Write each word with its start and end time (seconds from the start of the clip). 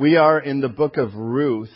We 0.00 0.16
are 0.16 0.40
in 0.40 0.62
the 0.62 0.70
book 0.70 0.96
of 0.96 1.14
Ruth. 1.14 1.68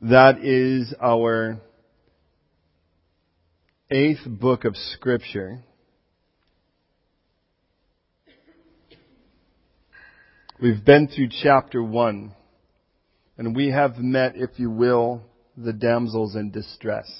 That 0.00 0.44
is 0.44 0.94
our 1.02 1.60
eighth 3.90 4.24
book 4.28 4.64
of 4.64 4.76
Scripture. 4.76 5.64
We've 10.62 10.84
been 10.84 11.08
through 11.08 11.30
chapter 11.42 11.82
one, 11.82 12.32
and 13.36 13.56
we 13.56 13.72
have 13.72 13.98
met, 13.98 14.34
if 14.36 14.50
you 14.54 14.70
will, 14.70 15.22
the 15.56 15.72
damsels 15.72 16.36
in 16.36 16.52
distress. 16.52 17.10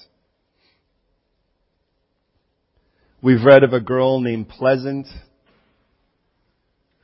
We've 3.20 3.42
read 3.42 3.64
of 3.64 3.72
a 3.72 3.80
girl 3.80 4.20
named 4.20 4.48
Pleasant 4.50 5.08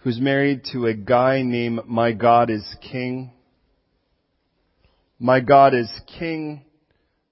who's 0.02 0.20
married 0.20 0.62
to 0.72 0.86
a 0.86 0.94
guy 0.94 1.42
named 1.42 1.80
My 1.86 2.12
God 2.12 2.50
is 2.50 2.64
King. 2.80 3.30
My 5.20 5.38
God 5.38 5.74
is 5.74 5.88
King 6.18 6.64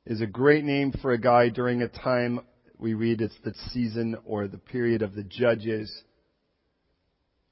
is 0.07 0.21
a 0.21 0.27
great 0.27 0.65
name 0.65 0.93
for 1.03 1.11
a 1.11 1.19
guy 1.19 1.49
during 1.49 1.83
a 1.83 1.89
time 1.89 2.41
we 2.79 2.95
read 2.95 3.21
it's 3.21 3.37
the 3.45 3.55
season 3.73 4.17
or 4.25 4.47
the 4.47 4.59
period 4.59 5.03
of 5.03 5.15
the 5.15 5.25
judges 5.25 6.03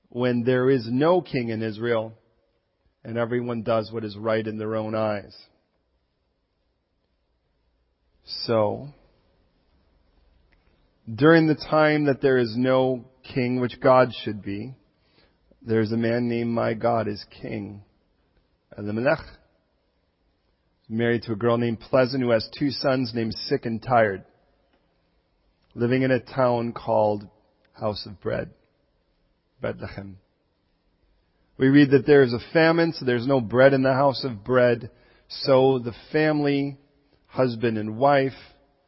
when 0.08 0.44
there 0.44 0.70
is 0.70 0.88
no 0.88 1.20
king 1.20 1.48
in 1.50 1.62
Israel 1.62 2.14
and 3.04 3.18
everyone 3.18 3.62
does 3.62 3.90
what 3.92 4.04
is 4.04 4.16
right 4.16 4.46
in 4.46 4.56
their 4.56 4.76
own 4.76 4.94
eyes. 4.94 5.36
So, 8.44 8.88
during 11.12 11.48
the 11.48 11.54
time 11.54 12.04
that 12.06 12.22
there 12.22 12.38
is 12.38 12.54
no 12.56 13.04
king, 13.34 13.60
which 13.60 13.80
God 13.80 14.12
should 14.24 14.42
be, 14.42 14.74
there's 15.62 15.92
a 15.92 15.96
man 15.96 16.28
named 16.28 16.50
My 16.50 16.74
God 16.74 17.08
is 17.08 17.24
King, 17.42 17.82
uh, 18.76 18.82
Elimelech. 18.82 19.24
Married 20.88 21.22
to 21.24 21.32
a 21.32 21.36
girl 21.36 21.58
named 21.58 21.80
Pleasant 21.80 22.22
who 22.22 22.30
has 22.30 22.48
two 22.58 22.70
sons 22.70 23.12
named 23.14 23.34
Sick 23.34 23.66
and 23.66 23.82
Tired, 23.82 24.24
living 25.74 26.02
in 26.02 26.10
a 26.10 26.20
town 26.20 26.72
called 26.72 27.28
House 27.72 28.06
of 28.06 28.20
Bread, 28.20 28.50
Bethlehem. 29.60 30.16
We 31.58 31.68
read 31.68 31.90
that 31.90 32.06
there 32.06 32.22
is 32.22 32.32
a 32.32 32.52
famine, 32.52 32.92
so 32.92 33.04
there's 33.04 33.26
no 33.26 33.40
bread 33.40 33.74
in 33.74 33.82
the 33.82 33.92
house 33.92 34.24
of 34.24 34.44
bread. 34.44 34.90
So 35.28 35.78
the 35.78 35.94
family, 36.12 36.78
husband 37.26 37.76
and 37.76 37.98
wife, 37.98 38.32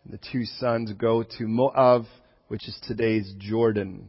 and 0.05 0.15
the 0.15 0.21
two 0.33 0.45
sons 0.45 0.93
go 0.93 1.23
to 1.23 1.47
Moab, 1.47 2.07
which 2.49 2.67
is 2.67 2.79
today's 2.87 3.35
Jordan, 3.39 4.09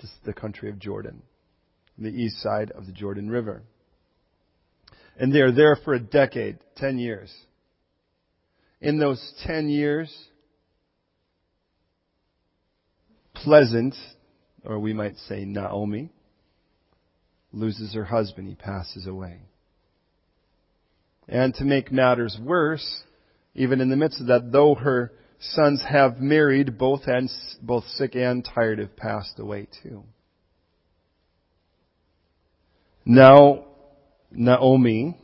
just 0.00 0.14
the 0.24 0.32
country 0.32 0.70
of 0.70 0.78
Jordan, 0.78 1.22
the 1.98 2.10
east 2.10 2.40
side 2.42 2.70
of 2.70 2.86
the 2.86 2.92
Jordan 2.92 3.30
River. 3.30 3.62
And 5.18 5.34
they're 5.34 5.52
there 5.52 5.76
for 5.84 5.94
a 5.94 6.00
decade, 6.00 6.58
10 6.76 6.98
years. 6.98 7.34
In 8.80 8.98
those 8.98 9.34
10 9.44 9.68
years, 9.68 10.12
Pleasant, 13.44 13.94
or 14.64 14.80
we 14.80 14.92
might 14.92 15.16
say 15.28 15.44
Naomi, 15.44 16.10
loses 17.52 17.94
her 17.94 18.04
husband. 18.04 18.48
He 18.48 18.54
passes 18.54 19.06
away. 19.06 19.42
And 21.28 21.54
to 21.54 21.64
make 21.64 21.92
matters 21.92 22.36
worse, 22.42 23.02
even 23.54 23.80
in 23.80 23.90
the 23.90 23.96
midst 23.96 24.20
of 24.20 24.26
that, 24.26 24.50
though 24.50 24.74
her 24.74 25.12
sons 25.40 25.82
have 25.88 26.20
married, 26.20 26.78
both 26.78 27.02
and 27.06 27.30
both 27.62 27.84
sick 27.88 28.16
and 28.16 28.44
tired 28.44 28.80
have 28.80 28.96
passed 28.96 29.38
away 29.38 29.68
too. 29.82 30.02
Now 33.10 33.64
Naomi 34.30 35.16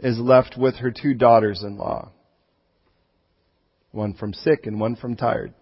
is 0.00 0.18
left 0.18 0.56
with 0.58 0.74
her 0.78 0.90
two 0.90 1.14
daughters-in-law. 1.14 2.10
One 3.92 4.14
from 4.14 4.34
sick 4.34 4.66
and 4.66 4.80
one 4.80 4.96
from 4.96 5.14
tired. 5.14 5.54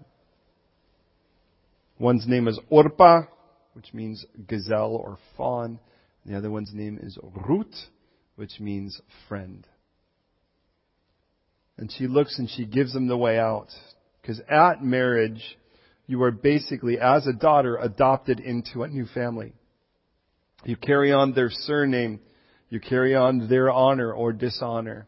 One's 1.99 2.27
name 2.27 2.49
is 2.49 2.59
Orpah, 2.71 3.25
which 3.75 3.93
means 3.93 4.25
gazelle 4.49 4.97
or 4.97 5.19
fawn. 5.37 5.81
The 6.25 6.35
other 6.35 6.51
one's 6.51 6.73
name 6.73 6.99
is 7.03 7.19
Ruth, 7.47 7.77
which 8.37 8.59
means 8.59 8.99
friend. 9.29 9.67
And 11.77 11.93
she 11.93 12.07
looks 12.07 12.39
and 12.39 12.49
she 12.49 12.65
gives 12.65 12.95
them 12.95 13.07
the 13.07 13.19
way 13.19 13.39
out. 13.39 13.69
Because 14.23 14.41
at 14.49 14.83
marriage, 14.83 15.59
you 16.07 16.23
are 16.23 16.31
basically, 16.31 16.99
as 16.99 17.27
a 17.27 17.35
daughter, 17.35 17.77
adopted 17.77 18.41
into 18.41 18.83
a 18.83 18.89
new 18.89 19.05
family. 19.05 19.53
You 20.67 20.75
carry 20.75 21.13
on 21.13 21.33
their 21.33 21.49
surname. 21.49 22.19
You 22.71 22.81
carry 22.81 23.15
on 23.15 23.49
their 23.49 23.71
honor 23.71 24.13
or 24.13 24.33
dishonor. 24.33 25.07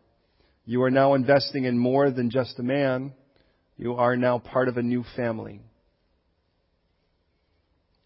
You 0.64 0.84
are 0.84 0.90
now 0.90 1.14
investing 1.14 1.64
in 1.64 1.76
more 1.76 2.12
than 2.12 2.30
just 2.30 2.60
a 2.60 2.62
man. 2.62 3.12
You 3.76 3.94
are 3.94 4.16
now 4.16 4.38
part 4.38 4.68
of 4.68 4.76
a 4.76 4.82
new 4.82 5.04
family. 5.16 5.60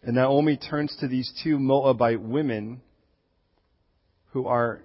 And 0.01 0.15
Naomi 0.15 0.57
turns 0.57 0.97
to 0.99 1.07
these 1.07 1.31
two 1.43 1.59
Moabite 1.59 2.21
women 2.21 2.81
who 4.31 4.47
are 4.47 4.81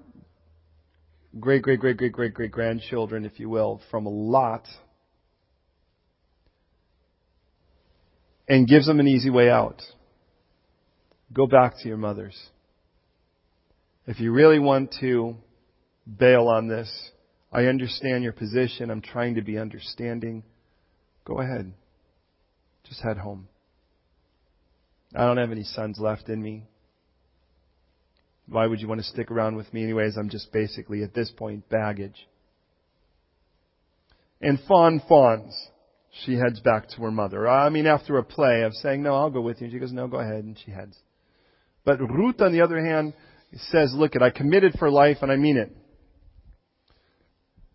great, 1.40 1.62
great, 1.62 1.80
great, 1.80 1.96
great, 1.96 2.12
great, 2.12 2.34
great 2.34 2.52
grandchildren, 2.52 3.24
if 3.24 3.40
you 3.40 3.48
will, 3.48 3.80
from 3.90 4.04
Lot, 4.04 4.66
and 8.46 8.68
gives 8.68 8.86
them 8.86 9.00
an 9.00 9.08
easy 9.08 9.30
way 9.30 9.48
out. 9.48 9.80
Go 11.32 11.46
back 11.46 11.74
to 11.80 11.88
your 11.88 11.96
mothers. 11.96 12.38
If 14.08 14.20
you 14.20 14.32
really 14.32 14.58
want 14.58 14.94
to 15.00 15.36
bail 16.18 16.48
on 16.48 16.66
this, 16.66 16.90
I 17.52 17.66
understand 17.66 18.24
your 18.24 18.32
position. 18.32 18.90
I'm 18.90 19.02
trying 19.02 19.34
to 19.34 19.42
be 19.42 19.58
understanding. 19.58 20.44
Go 21.26 21.40
ahead. 21.40 21.74
Just 22.84 23.02
head 23.02 23.18
home. 23.18 23.48
I 25.14 25.26
don't 25.26 25.36
have 25.36 25.52
any 25.52 25.62
sons 25.62 25.98
left 26.00 26.30
in 26.30 26.42
me. 26.42 26.64
Why 28.46 28.66
would 28.66 28.80
you 28.80 28.88
want 28.88 29.02
to 29.02 29.06
stick 29.06 29.30
around 29.30 29.56
with 29.56 29.70
me 29.74 29.82
anyways? 29.82 30.16
I'm 30.16 30.30
just 30.30 30.54
basically 30.54 31.02
at 31.02 31.12
this 31.12 31.30
point 31.30 31.68
baggage. 31.68 32.26
And 34.40 34.58
fawn 34.66 35.02
fawns. 35.06 35.54
She 36.24 36.32
heads 36.32 36.60
back 36.60 36.88
to 36.88 37.02
her 37.02 37.10
mother. 37.10 37.46
I 37.46 37.68
mean, 37.68 37.86
after 37.86 38.16
a 38.16 38.24
play 38.24 38.62
of 38.62 38.72
saying, 38.72 39.02
no, 39.02 39.14
I'll 39.14 39.28
go 39.28 39.42
with 39.42 39.60
you. 39.60 39.70
She 39.70 39.78
goes, 39.78 39.92
no, 39.92 40.06
go 40.06 40.18
ahead. 40.18 40.44
And 40.44 40.58
she 40.64 40.70
heads. 40.70 40.96
But 41.84 42.00
Ruth, 42.00 42.40
on 42.40 42.52
the 42.52 42.62
other 42.62 42.82
hand, 42.82 43.12
says, 43.54 43.92
look 43.94 44.14
it, 44.14 44.22
I 44.22 44.30
committed 44.30 44.74
for 44.78 44.90
life 44.90 45.18
and 45.22 45.32
I 45.32 45.36
mean 45.36 45.56
it. 45.56 45.74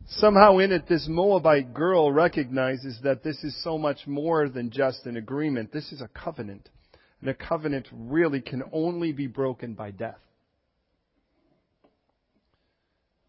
Somehow 0.07 0.57
in 0.57 0.71
it, 0.71 0.87
this 0.87 1.07
Moabite 1.09 1.73
girl 1.73 2.11
recognizes 2.11 2.99
that 3.03 3.23
this 3.23 3.43
is 3.43 3.63
so 3.63 3.77
much 3.77 4.05
more 4.05 4.49
than 4.49 4.69
just 4.69 5.05
an 5.05 5.17
agreement. 5.17 5.71
This 5.71 5.91
is 5.91 6.01
a 6.01 6.09
covenant. 6.09 6.69
And 7.21 7.29
a 7.29 7.33
covenant 7.33 7.87
really 7.91 8.41
can 8.41 8.63
only 8.71 9.13
be 9.13 9.27
broken 9.27 9.73
by 9.73 9.91
death. 9.91 10.19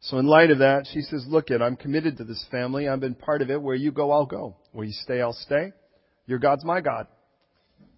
So 0.01 0.19
in 0.19 0.27
light 0.27 0.51
of 0.51 0.59
that, 0.59 0.87
she 0.93 1.01
says, 1.01 1.25
look 1.27 1.51
it, 1.51 1.63
I'm 1.63 1.77
committed 1.77 2.19
to 2.19 2.25
this 2.25 2.45
family. 2.51 2.89
I've 2.89 3.01
been 3.01 3.15
part 3.15 3.41
of 3.41 3.51
it. 3.51 3.63
Where 3.63 3.75
you 3.75 3.91
go, 3.91 4.11
I'll 4.11 4.27
go. 4.27 4.57
Where 4.73 4.85
you 4.85 4.93
stay, 4.93 5.23
I'll 5.23 5.33
stay. 5.33 5.73
Your 6.27 6.39
God's 6.39 6.65
my 6.65 6.81
God. 6.83 7.07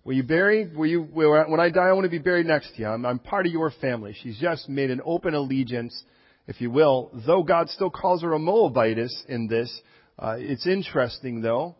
Were 0.06 0.12
you 0.12 0.22
buried? 0.22 0.76
Were 0.76 0.86
you, 0.86 1.02
when 1.02 1.58
I 1.58 1.68
die, 1.68 1.88
I 1.88 1.92
want 1.92 2.04
to 2.04 2.08
be 2.08 2.20
buried 2.20 2.46
next 2.46 2.76
to 2.76 2.78
you. 2.78 2.86
I'm, 2.86 3.04
I'm 3.04 3.18
part 3.18 3.44
of 3.44 3.50
your 3.50 3.72
family. 3.72 4.14
She's 4.22 4.38
just 4.38 4.68
made 4.68 4.92
an 4.92 5.00
open 5.04 5.34
allegiance, 5.34 6.00
if 6.46 6.60
you 6.60 6.70
will, 6.70 7.10
though 7.26 7.42
God 7.42 7.68
still 7.70 7.90
calls 7.90 8.22
her 8.22 8.32
a 8.32 8.38
Moabitess 8.38 9.24
in 9.28 9.48
this. 9.48 9.80
Uh, 10.16 10.36
it's 10.38 10.64
interesting 10.64 11.40
though. 11.40 11.74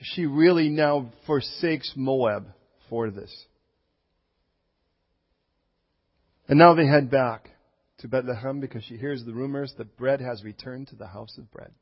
She 0.00 0.24
really 0.24 0.70
now 0.70 1.12
forsakes 1.26 1.92
Moab 1.94 2.46
for 2.88 3.10
this. 3.10 3.44
And 6.48 6.58
now 6.58 6.74
they 6.74 6.86
head 6.86 7.10
back 7.10 7.50
to 7.98 8.08
Bethlehem 8.08 8.60
because 8.60 8.84
she 8.84 8.96
hears 8.96 9.22
the 9.22 9.34
rumors 9.34 9.74
that 9.76 9.98
bread 9.98 10.22
has 10.22 10.42
returned 10.42 10.88
to 10.88 10.96
the 10.96 11.08
house 11.08 11.36
of 11.36 11.50
bread. 11.50 11.72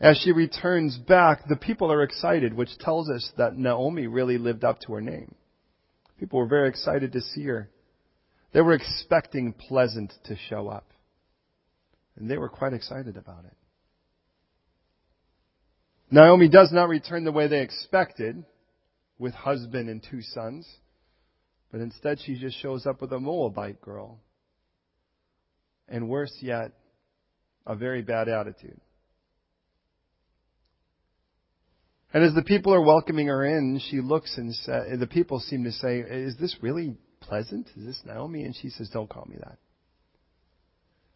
As 0.00 0.16
she 0.18 0.32
returns 0.32 0.96
back, 0.96 1.46
the 1.46 1.56
people 1.56 1.92
are 1.92 2.02
excited, 2.02 2.54
which 2.54 2.78
tells 2.78 3.10
us 3.10 3.30
that 3.36 3.56
Naomi 3.56 4.06
really 4.06 4.38
lived 4.38 4.64
up 4.64 4.80
to 4.80 4.94
her 4.94 5.00
name. 5.00 5.34
People 6.18 6.38
were 6.38 6.46
very 6.46 6.68
excited 6.70 7.12
to 7.12 7.20
see 7.20 7.44
her. 7.44 7.68
They 8.52 8.62
were 8.62 8.72
expecting 8.72 9.52
Pleasant 9.52 10.12
to 10.24 10.36
show 10.48 10.68
up. 10.68 10.90
And 12.16 12.30
they 12.30 12.38
were 12.38 12.48
quite 12.48 12.72
excited 12.72 13.16
about 13.16 13.44
it. 13.44 13.56
Naomi 16.10 16.48
does 16.48 16.72
not 16.72 16.88
return 16.88 17.24
the 17.24 17.32
way 17.32 17.46
they 17.46 17.60
expected, 17.60 18.44
with 19.18 19.34
husband 19.34 19.90
and 19.90 20.02
two 20.10 20.22
sons, 20.22 20.66
but 21.70 21.80
instead 21.80 22.18
she 22.20 22.36
just 22.36 22.60
shows 22.60 22.86
up 22.86 23.02
with 23.02 23.12
a 23.12 23.20
Moabite 23.20 23.80
girl. 23.80 24.18
And 25.88 26.08
worse 26.08 26.36
yet, 26.40 26.72
a 27.66 27.76
very 27.76 28.00
bad 28.02 28.28
attitude. 28.28 28.80
And 32.12 32.24
as 32.24 32.34
the 32.34 32.42
people 32.42 32.74
are 32.74 32.80
welcoming 32.80 33.28
her 33.28 33.44
in, 33.44 33.78
she 33.78 34.00
looks 34.00 34.36
and 34.36 34.54
sa- 34.54 34.96
the 34.96 35.06
people 35.06 35.38
seem 35.38 35.64
to 35.64 35.72
say, 35.72 36.00
"Is 36.00 36.36
this 36.36 36.56
really 36.62 36.96
pleasant? 37.20 37.68
Is 37.76 37.84
this 37.84 38.04
Naomi?" 38.04 38.44
And 38.44 38.54
she 38.54 38.68
says, 38.70 38.90
"Don't 38.90 39.08
call 39.08 39.26
me 39.26 39.36
that. 39.36 39.58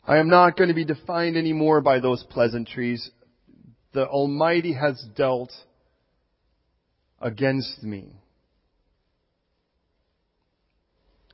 I 0.06 0.18
am 0.18 0.28
not 0.28 0.56
going 0.56 0.68
to 0.68 0.74
be 0.74 0.84
defined 0.84 1.36
anymore 1.36 1.80
by 1.80 1.98
those 1.98 2.22
pleasantries. 2.24 3.10
The 3.92 4.06
Almighty 4.06 4.74
has 4.74 5.02
dealt 5.16 5.52
against 7.20 7.82
me. 7.82 8.12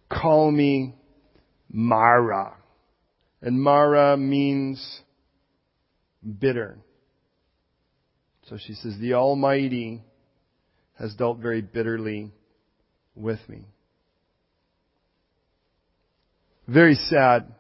Call 0.09 0.51
me 0.51 0.95
Mara. 1.69 2.55
And 3.43 3.61
Mara 3.61 4.17
means 4.17 5.01
bitter. 6.39 6.79
So 8.51 8.59
she 8.59 8.75
says, 8.75 8.97
The 8.99 9.15
Almighty 9.15 10.03
has 10.99 11.15
dealt 11.15 11.39
very 11.39 11.63
bitterly 11.63 12.33
with 13.15 13.39
me. 13.49 13.65
Very 16.67 16.97
sad. 16.97 17.55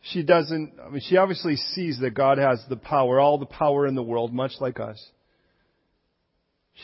She 0.00 0.22
doesn't, 0.22 0.74
I 0.84 0.88
mean, 0.88 1.02
she 1.06 1.18
obviously 1.18 1.56
sees 1.56 2.00
that 2.00 2.14
God 2.14 2.38
has 2.38 2.62
the 2.68 2.76
power, 2.76 3.20
all 3.20 3.38
the 3.38 3.46
power 3.46 3.86
in 3.86 3.94
the 3.94 4.02
world, 4.02 4.32
much 4.32 4.52
like 4.60 4.80
us. 4.80 5.02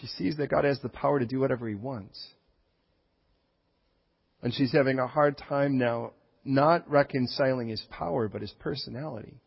She 0.01 0.07
sees 0.07 0.37
that 0.37 0.51
God 0.51 0.65
has 0.65 0.81
the 0.81 0.89
power 0.91 1.19
to 1.19 1.27
do 1.27 1.41
whatever 1.41 1.67
He 1.67 1.75
wants. 1.75 2.23
And 4.43 4.55
she's 4.55 4.73
having 4.73 4.99
a 4.99 5.07
hard 5.07 5.39
time 5.39 5.79
now 5.79 6.13
not 6.45 6.89
reconciling 6.91 7.69
His 7.69 7.83
power, 7.91 8.29
but 8.29 8.43
His 8.43 8.53
personality. 8.59 9.41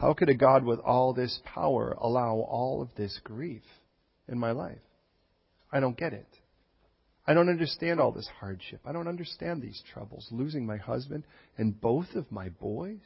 How 0.00 0.14
could 0.14 0.30
a 0.30 0.34
God 0.34 0.64
with 0.64 0.80
all 0.80 1.12
this 1.12 1.40
power 1.44 1.94
allow 2.00 2.36
all 2.36 2.80
of 2.80 2.88
this 2.96 3.20
grief 3.22 3.62
in 4.28 4.38
my 4.38 4.52
life? 4.52 4.78
I 5.70 5.80
don't 5.80 5.96
get 5.96 6.14
it. 6.14 6.26
I 7.26 7.34
don't 7.34 7.50
understand 7.50 8.00
all 8.00 8.10
this 8.10 8.28
hardship. 8.40 8.80
I 8.86 8.92
don't 8.92 9.08
understand 9.08 9.60
these 9.60 9.82
troubles, 9.92 10.26
losing 10.30 10.64
my 10.64 10.78
husband 10.78 11.24
and 11.58 11.78
both 11.78 12.14
of 12.14 12.32
my 12.32 12.48
boys. 12.48 13.02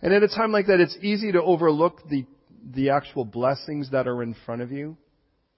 And 0.00 0.14
at 0.14 0.22
a 0.22 0.28
time 0.28 0.52
like 0.52 0.68
that, 0.68 0.78
it's 0.78 0.96
easy 1.02 1.32
to 1.32 1.42
overlook 1.42 2.08
the, 2.08 2.24
the 2.72 2.90
actual 2.90 3.24
blessings 3.24 3.90
that 3.90 4.06
are 4.06 4.22
in 4.22 4.36
front 4.46 4.62
of 4.62 4.70
you 4.70 4.96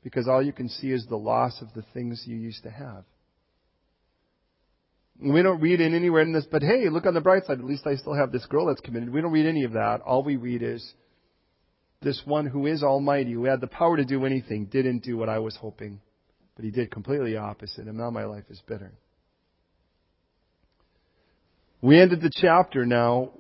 because 0.02 0.26
all 0.26 0.42
you 0.42 0.54
can 0.54 0.70
see 0.70 0.90
is 0.90 1.06
the 1.06 1.16
loss 1.16 1.60
of 1.60 1.68
the 1.74 1.84
things 1.92 2.24
you 2.26 2.36
used 2.36 2.62
to 2.62 2.70
have. 2.70 3.04
We 5.22 5.42
don't 5.42 5.60
read 5.60 5.80
in 5.80 5.94
anywhere 5.94 6.22
in 6.22 6.32
this, 6.32 6.46
but 6.50 6.62
hey, 6.62 6.88
look 6.88 7.04
on 7.04 7.12
the 7.12 7.20
bright 7.20 7.44
side. 7.44 7.58
At 7.58 7.64
least 7.64 7.86
I 7.86 7.96
still 7.96 8.14
have 8.14 8.32
this 8.32 8.46
girl 8.46 8.66
that's 8.66 8.80
committed. 8.80 9.12
We 9.12 9.20
don't 9.20 9.32
read 9.32 9.46
any 9.46 9.64
of 9.64 9.72
that. 9.72 10.00
All 10.00 10.22
we 10.22 10.36
read 10.36 10.62
is 10.62 10.94
this 12.00 12.22
one 12.24 12.46
who 12.46 12.66
is 12.66 12.82
almighty, 12.82 13.32
who 13.32 13.44
had 13.44 13.60
the 13.60 13.66
power 13.66 13.98
to 13.98 14.04
do 14.04 14.24
anything, 14.24 14.66
didn't 14.66 15.02
do 15.02 15.18
what 15.18 15.28
I 15.28 15.38
was 15.38 15.56
hoping. 15.56 16.00
But 16.56 16.64
he 16.64 16.70
did 16.70 16.90
completely 16.90 17.36
opposite, 17.36 17.86
and 17.86 17.98
now 17.98 18.10
my 18.10 18.24
life 18.24 18.44
is 18.48 18.62
bitter. 18.66 18.92
We 21.82 22.00
ended 22.00 22.22
the 22.22 22.32
chapter 22.32 22.86
now 22.86 23.32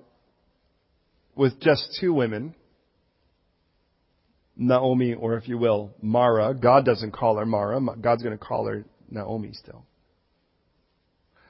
with 1.34 1.60
just 1.60 1.96
two 1.98 2.12
women. 2.12 2.54
Naomi, 4.54 5.14
or 5.14 5.38
if 5.38 5.48
you 5.48 5.56
will, 5.56 5.94
Mara. 6.02 6.52
God 6.52 6.84
doesn't 6.84 7.12
call 7.12 7.38
her 7.38 7.46
Mara. 7.46 7.80
God's 7.98 8.22
going 8.22 8.36
to 8.36 8.44
call 8.44 8.66
her 8.66 8.84
Naomi 9.10 9.52
still 9.54 9.86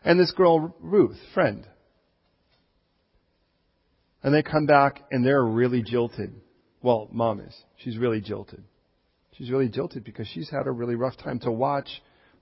and 0.04 0.18
this 0.18 0.32
girl, 0.32 0.74
Ruth, 0.80 1.18
friend. 1.34 1.66
And 4.22 4.34
they 4.34 4.42
come 4.42 4.66
back 4.66 5.02
and 5.10 5.24
they're 5.24 5.44
really 5.44 5.82
jilted. 5.82 6.32
Well, 6.82 7.08
mom 7.10 7.40
is. 7.40 7.56
She's 7.78 7.96
really 7.96 8.20
jilted. 8.20 8.62
She's 9.36 9.50
really 9.50 9.68
jilted 9.68 10.04
because 10.04 10.28
she's 10.28 10.50
had 10.50 10.66
a 10.66 10.70
really 10.70 10.94
rough 10.94 11.16
time 11.16 11.38
to 11.40 11.52
watch 11.52 11.88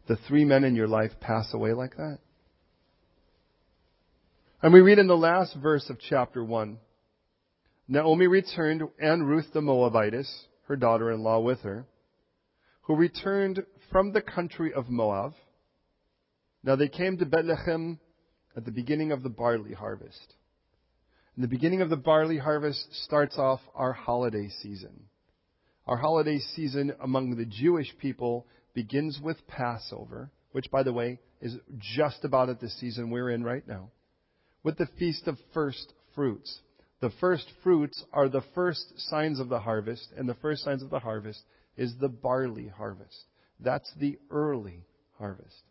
the 0.08 0.16
three 0.16 0.44
men 0.44 0.64
in 0.64 0.74
your 0.74 0.88
life 0.88 1.12
pass 1.20 1.52
away 1.52 1.72
like 1.72 1.96
that. 1.96 2.18
And 4.62 4.72
we 4.72 4.80
read 4.80 4.98
in 4.98 5.06
the 5.06 5.16
last 5.16 5.54
verse 5.54 5.88
of 5.88 5.98
chapter 6.00 6.42
1 6.42 6.78
Naomi 7.90 8.26
returned, 8.26 8.82
and 9.00 9.26
Ruth 9.26 9.46
the 9.54 9.62
Moabitess, 9.62 10.46
her 10.66 10.76
daughter 10.76 11.10
in 11.10 11.22
law, 11.22 11.40
with 11.40 11.60
her, 11.60 11.86
who 12.82 12.94
returned 12.94 13.64
from 13.90 14.12
the 14.12 14.20
country 14.20 14.74
of 14.74 14.90
Moab 14.90 15.32
now 16.62 16.76
they 16.76 16.88
came 16.88 17.18
to 17.18 17.26
Bethlehem 17.26 17.98
at 18.56 18.64
the 18.64 18.70
beginning 18.72 19.12
of 19.12 19.22
the 19.22 19.28
barley 19.28 19.74
harvest. 19.74 20.34
And 21.34 21.44
the 21.44 21.48
beginning 21.48 21.82
of 21.82 21.90
the 21.90 21.96
barley 21.96 22.38
harvest 22.38 22.92
starts 23.04 23.38
off 23.38 23.60
our 23.74 23.92
holiday 23.92 24.48
season. 24.62 25.04
Our 25.86 25.96
holiday 25.96 26.40
season 26.40 26.92
among 27.00 27.36
the 27.36 27.46
Jewish 27.46 27.96
people 27.98 28.46
begins 28.74 29.20
with 29.22 29.46
Passover, 29.46 30.30
which, 30.52 30.70
by 30.70 30.82
the 30.82 30.92
way, 30.92 31.20
is 31.40 31.56
just 31.78 32.24
about 32.24 32.48
at 32.48 32.60
the 32.60 32.68
season 32.68 33.10
we're 33.10 33.30
in 33.30 33.44
right 33.44 33.66
now, 33.66 33.90
with 34.64 34.76
the 34.76 34.88
Feast 34.98 35.28
of 35.28 35.38
First 35.54 35.94
Fruits. 36.14 36.60
The 37.00 37.12
first 37.20 37.46
fruits 37.62 38.04
are 38.12 38.28
the 38.28 38.42
first 38.54 38.98
signs 39.08 39.38
of 39.38 39.48
the 39.48 39.60
harvest, 39.60 40.08
and 40.16 40.28
the 40.28 40.34
first 40.34 40.64
signs 40.64 40.82
of 40.82 40.90
the 40.90 40.98
harvest 40.98 41.40
is 41.76 41.94
the 42.00 42.08
barley 42.08 42.66
harvest. 42.66 43.24
That's 43.60 43.90
the 43.94 44.18
early 44.30 44.84
harvest. 45.16 45.62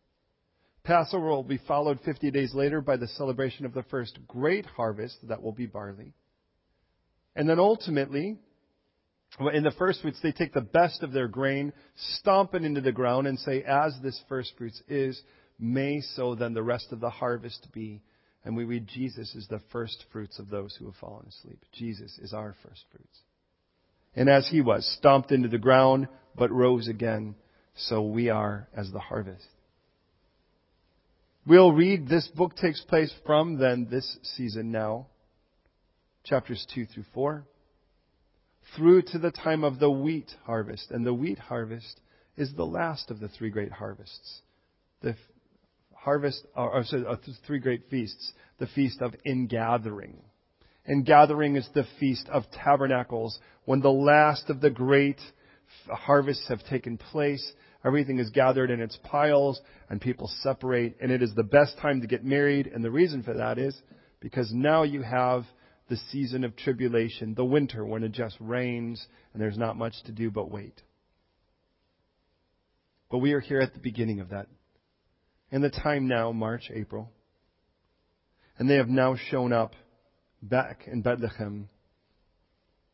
Passover 0.88 1.28
will 1.28 1.44
be 1.44 1.60
followed 1.68 2.00
50 2.06 2.32
days 2.32 2.54
later 2.54 2.80
by 2.80 2.96
the 2.96 3.10
celebration 3.10 3.66
of 3.66 3.74
the 3.74 3.84
first 3.84 4.18
great 4.26 4.66
harvest, 4.66 5.18
that 5.28 5.44
will 5.44 5.52
be 5.52 5.66
barley. 5.66 6.14
And 7.36 7.48
then 7.50 7.60
ultimately, 7.60 8.38
in 9.54 9.64
the 9.64 9.76
first 9.78 10.02
fruits, 10.02 10.20
they 10.24 10.32
take 10.32 10.54
the 10.54 10.62
best 10.62 11.04
of 11.04 11.12
their 11.12 11.28
grain, 11.28 11.74
stomp 12.16 12.56
it 12.56 12.64
into 12.64 12.80
the 12.80 12.94
ground, 12.94 13.28
and 13.28 13.38
say, 13.38 13.64
As 13.64 13.98
this 14.02 14.18
first 14.30 14.54
fruits 14.58 14.82
is, 14.88 15.22
may 15.60 16.00
so 16.00 16.36
then 16.36 16.54
the 16.54 16.64
rest 16.64 16.94
of 16.94 17.02
the 17.02 17.10
harvest 17.10 17.68
be. 17.74 18.02
And 18.46 18.56
we 18.56 18.64
read 18.64 18.88
Jesus 18.88 19.36
is 19.36 19.46
the 19.50 19.62
first 19.74 20.06
fruits 20.14 20.40
of 20.40 20.50
those 20.50 20.74
who 20.80 20.86
have 20.86 20.96
fallen 20.96 21.28
asleep. 21.28 21.60
Jesus 21.74 22.18
is 22.20 22.32
our 22.32 22.56
first 22.64 22.86
fruits. 22.92 23.20
And 24.16 24.30
as 24.30 24.48
he 24.48 24.62
was, 24.62 24.90
stomped 24.98 25.34
into 25.34 25.50
the 25.50 25.58
ground, 25.58 26.08
but 26.34 26.50
rose 26.50 26.88
again, 26.88 27.36
so 27.76 28.04
we 28.04 28.30
are 28.30 28.70
as 28.74 28.90
the 28.90 29.00
harvest. 29.00 29.48
We'll 31.48 31.72
read 31.72 32.10
this 32.10 32.28
book 32.28 32.58
takes 32.58 32.82
place 32.82 33.14
from 33.26 33.58
then 33.58 33.88
this 33.90 34.18
season 34.36 34.70
now, 34.70 35.08
chapters 36.26 36.68
2 36.76 36.88
through 36.88 37.06
4, 37.14 37.46
through 38.76 39.04
to 39.04 39.18
the 39.18 39.32
time 39.32 39.64
of 39.64 39.80
the 39.80 39.90
wheat 39.90 40.30
harvest. 40.44 40.92
And 40.92 41.06
the 41.06 41.14
wheat 41.14 41.40
harvest 41.40 42.02
is 42.36 42.54
the 42.54 42.66
last 42.66 43.12
of 43.12 43.22
the 43.22 43.30
three 43.30 43.50
great 43.50 43.72
harvests. 43.72 44.42
The 45.02 45.16
harvest, 45.96 46.46
or, 46.54 46.70
or 46.70 46.84
sorry, 46.84 47.06
three 47.46 47.60
great 47.60 47.90
feasts. 47.90 48.34
The 48.58 48.68
feast 48.68 49.02
of 49.02 49.16
ingathering. 49.26 50.18
Ingathering 50.86 51.56
is 51.56 51.70
the 51.74 51.86
feast 51.98 52.28
of 52.28 52.44
tabernacles, 52.52 53.40
when 53.64 53.80
the 53.80 53.90
last 53.90 54.50
of 54.50 54.60
the 54.60 54.70
great 54.70 55.22
harvests 55.88 56.50
have 56.50 56.66
taken 56.66 56.98
place 56.98 57.54
Everything 57.88 58.20
is 58.20 58.30
gathered 58.32 58.70
in 58.70 58.82
its 58.82 59.00
piles 59.02 59.62
and 59.90 60.02
people 60.02 60.30
separate 60.42 60.98
and 61.00 61.10
it 61.10 61.24
is 61.24 61.34
the 61.34 61.44
best 61.44 61.78
time 61.78 62.02
to 62.02 62.08
get 62.08 62.26
married. 62.26 62.68
And 62.68 62.84
the 62.84 62.92
reason 62.92 63.24
for 63.24 63.34
that 63.36 63.58
is 63.58 63.82
because 64.20 64.52
now 64.54 64.84
you 64.84 65.04
have 65.04 65.46
the 65.88 65.96
season 66.12 66.44
of 66.44 66.58
tribulation, 66.58 67.34
the 67.34 67.46
winter 67.46 67.86
when 67.86 68.04
it 68.04 68.12
just 68.12 68.36
rains 68.42 69.08
and 69.32 69.42
there's 69.42 69.58
not 69.58 69.78
much 69.78 69.94
to 70.04 70.12
do 70.12 70.30
but 70.30 70.52
wait. 70.52 70.82
But 73.10 73.20
we 73.20 73.32
are 73.32 73.40
here 73.40 73.62
at 73.62 73.74
the 73.74 73.80
beginning 73.80 74.20
of 74.20 74.32
that. 74.32 74.48
In 75.50 75.62
the 75.62 75.70
time 75.70 76.10
now, 76.10 76.34
March, 76.34 76.70
April. 76.74 77.10
And 78.60 78.70
they 78.70 78.76
have 78.76 78.90
now 78.90 79.16
shown 79.32 79.54
up 79.54 79.72
back 80.42 80.82
in 80.88 81.04
Bethlehem. 81.04 81.70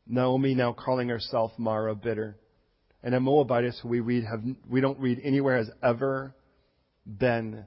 Naomi 0.06 0.54
now 0.54 0.72
calling 0.72 1.08
herself 1.08 1.50
Mara 1.58 1.96
bitter 1.96 2.36
and 3.04 3.14
a 3.14 3.20
Moabitess 3.20 3.78
who 3.82 3.88
we 3.88 4.00
read 4.00 4.24
have 4.24 4.42
we 4.68 4.80
don't 4.80 4.98
read 4.98 5.20
anywhere 5.22 5.58
has 5.58 5.70
ever 5.82 6.34
been 7.06 7.66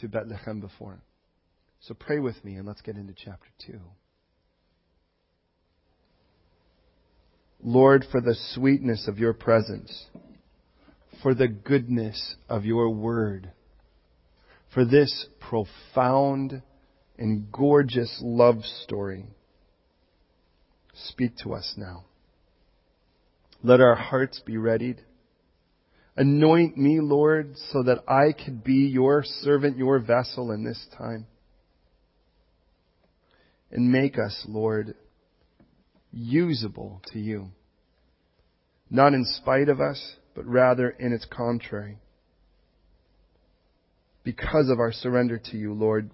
to 0.00 0.08
Bethlehem 0.08 0.60
before. 0.60 1.02
So 1.80 1.94
pray 1.94 2.20
with 2.20 2.42
me 2.44 2.54
and 2.54 2.66
let's 2.66 2.80
get 2.80 2.96
into 2.96 3.12
chapter 3.12 3.48
2. 3.66 3.80
Lord, 7.60 8.04
for 8.12 8.20
the 8.20 8.36
sweetness 8.54 9.08
of 9.08 9.18
your 9.18 9.32
presence, 9.32 10.06
for 11.24 11.34
the 11.34 11.48
goodness 11.48 12.36
of 12.48 12.64
your 12.64 12.88
word, 12.90 13.50
for 14.72 14.84
this 14.84 15.26
profound 15.40 16.62
and 17.18 17.50
gorgeous 17.50 18.20
love 18.22 18.62
story. 18.84 19.26
Speak 20.94 21.36
to 21.38 21.54
us 21.54 21.74
now. 21.76 22.04
Let 23.62 23.80
our 23.80 23.96
hearts 23.96 24.40
be 24.44 24.56
readied. 24.56 25.02
Anoint 26.16 26.76
me, 26.76 27.00
Lord, 27.00 27.56
so 27.70 27.82
that 27.84 28.04
I 28.08 28.32
could 28.32 28.64
be 28.64 28.88
your 28.92 29.22
servant, 29.24 29.76
your 29.76 29.98
vessel 29.98 30.50
in 30.50 30.64
this 30.64 30.86
time. 30.96 31.26
And 33.70 33.92
make 33.92 34.18
us, 34.18 34.44
Lord, 34.48 34.94
usable 36.12 37.02
to 37.12 37.18
you. 37.18 37.50
not 38.90 39.14
in 39.14 39.24
spite 39.24 39.68
of 39.68 39.80
us, 39.80 40.14
but 40.34 40.46
rather 40.46 40.90
in 40.90 41.12
its 41.12 41.26
contrary. 41.30 41.98
Because 44.24 44.68
of 44.70 44.78
our 44.78 44.92
surrender 44.92 45.38
to 45.38 45.56
you, 45.56 45.72
Lord, 45.72 46.10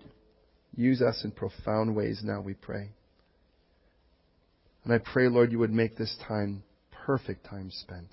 use 0.76 1.02
us 1.02 1.22
in 1.24 1.30
profound 1.30 1.94
ways 1.94 2.20
now, 2.24 2.40
we 2.40 2.54
pray. 2.54 2.90
And 4.84 4.92
I 4.92 4.98
pray, 4.98 5.28
Lord, 5.28 5.52
you 5.52 5.58
would 5.58 5.72
make 5.72 5.96
this 5.96 6.14
time 6.28 6.62
perfect 7.04 7.44
time 7.44 7.70
spent. 7.70 8.08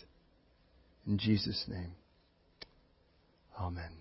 In 1.08 1.18
Jesus' 1.18 1.66
name. 1.68 1.94
Amen. 3.60 3.92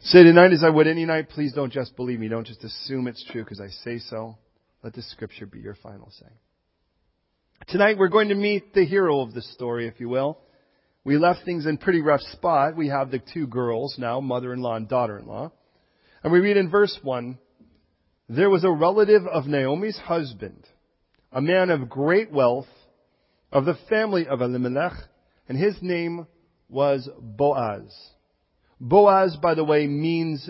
Say 0.00 0.22
tonight 0.22 0.52
as 0.52 0.62
I 0.62 0.68
would 0.68 0.86
any 0.86 1.04
night, 1.04 1.30
please 1.30 1.52
don't 1.54 1.72
just 1.72 1.96
believe 1.96 2.20
me. 2.20 2.28
Don't 2.28 2.46
just 2.46 2.62
assume 2.62 3.08
it's 3.08 3.24
true 3.30 3.42
because 3.42 3.60
I 3.60 3.68
say 3.84 3.98
so. 3.98 4.36
Let 4.82 4.94
the 4.94 5.02
scripture 5.02 5.46
be 5.46 5.58
your 5.58 5.74
final 5.74 6.10
say. 6.10 6.26
Tonight 7.68 7.98
we're 7.98 8.08
going 8.08 8.28
to 8.28 8.34
meet 8.34 8.74
the 8.74 8.84
hero 8.84 9.20
of 9.20 9.34
the 9.34 9.42
story, 9.42 9.88
if 9.88 9.98
you 9.98 10.08
will. 10.08 10.38
We 11.02 11.16
left 11.16 11.44
things 11.44 11.66
in 11.66 11.78
pretty 11.78 12.00
rough 12.00 12.20
spot. 12.20 12.76
We 12.76 12.88
have 12.88 13.10
the 13.10 13.20
two 13.32 13.46
girls 13.46 13.96
now, 13.98 14.20
mother-in-law 14.20 14.76
and 14.76 14.88
daughter-in-law. 14.88 15.50
And 16.22 16.32
we 16.32 16.40
read 16.40 16.56
in 16.56 16.70
verse 16.70 16.96
1, 17.02 17.38
There 18.28 18.50
was 18.50 18.64
a 18.64 18.70
relative 18.70 19.26
of 19.26 19.46
Naomi's 19.46 19.98
husband, 19.98 20.64
a 21.32 21.40
man 21.40 21.70
of 21.70 21.88
great 21.88 22.30
wealth, 22.30 22.66
of 23.50 23.64
the 23.64 23.78
family 23.88 24.26
of 24.26 24.40
Elimelech, 24.40 24.92
and 25.48 25.58
his 25.58 25.76
name 25.80 26.26
was 26.68 27.08
Boaz. 27.18 27.94
Boaz, 28.80 29.36
by 29.40 29.54
the 29.54 29.64
way, 29.64 29.86
means 29.86 30.48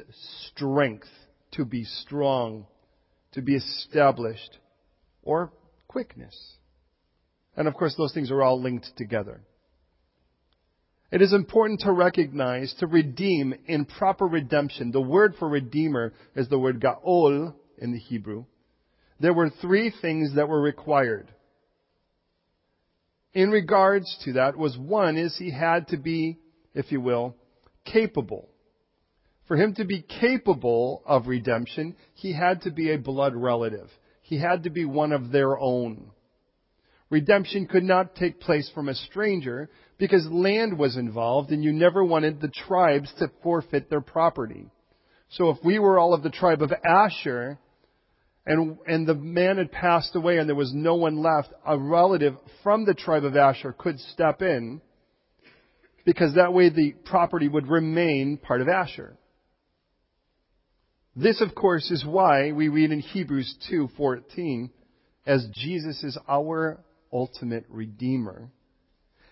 strength, 0.49 1.09
to 1.53 1.65
be 1.65 1.85
strong, 1.85 2.67
to 3.33 3.41
be 3.41 3.55
established, 3.55 4.59
or 5.23 5.53
quickness. 5.87 6.57
And 7.57 7.67
of 7.67 7.75
course, 7.75 7.95
those 7.97 8.13
things 8.13 8.31
are 8.31 8.43
all 8.43 8.61
linked 8.61 8.89
together. 8.97 9.41
It 11.11 11.23
is 11.23 11.33
important 11.33 11.81
to 11.81 11.93
recognize, 11.93 12.75
to 12.81 12.87
redeem 12.87 13.55
in 13.67 13.87
proper 13.87 14.27
redemption. 14.27 14.91
The 14.91 15.01
word 15.01 15.35
for 15.39 15.49
redeemer 15.49 16.13
is 16.37 16.49
the 16.49 16.59
word 16.59 16.81
ga'ol 16.81 17.55
in 17.79 17.93
the 17.93 17.99
Hebrew. 17.99 18.45
There 19.19 19.33
were 19.33 19.51
three 19.51 19.93
things 20.03 20.35
that 20.35 20.49
were 20.49 20.61
required. 20.61 21.33
In 23.35 23.51
regards 23.51 24.17
to 24.25 24.35
that 24.35 24.57
was 24.57 24.77
one 24.79 25.17
is 25.17 25.37
he 25.37 25.51
had 25.51 25.89
to 25.89 25.97
be, 25.97 26.39
if 26.75 26.91
you 26.91 27.01
will, 27.01 27.37
capable. 27.85 28.49
For 29.47 29.57
him 29.57 29.75
to 29.75 29.85
be 29.85 30.03
capable 30.03 31.03
of 31.07 31.27
redemption, 31.27 31.97
he 32.15 32.33
had 32.33 32.63
to 32.63 32.71
be 32.71 32.93
a 32.93 32.99
blood 32.99 33.35
relative. 33.35 33.91
He 34.23 34.39
had 34.39 34.65
to 34.65 34.71
be 34.71 34.85
one 34.85 35.13
of 35.13 35.31
their 35.31 35.59
own. 35.59 36.11
Redemption 37.11 37.67
could 37.67 37.85
not 37.85 38.15
take 38.15 38.41
place 38.41 38.71
from 38.75 38.89
a 38.89 38.95
stranger 38.95 39.71
because 39.99 40.27
land 40.31 40.79
was 40.79 40.97
involved 40.97 41.51
and 41.51 41.65
you 41.65 41.73
never 41.73 42.05
wanted 42.05 42.41
the 42.41 42.49
tribes 42.49 43.13
to 43.19 43.31
forfeit 43.43 43.89
their 43.89 44.03
property. 44.03 44.67
So 45.31 45.51
if 45.51 45.59
we 45.65 45.79
were 45.79 45.99
all 45.99 46.13
of 46.13 46.23
the 46.23 46.31
tribe 46.31 46.63
of 46.63 46.73
Asher 46.85 47.59
and, 48.49 48.79
and 48.87 49.07
the 49.07 49.15
man 49.15 49.59
had 49.59 49.71
passed 49.71 50.17
away 50.17 50.39
and 50.39 50.49
there 50.49 50.57
was 50.57 50.73
no 50.75 50.95
one 50.95 51.23
left, 51.23 51.53
a 51.67 51.79
relative 51.79 52.35
from 52.63 52.87
the 52.87 52.95
tribe 52.95 53.25
of 53.25 53.37
Asher 53.37 53.75
could 53.77 54.01
step 54.01 54.41
in 54.41 54.81
because 56.07 56.35
that 56.35 56.55
way 56.55 56.71
the 56.71 56.95
property 57.05 57.47
would 57.47 57.69
remain 57.69 58.39
part 58.39 58.63
of 58.63 58.69
Asher. 58.69 59.19
This, 61.15 61.43
of 61.43 61.55
course, 61.55 61.91
is 61.91 62.07
why 62.07 62.53
we 62.53 62.69
read 62.69 62.91
in 62.91 63.01
Hebrews 63.01 63.55
2:14 63.71 64.71
as 65.27 65.47
Jesus 65.53 66.03
is 66.03 66.17
our 66.27 66.81
ultimate 67.13 67.67
Redeemer. 67.69 68.51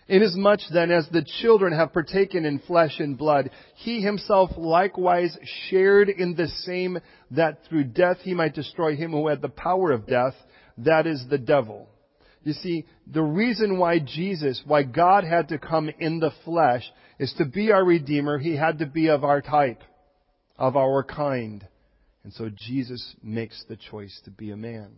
Inasmuch 0.09 0.61
then 0.71 0.89
as 0.91 1.07
the 1.09 1.25
children 1.41 1.73
have 1.73 1.91
partaken 1.91 2.45
in 2.45 2.59
flesh 2.59 2.99
and 2.99 3.17
blood, 3.17 3.49
he 3.75 4.01
himself 4.01 4.51
likewise 4.55 5.37
shared 5.69 6.09
in 6.09 6.35
the 6.35 6.47
same 6.47 6.99
that 7.31 7.65
through 7.65 7.85
death 7.85 8.17
he 8.21 8.33
might 8.33 8.55
destroy 8.55 8.95
him 8.95 9.11
who 9.11 9.27
had 9.27 9.41
the 9.41 9.49
power 9.49 9.91
of 9.91 10.07
death, 10.07 10.35
that 10.77 11.07
is 11.07 11.25
the 11.29 11.37
devil. 11.37 11.89
You 12.43 12.53
see, 12.53 12.85
the 13.05 13.21
reason 13.21 13.77
why 13.77 13.99
Jesus, 13.99 14.61
why 14.65 14.83
God 14.83 15.25
had 15.25 15.49
to 15.49 15.57
come 15.57 15.89
in 15.99 16.19
the 16.19 16.31
flesh 16.45 16.89
is 17.19 17.33
to 17.37 17.45
be 17.45 17.71
our 17.71 17.83
Redeemer. 17.83 18.37
He 18.37 18.55
had 18.55 18.79
to 18.79 18.85
be 18.85 19.07
of 19.07 19.25
our 19.25 19.41
type, 19.41 19.81
of 20.57 20.77
our 20.77 21.03
kind. 21.03 21.67
And 22.23 22.31
so 22.31 22.49
Jesus 22.49 23.15
makes 23.21 23.65
the 23.67 23.75
choice 23.75 24.21
to 24.23 24.31
be 24.31 24.51
a 24.51 24.57
man. 24.57 24.91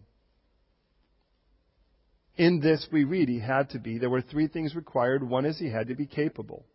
In 2.40 2.62
this 2.62 2.88
we 2.90 3.04
read 3.04 3.28
he 3.28 3.42
had 3.42 3.72
to 3.72 3.80
be, 3.80 3.98
there 3.98 4.10
were 4.10 4.22
three 4.22 4.48
things 4.48 4.74
required. 4.74 5.28
One 5.28 5.46
is 5.46 5.60
he 5.60 5.70
had 5.70 5.90
to 5.90 5.96
be 5.96 6.06
capable. 6.06 6.66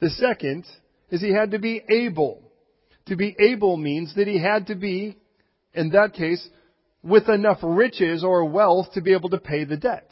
The 0.00 0.10
second 0.10 0.66
is 1.08 1.20
he 1.20 1.32
had 1.32 1.52
to 1.52 1.60
be 1.60 1.82
able. 1.88 2.42
To 3.06 3.14
be 3.14 3.36
able 3.38 3.76
means 3.76 4.16
that 4.16 4.26
he 4.26 4.42
had 4.42 4.66
to 4.66 4.74
be, 4.74 5.16
in 5.72 5.90
that 5.90 6.14
case, 6.14 6.48
with 7.00 7.28
enough 7.28 7.58
riches 7.62 8.24
or 8.24 8.44
wealth 8.46 8.88
to 8.94 9.00
be 9.00 9.12
able 9.12 9.30
to 9.30 9.38
pay 9.38 9.62
the 9.62 9.76
debt. 9.76 10.10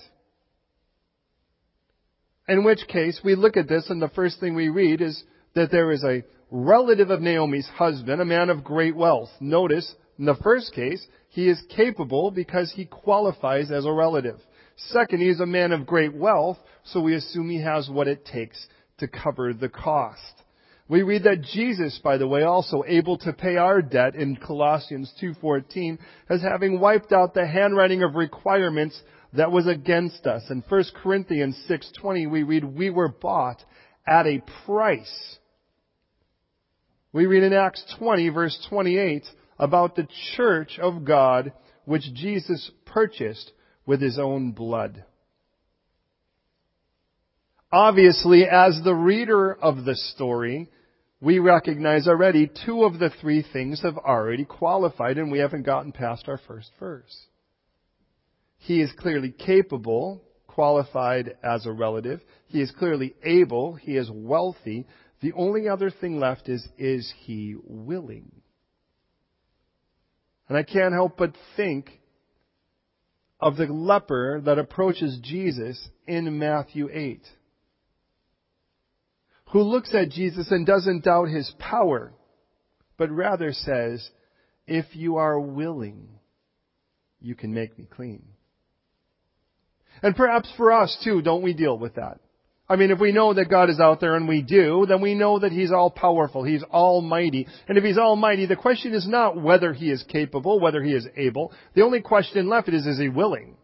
In 2.47 2.63
which 2.63 2.87
case, 2.87 3.21
we 3.25 3.35
look 3.35 3.57
at 3.57 3.69
this 3.69 3.91
and 3.91 4.01
the 4.01 4.09
first 4.11 4.39
thing 4.39 4.55
we 4.55 4.69
read 4.69 5.01
is 5.01 5.21
that 5.57 5.73
there 5.73 5.91
is 5.91 6.05
a 6.05 6.23
relative 6.53 7.11
of 7.11 7.21
Naomi's 7.21 7.67
husband, 7.75 8.21
a 8.21 8.25
man 8.25 8.51
of 8.51 8.63
great 8.63 8.95
wealth. 8.95 9.31
Notice, 9.41 9.93
in 10.17 10.27
the 10.27 10.37
first 10.45 10.73
case, 10.75 11.05
he 11.35 11.49
is 11.49 11.61
capable 11.75 12.31
because 12.31 12.73
he 12.73 12.85
qualifies 12.85 13.73
as 13.73 13.85
a 13.85 13.93
relative. 13.93 14.39
Second, 14.77 15.19
he 15.19 15.29
is 15.29 15.41
a 15.41 15.47
man 15.47 15.73
of 15.73 15.85
great 15.85 16.15
wealth, 16.15 16.59
so 16.85 17.01
we 17.01 17.17
assume 17.17 17.51
he 17.51 17.61
has 17.61 17.91
what 17.91 18.07
it 18.07 18.25
takes 18.25 18.69
to 18.99 19.09
cover 19.09 19.53
the 19.53 19.69
cost. 19.69 20.21
We 20.89 21.03
read 21.03 21.25
that 21.25 21.43
Jesus, 21.43 21.99
by 22.05 22.19
the 22.19 22.29
way, 22.29 22.45
also 22.45 22.85
able 22.87 23.19
to 23.19 23.33
pay 23.33 23.57
our 23.57 23.83
debt 23.83 24.15
in 24.15 24.37
Colossians 24.37 25.13
2.14 25.21 25.99
as 26.29 26.41
having 26.41 26.79
wiped 26.79 27.11
out 27.11 27.35
the 27.35 27.49
handwriting 27.49 28.05
of 28.05 28.15
requirements 28.15 29.03
that 29.33 29.51
was 29.51 29.67
against 29.67 30.29
us. 30.29 30.45
In 30.51 30.63
1 30.69 30.85
Corinthians 31.03 31.61
6.20 31.69 32.31
we 32.31 32.45
read, 32.45 32.65
we 32.65 32.91
were 32.91 33.09
bought 33.09 33.61
at 34.07 34.29
a 34.29 34.41
price. 34.67 35.39
We 37.13 37.27
read 37.27 37.43
in 37.43 37.53
Acts 37.53 37.85
20 37.99 38.29
verse 38.29 38.67
28, 38.69 39.25
about 39.59 39.97
the 39.97 40.09
church 40.37 40.79
of 40.81 41.05
God 41.05 41.53
which 41.85 42.15
Jesus 42.15 42.71
purchased 42.87 43.53
with 43.87 44.01
his 44.01 44.19
own 44.19 44.53
blood. 44.53 45.05
Obviously, 47.71 48.45
as 48.45 48.81
the 48.85 48.95
reader 48.95 49.53
of 49.53 49.85
the 49.85 49.97
story, 49.97 50.71
we 51.21 51.39
recognize 51.39 52.07
already 52.07 52.51
two 52.67 52.85
of 52.85 52.99
the 52.99 53.11
three 53.21 53.45
things 53.53 53.83
have 53.83 53.99
already 53.99 54.45
qualified 54.45 55.19
and 55.19 55.33
we 55.33 55.41
haven't 55.41 55.65
gotten 55.65 55.91
past 55.91 56.29
our 56.29 56.39
first 56.47 56.71
verse. 56.79 57.27
He 58.59 58.81
is 58.81 58.93
clearly 58.97 59.33
capable, 59.33 60.23
qualified 60.47 61.35
as 61.43 61.67
a 61.67 61.73
relative. 61.73 62.21
He 62.47 62.61
is 62.61 62.71
clearly 62.79 63.15
able. 63.25 63.75
He 63.75 63.97
is 63.97 64.11
wealthy. 64.11 64.87
The 65.21 65.33
only 65.33 65.69
other 65.69 65.91
thing 65.91 66.21
left 66.21 66.49
is, 66.49 66.67
is 66.79 67.13
he 67.25 67.57
willing? 67.65 68.31
And 70.49 70.59
I 70.59 70.63
can't 70.63 70.93
help 70.93 71.17
but 71.17 71.35
think 71.57 71.91
of 73.41 73.57
the 73.57 73.67
leper 73.67 74.41
that 74.45 74.59
approaches 74.59 75.19
Jesus 75.23 75.89
in 76.07 76.39
Matthew 76.39 76.89
8, 76.93 77.23
who 79.53 79.63
looks 79.63 79.95
at 79.95 80.11
Jesus 80.11 80.51
and 80.51 80.67
doesn't 80.67 81.05
doubt 81.05 81.29
his 81.29 81.53
power, 81.59 82.13
but 82.97 83.11
rather 83.11 83.53
says, 83.53 84.09
if 84.67 84.87
you 84.93 85.17
are 85.17 85.39
willing, 85.39 86.09
you 87.21 87.35
can 87.35 87.53
make 87.53 87.79
me 87.79 87.87
clean. 87.91 88.23
And 90.03 90.17
perhaps 90.17 90.51
for 90.57 90.73
us 90.73 90.97
too, 91.05 91.23
don't 91.23 91.43
we 91.43 91.55
deal 91.55 91.79
with 91.79 91.95
that? 91.95 92.21
I 92.75 92.77
mean, 92.77 92.91
if 92.91 92.99
we 92.99 93.13
know 93.13 93.33
that 93.33 93.49
God 93.49 93.71
is 93.71 93.79
out 93.79 94.01
there 94.01 94.17
and 94.17 94.27
we 94.27 94.43
do, 94.43 94.85
then 94.89 95.01
we 95.01 95.15
know 95.15 95.39
that 95.39 95.53
He's 95.53 95.71
all 95.71 95.93
powerful. 95.93 96.43
He's 96.43 96.65
almighty. 96.65 97.47
And 97.69 97.79
if 97.79 97.85
He's 97.85 97.99
almighty, 97.99 98.47
the 98.47 98.57
question 98.57 98.95
is 98.95 99.07
not 99.07 99.41
whether 99.41 99.73
He 99.73 99.93
is 99.93 100.03
capable, 100.09 100.59
whether 100.59 100.83
He 100.83 100.93
is 100.93 101.07
able. 101.17 101.53
The 101.77 101.83
only 101.83 102.01
question 102.01 102.49
left 102.49 102.69
is, 102.69 102.85
is 102.85 102.99
He 102.99 103.09
willing? 103.09 103.55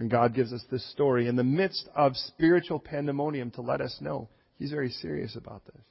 And 0.00 0.10
God 0.10 0.34
gives 0.34 0.52
us 0.52 0.64
this 0.72 0.90
story 0.90 1.28
in 1.28 1.36
the 1.36 1.44
midst 1.44 1.88
of 1.94 2.16
spiritual 2.16 2.80
pandemonium 2.80 3.52
to 3.52 3.62
let 3.62 3.80
us 3.80 3.96
know 4.00 4.28
He's 4.58 4.72
very 4.72 4.90
serious 4.90 5.36
about 5.36 5.64
this. 5.66 5.84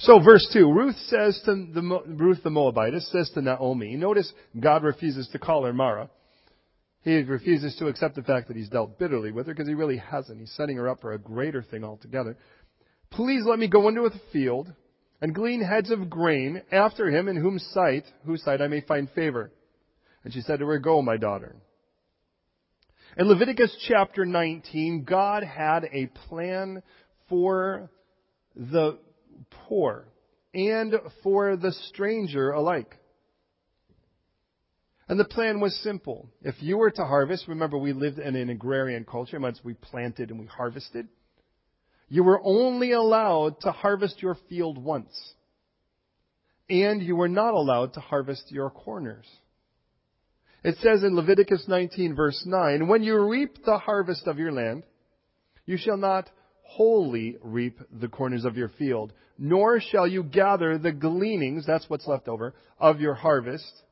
So 0.00 0.20
verse 0.22 0.46
2, 0.52 0.70
Ruth 0.70 0.96
says 1.06 1.40
to 1.46 1.66
the, 1.72 2.02
Ruth 2.08 2.42
the 2.44 2.50
Moabitess 2.50 3.10
says 3.10 3.30
to 3.32 3.40
Naomi, 3.40 3.96
notice 3.96 4.30
God 4.60 4.82
refuses 4.82 5.28
to 5.28 5.38
call 5.38 5.64
her 5.64 5.72
Mara. 5.72 6.10
He 7.06 7.22
refuses 7.22 7.76
to 7.76 7.86
accept 7.86 8.16
the 8.16 8.22
fact 8.24 8.48
that 8.48 8.56
he's 8.56 8.68
dealt 8.68 8.98
bitterly 8.98 9.30
with 9.30 9.46
her 9.46 9.54
because 9.54 9.68
he 9.68 9.74
really 9.74 9.98
hasn't. 9.98 10.40
He's 10.40 10.50
setting 10.56 10.76
her 10.76 10.88
up 10.88 11.00
for 11.00 11.12
a 11.12 11.18
greater 11.18 11.62
thing 11.62 11.84
altogether. 11.84 12.36
Please 13.12 13.44
let 13.46 13.60
me 13.60 13.68
go 13.68 13.86
into 13.86 14.02
the 14.02 14.20
field 14.32 14.72
and 15.20 15.32
glean 15.32 15.62
heads 15.62 15.92
of 15.92 16.10
grain 16.10 16.62
after 16.72 17.08
him 17.08 17.28
in 17.28 17.36
whose 17.36 17.64
sight, 17.72 18.02
whose 18.24 18.42
sight 18.42 18.60
I 18.60 18.66
may 18.66 18.80
find 18.80 19.08
favor. 19.10 19.52
And 20.24 20.34
she 20.34 20.40
said 20.40 20.58
to 20.58 20.66
her, 20.66 20.80
Go, 20.80 21.00
my 21.00 21.16
daughter. 21.16 21.54
In 23.16 23.28
Leviticus 23.28 23.86
chapter 23.86 24.26
19, 24.26 25.04
God 25.04 25.44
had 25.44 25.84
a 25.92 26.06
plan 26.28 26.82
for 27.28 27.88
the 28.56 28.98
poor 29.68 30.08
and 30.52 30.92
for 31.22 31.56
the 31.56 31.70
stranger 31.70 32.50
alike. 32.50 32.96
And 35.08 35.20
the 35.20 35.24
plan 35.24 35.60
was 35.60 35.76
simple. 35.82 36.28
If 36.42 36.56
you 36.60 36.78
were 36.78 36.90
to 36.90 37.04
harvest, 37.04 37.46
remember 37.46 37.78
we 37.78 37.92
lived 37.92 38.18
in 38.18 38.34
an 38.34 38.50
agrarian 38.50 39.04
culture, 39.04 39.38
once 39.38 39.60
we 39.62 39.74
planted 39.74 40.30
and 40.30 40.40
we 40.40 40.46
harvested. 40.46 41.08
You 42.08 42.24
were 42.24 42.40
only 42.42 42.92
allowed 42.92 43.60
to 43.60 43.70
harvest 43.70 44.20
your 44.20 44.36
field 44.48 44.78
once. 44.78 45.34
And 46.68 47.00
you 47.00 47.14
were 47.14 47.28
not 47.28 47.54
allowed 47.54 47.94
to 47.94 48.00
harvest 48.00 48.50
your 48.50 48.70
corners. 48.70 49.26
It 50.64 50.76
says 50.78 51.04
in 51.04 51.14
Leviticus 51.14 51.66
19 51.68 52.16
verse 52.16 52.42
9, 52.44 52.88
when 52.88 53.04
you 53.04 53.16
reap 53.28 53.64
the 53.64 53.78
harvest 53.78 54.26
of 54.26 54.38
your 54.38 54.50
land, 54.50 54.82
you 55.64 55.76
shall 55.76 55.96
not 55.96 56.28
wholly 56.62 57.36
reap 57.42 57.78
the 57.92 58.08
corners 58.08 58.44
of 58.44 58.56
your 58.56 58.70
field, 58.70 59.12
nor 59.38 59.80
shall 59.80 60.08
you 60.08 60.24
gather 60.24 60.78
the 60.78 60.90
gleanings, 60.90 61.64
that's 61.64 61.88
what's 61.88 62.08
left 62.08 62.26
over, 62.26 62.54
of 62.80 63.00
your 63.00 63.14
harvest. 63.14 63.82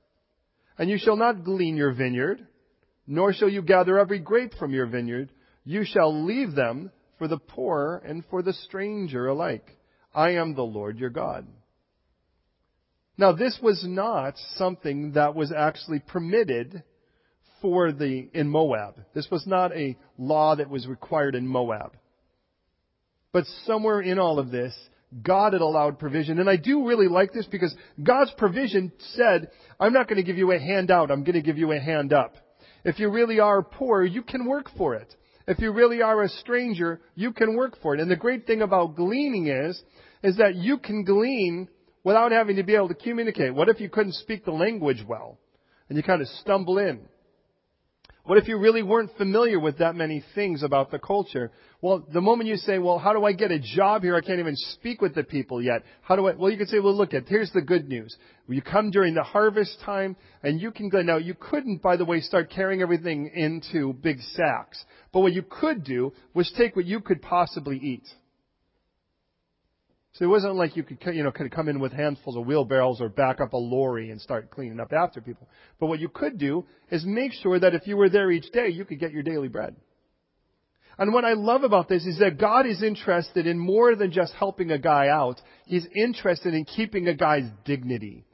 And 0.78 0.90
you 0.90 0.98
shall 0.98 1.16
not 1.16 1.44
glean 1.44 1.76
your 1.76 1.92
vineyard, 1.92 2.46
nor 3.06 3.32
shall 3.32 3.48
you 3.48 3.62
gather 3.62 3.98
every 3.98 4.18
grape 4.18 4.54
from 4.54 4.72
your 4.72 4.86
vineyard. 4.86 5.30
You 5.64 5.84
shall 5.84 6.24
leave 6.24 6.54
them 6.54 6.90
for 7.18 7.28
the 7.28 7.38
poor 7.38 8.02
and 8.04 8.24
for 8.30 8.42
the 8.42 8.52
stranger 8.52 9.28
alike. 9.28 9.76
I 10.14 10.32
am 10.32 10.54
the 10.54 10.62
Lord 10.62 10.98
your 10.98 11.10
God. 11.10 11.46
Now, 13.16 13.32
this 13.32 13.58
was 13.62 13.84
not 13.86 14.34
something 14.56 15.12
that 15.12 15.34
was 15.34 15.52
actually 15.52 16.00
permitted 16.00 16.82
for 17.62 17.92
the, 17.92 18.28
in 18.34 18.48
Moab. 18.48 18.96
This 19.14 19.28
was 19.30 19.46
not 19.46 19.72
a 19.72 19.96
law 20.18 20.56
that 20.56 20.68
was 20.68 20.86
required 20.86 21.34
in 21.36 21.46
Moab. 21.46 21.92
But 23.32 23.44
somewhere 23.64 24.00
in 24.00 24.18
all 24.18 24.38
of 24.38 24.50
this, 24.50 24.74
God 25.22 25.52
had 25.52 25.62
allowed 25.62 25.98
provision. 25.98 26.40
And 26.40 26.48
I 26.48 26.56
do 26.56 26.86
really 26.86 27.08
like 27.08 27.32
this 27.32 27.46
because 27.46 27.74
God's 28.02 28.32
provision 28.36 28.92
said, 29.14 29.50
I'm 29.78 29.92
not 29.92 30.08
going 30.08 30.16
to 30.16 30.24
give 30.24 30.38
you 30.38 30.52
a 30.52 30.58
handout, 30.58 31.10
I'm 31.10 31.24
going 31.24 31.34
to 31.34 31.42
give 31.42 31.58
you 31.58 31.72
a 31.72 31.80
hand 31.80 32.12
up. 32.12 32.36
If 32.84 32.98
you 32.98 33.10
really 33.10 33.40
are 33.40 33.62
poor, 33.62 34.04
you 34.04 34.22
can 34.22 34.46
work 34.46 34.70
for 34.76 34.94
it. 34.94 35.14
If 35.46 35.58
you 35.58 35.72
really 35.72 36.02
are 36.02 36.22
a 36.22 36.28
stranger, 36.28 37.00
you 37.14 37.32
can 37.32 37.54
work 37.56 37.78
for 37.82 37.94
it. 37.94 38.00
And 38.00 38.10
the 38.10 38.16
great 38.16 38.46
thing 38.46 38.62
about 38.62 38.96
gleaning 38.96 39.48
is, 39.48 39.80
is 40.22 40.38
that 40.38 40.54
you 40.54 40.78
can 40.78 41.04
glean 41.04 41.68
without 42.02 42.32
having 42.32 42.56
to 42.56 42.62
be 42.62 42.74
able 42.74 42.88
to 42.88 42.94
communicate. 42.94 43.54
What 43.54 43.68
if 43.68 43.80
you 43.80 43.88
couldn't 43.88 44.14
speak 44.14 44.44
the 44.44 44.52
language 44.52 45.04
well? 45.06 45.38
And 45.88 45.96
you 45.96 46.02
kind 46.02 46.22
of 46.22 46.28
stumble 46.28 46.78
in. 46.78 47.00
What 48.26 48.38
if 48.38 48.48
you 48.48 48.56
really 48.56 48.82
weren't 48.82 49.14
familiar 49.18 49.60
with 49.60 49.78
that 49.78 49.96
many 49.96 50.24
things 50.34 50.62
about 50.62 50.90
the 50.90 50.98
culture? 50.98 51.52
Well, 51.82 52.06
the 52.10 52.22
moment 52.22 52.48
you 52.48 52.56
say, 52.56 52.78
well, 52.78 52.98
how 52.98 53.12
do 53.12 53.22
I 53.26 53.34
get 53.34 53.50
a 53.50 53.58
job 53.58 54.00
here? 54.00 54.16
I 54.16 54.22
can't 54.22 54.38
even 54.38 54.56
speak 54.56 55.02
with 55.02 55.14
the 55.14 55.24
people 55.24 55.60
yet. 55.62 55.82
How 56.00 56.16
do 56.16 56.28
I, 56.28 56.34
well, 56.34 56.50
you 56.50 56.56
can 56.56 56.66
say, 56.66 56.80
well, 56.80 56.96
look 56.96 57.12
at, 57.12 57.28
here's 57.28 57.52
the 57.52 57.60
good 57.60 57.86
news. 57.86 58.16
You 58.48 58.62
come 58.62 58.90
during 58.90 59.12
the 59.12 59.22
harvest 59.22 59.78
time 59.84 60.16
and 60.42 60.58
you 60.58 60.70
can 60.70 60.88
go, 60.88 61.02
now 61.02 61.18
you 61.18 61.34
couldn't, 61.34 61.82
by 61.82 61.98
the 61.98 62.06
way, 62.06 62.22
start 62.22 62.50
carrying 62.50 62.80
everything 62.80 63.30
into 63.34 63.92
big 63.92 64.20
sacks. 64.32 64.82
But 65.12 65.20
what 65.20 65.34
you 65.34 65.42
could 65.42 65.84
do 65.84 66.14
was 66.32 66.50
take 66.56 66.76
what 66.76 66.86
you 66.86 67.00
could 67.00 67.20
possibly 67.20 67.76
eat. 67.76 68.08
So 70.14 70.24
it 70.24 70.28
wasn't 70.28 70.54
like 70.54 70.76
you 70.76 70.84
could, 70.84 70.98
you 71.12 71.24
know, 71.24 71.32
could 71.32 71.50
come 71.50 71.68
in 71.68 71.80
with 71.80 71.92
handfuls 71.92 72.36
of 72.36 72.46
wheelbarrows 72.46 73.00
or 73.00 73.08
back 73.08 73.40
up 73.40 73.52
a 73.52 73.56
lorry 73.56 74.10
and 74.10 74.20
start 74.20 74.50
cleaning 74.50 74.78
up 74.78 74.92
after 74.92 75.20
people. 75.20 75.48
But 75.80 75.86
what 75.86 75.98
you 75.98 76.08
could 76.08 76.38
do 76.38 76.64
is 76.88 77.04
make 77.04 77.32
sure 77.32 77.58
that 77.58 77.74
if 77.74 77.88
you 77.88 77.96
were 77.96 78.08
there 78.08 78.30
each 78.30 78.50
day, 78.52 78.68
you 78.68 78.84
could 78.84 79.00
get 79.00 79.10
your 79.10 79.24
daily 79.24 79.48
bread. 79.48 79.74
And 80.98 81.12
what 81.12 81.24
I 81.24 81.32
love 81.32 81.64
about 81.64 81.88
this 81.88 82.06
is 82.06 82.20
that 82.20 82.38
God 82.38 82.64
is 82.64 82.80
interested 82.80 83.48
in 83.48 83.58
more 83.58 83.96
than 83.96 84.12
just 84.12 84.32
helping 84.34 84.70
a 84.70 84.78
guy 84.78 85.08
out. 85.08 85.40
He's 85.66 85.86
interested 85.92 86.54
in 86.54 86.64
keeping 86.64 87.08
a 87.08 87.14
guy's 87.14 87.50
dignity. 87.64 88.24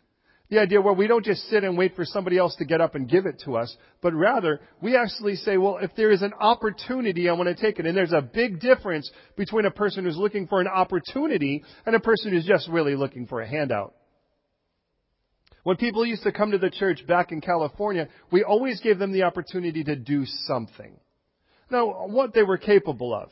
The 0.50 0.58
idea 0.58 0.80
where 0.80 0.92
we 0.92 1.06
don't 1.06 1.24
just 1.24 1.48
sit 1.48 1.62
and 1.62 1.78
wait 1.78 1.94
for 1.94 2.04
somebody 2.04 2.36
else 2.36 2.56
to 2.56 2.64
get 2.64 2.80
up 2.80 2.96
and 2.96 3.08
give 3.08 3.24
it 3.24 3.40
to 3.44 3.56
us, 3.56 3.74
but 4.02 4.12
rather 4.12 4.60
we 4.82 4.96
actually 4.96 5.36
say, 5.36 5.56
well, 5.56 5.78
if 5.80 5.94
there 5.96 6.10
is 6.10 6.22
an 6.22 6.32
opportunity, 6.40 7.28
I 7.28 7.34
want 7.34 7.48
to 7.48 7.54
take 7.54 7.78
it. 7.78 7.86
And 7.86 7.96
there's 7.96 8.12
a 8.12 8.20
big 8.20 8.58
difference 8.58 9.08
between 9.36 9.64
a 9.64 9.70
person 9.70 10.04
who's 10.04 10.16
looking 10.16 10.48
for 10.48 10.60
an 10.60 10.66
opportunity 10.66 11.62
and 11.86 11.94
a 11.94 12.00
person 12.00 12.32
who's 12.32 12.44
just 12.44 12.68
really 12.68 12.96
looking 12.96 13.28
for 13.28 13.40
a 13.40 13.48
handout. 13.48 13.94
When 15.62 15.76
people 15.76 16.04
used 16.04 16.24
to 16.24 16.32
come 16.32 16.50
to 16.50 16.58
the 16.58 16.70
church 16.70 17.06
back 17.06 17.30
in 17.30 17.40
California, 17.40 18.08
we 18.32 18.42
always 18.42 18.80
gave 18.80 18.98
them 18.98 19.12
the 19.12 19.24
opportunity 19.24 19.84
to 19.84 19.94
do 19.94 20.24
something. 20.46 20.98
Now, 21.70 22.08
what 22.08 22.34
they 22.34 22.42
were 22.42 22.58
capable 22.58 23.14
of. 23.14 23.30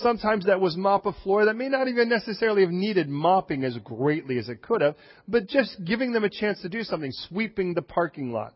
Sometimes 0.00 0.46
that 0.46 0.60
was 0.60 0.76
mop 0.76 1.06
a 1.06 1.12
floor 1.12 1.44
that 1.46 1.56
may 1.56 1.68
not 1.68 1.88
even 1.88 2.08
necessarily 2.08 2.62
have 2.62 2.70
needed 2.70 3.08
mopping 3.08 3.64
as 3.64 3.76
greatly 3.78 4.38
as 4.38 4.48
it 4.48 4.62
could 4.62 4.80
have, 4.80 4.94
but 5.26 5.48
just 5.48 5.84
giving 5.84 6.12
them 6.12 6.24
a 6.24 6.30
chance 6.30 6.60
to 6.62 6.68
do 6.68 6.84
something, 6.84 7.10
sweeping 7.12 7.74
the 7.74 7.82
parking 7.82 8.32
lot 8.32 8.54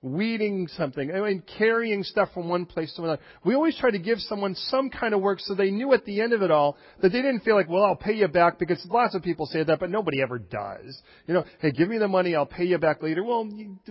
weeding 0.00 0.68
something, 0.76 1.10
I 1.10 1.20
mean, 1.20 1.42
carrying 1.58 2.04
stuff 2.04 2.28
from 2.32 2.48
one 2.48 2.66
place 2.66 2.92
to 2.94 3.02
another. 3.02 3.20
We 3.44 3.54
always 3.54 3.76
try 3.76 3.90
to 3.90 3.98
give 3.98 4.18
someone 4.20 4.54
some 4.54 4.90
kind 4.90 5.12
of 5.12 5.20
work 5.20 5.40
so 5.40 5.54
they 5.54 5.70
knew 5.70 5.92
at 5.92 6.04
the 6.04 6.20
end 6.20 6.32
of 6.32 6.42
it 6.42 6.52
all 6.52 6.76
that 7.02 7.08
they 7.08 7.20
didn't 7.20 7.40
feel 7.40 7.56
like, 7.56 7.68
well, 7.68 7.84
I'll 7.84 7.96
pay 7.96 8.14
you 8.14 8.28
back 8.28 8.60
because 8.60 8.84
lots 8.90 9.16
of 9.16 9.22
people 9.22 9.46
say 9.46 9.64
that, 9.64 9.80
but 9.80 9.90
nobody 9.90 10.22
ever 10.22 10.38
does. 10.38 11.02
You 11.26 11.34
know, 11.34 11.44
hey, 11.60 11.72
give 11.72 11.88
me 11.88 11.98
the 11.98 12.06
money, 12.06 12.36
I'll 12.36 12.46
pay 12.46 12.64
you 12.64 12.78
back 12.78 13.02
later. 13.02 13.24
Well, 13.24 13.48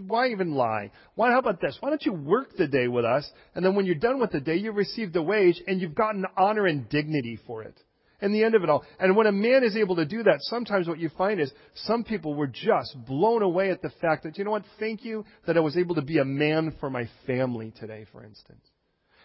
why 0.07 0.29
even 0.29 0.53
lie? 0.53 0.91
Why, 1.15 1.31
how 1.31 1.39
about 1.39 1.59
this? 1.59 1.77
Why 1.81 1.89
don't 1.89 2.05
you 2.05 2.13
work 2.13 2.55
the 2.57 2.67
day 2.67 2.87
with 2.87 3.03
us 3.03 3.29
and 3.53 3.65
then 3.65 3.75
when 3.75 3.85
you're 3.85 3.95
done 3.95 4.19
with 4.19 4.31
the 4.31 4.39
day, 4.39 4.55
you 4.55 4.71
receive 4.71 5.11
the 5.11 5.21
wage 5.21 5.61
and 5.67 5.81
you've 5.81 5.95
gotten 5.95 6.25
honor 6.37 6.67
and 6.67 6.87
dignity 6.87 7.37
for 7.45 7.63
it 7.63 7.77
and 8.21 8.33
the 8.33 8.43
end 8.43 8.55
of 8.55 8.63
it 8.63 8.69
all. 8.69 8.83
And 8.99 9.15
when 9.15 9.27
a 9.27 9.31
man 9.31 9.63
is 9.63 9.75
able 9.75 9.95
to 9.97 10.05
do 10.05 10.23
that, 10.23 10.39
sometimes 10.41 10.87
what 10.87 10.99
you 10.99 11.09
find 11.17 11.39
is 11.39 11.51
some 11.75 12.03
people 12.03 12.33
were 12.33 12.47
just 12.47 12.95
blown 13.05 13.41
away 13.41 13.69
at 13.69 13.81
the 13.81 13.91
fact 14.01 14.23
that, 14.23 14.37
you 14.37 14.43
know 14.43 14.51
what, 14.51 14.63
thank 14.79 15.05
you 15.05 15.25
that 15.45 15.57
I 15.57 15.61
was 15.61 15.77
able 15.77 15.95
to 15.95 16.01
be 16.01 16.17
a 16.17 16.25
man 16.25 16.75
for 16.79 16.89
my 16.89 17.09
family 17.25 17.73
today, 17.79 18.05
for 18.11 18.23
instance. 18.23 18.61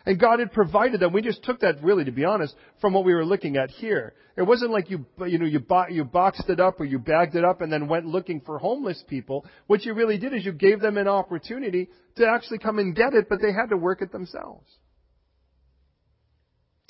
And 0.04 0.18
God 0.18 0.40
had 0.40 0.52
provided 0.52 1.00
that. 1.00 1.12
We 1.12 1.22
just 1.22 1.44
took 1.44 1.60
that 1.60 1.82
really, 1.82 2.04
to 2.04 2.10
be 2.10 2.24
honest, 2.24 2.54
from 2.80 2.92
what 2.92 3.04
we 3.04 3.14
were 3.14 3.24
looking 3.24 3.56
at 3.56 3.70
here. 3.70 4.14
It 4.36 4.42
wasn't 4.42 4.72
like 4.72 4.90
you, 4.90 5.06
you 5.26 5.38
know, 5.38 5.46
you, 5.46 5.60
bo- 5.60 5.88
you 5.88 6.04
boxed 6.04 6.48
it 6.48 6.58
up 6.58 6.80
or 6.80 6.84
you 6.84 6.98
bagged 6.98 7.36
it 7.36 7.44
up 7.44 7.60
and 7.60 7.72
then 7.72 7.86
went 7.86 8.06
looking 8.06 8.40
for 8.40 8.58
homeless 8.58 9.02
people. 9.08 9.46
What 9.68 9.84
you 9.84 9.94
really 9.94 10.18
did 10.18 10.34
is 10.34 10.44
you 10.44 10.52
gave 10.52 10.80
them 10.80 10.96
an 10.96 11.06
opportunity 11.06 11.88
to 12.16 12.26
actually 12.26 12.58
come 12.58 12.78
and 12.78 12.96
get 12.96 13.14
it, 13.14 13.28
but 13.28 13.40
they 13.40 13.52
had 13.52 13.70
to 13.70 13.76
work 13.76 14.02
it 14.02 14.10
themselves. 14.10 14.66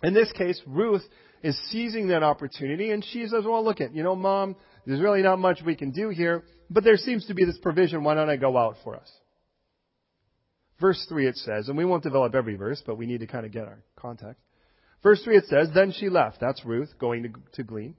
In 0.03 0.15
this 0.15 0.33
case, 0.33 0.61
Ruth 0.67 1.03
is 1.43 1.59
seizing 1.71 2.09
that 2.09 2.23
opportunity 2.23 2.91
and 2.91 3.05
she 3.05 3.27
says, 3.27 3.45
well, 3.45 3.65
look 3.65 3.81
at, 3.81 3.95
you 3.95 4.03
know, 4.03 4.17
mom, 4.17 4.57
there's 4.87 5.01
really 5.01 5.23
not 5.23 5.38
much 5.38 5.61
we 5.65 5.77
can 5.77 5.91
do 5.91 6.09
here, 6.09 6.45
but 6.71 6.85
there 6.85 6.97
seems 6.97 7.27
to 7.27 7.35
be 7.35 7.45
this 7.45 7.59
provision. 7.59 8.05
Why 8.05 8.15
don't 8.15 8.31
I 8.31 8.37
go 8.37 8.57
out 8.57 8.77
for 8.83 8.97
us? 8.97 9.11
Verse 10.81 11.05
3 11.09 11.29
it 11.29 11.37
says, 11.37 11.69
and 11.69 11.77
we 11.77 11.85
won't 11.85 12.03
develop 12.03 12.35
every 12.35 12.57
verse, 12.57 12.83
but 12.85 12.99
we 12.99 13.07
need 13.07 13.21
to 13.21 13.27
kind 13.27 13.47
of 13.47 13.53
get 13.53 13.65
our 13.65 13.83
context. 13.97 14.43
Verse 15.03 15.23
3 15.23 15.37
it 15.37 15.45
says, 15.47 15.69
Then 15.73 15.93
she 15.93 16.09
left. 16.09 16.41
That's 16.41 16.65
Ruth 16.65 16.91
going 16.99 17.23
to, 17.25 17.31
to 17.55 17.62
glean. 17.62 17.95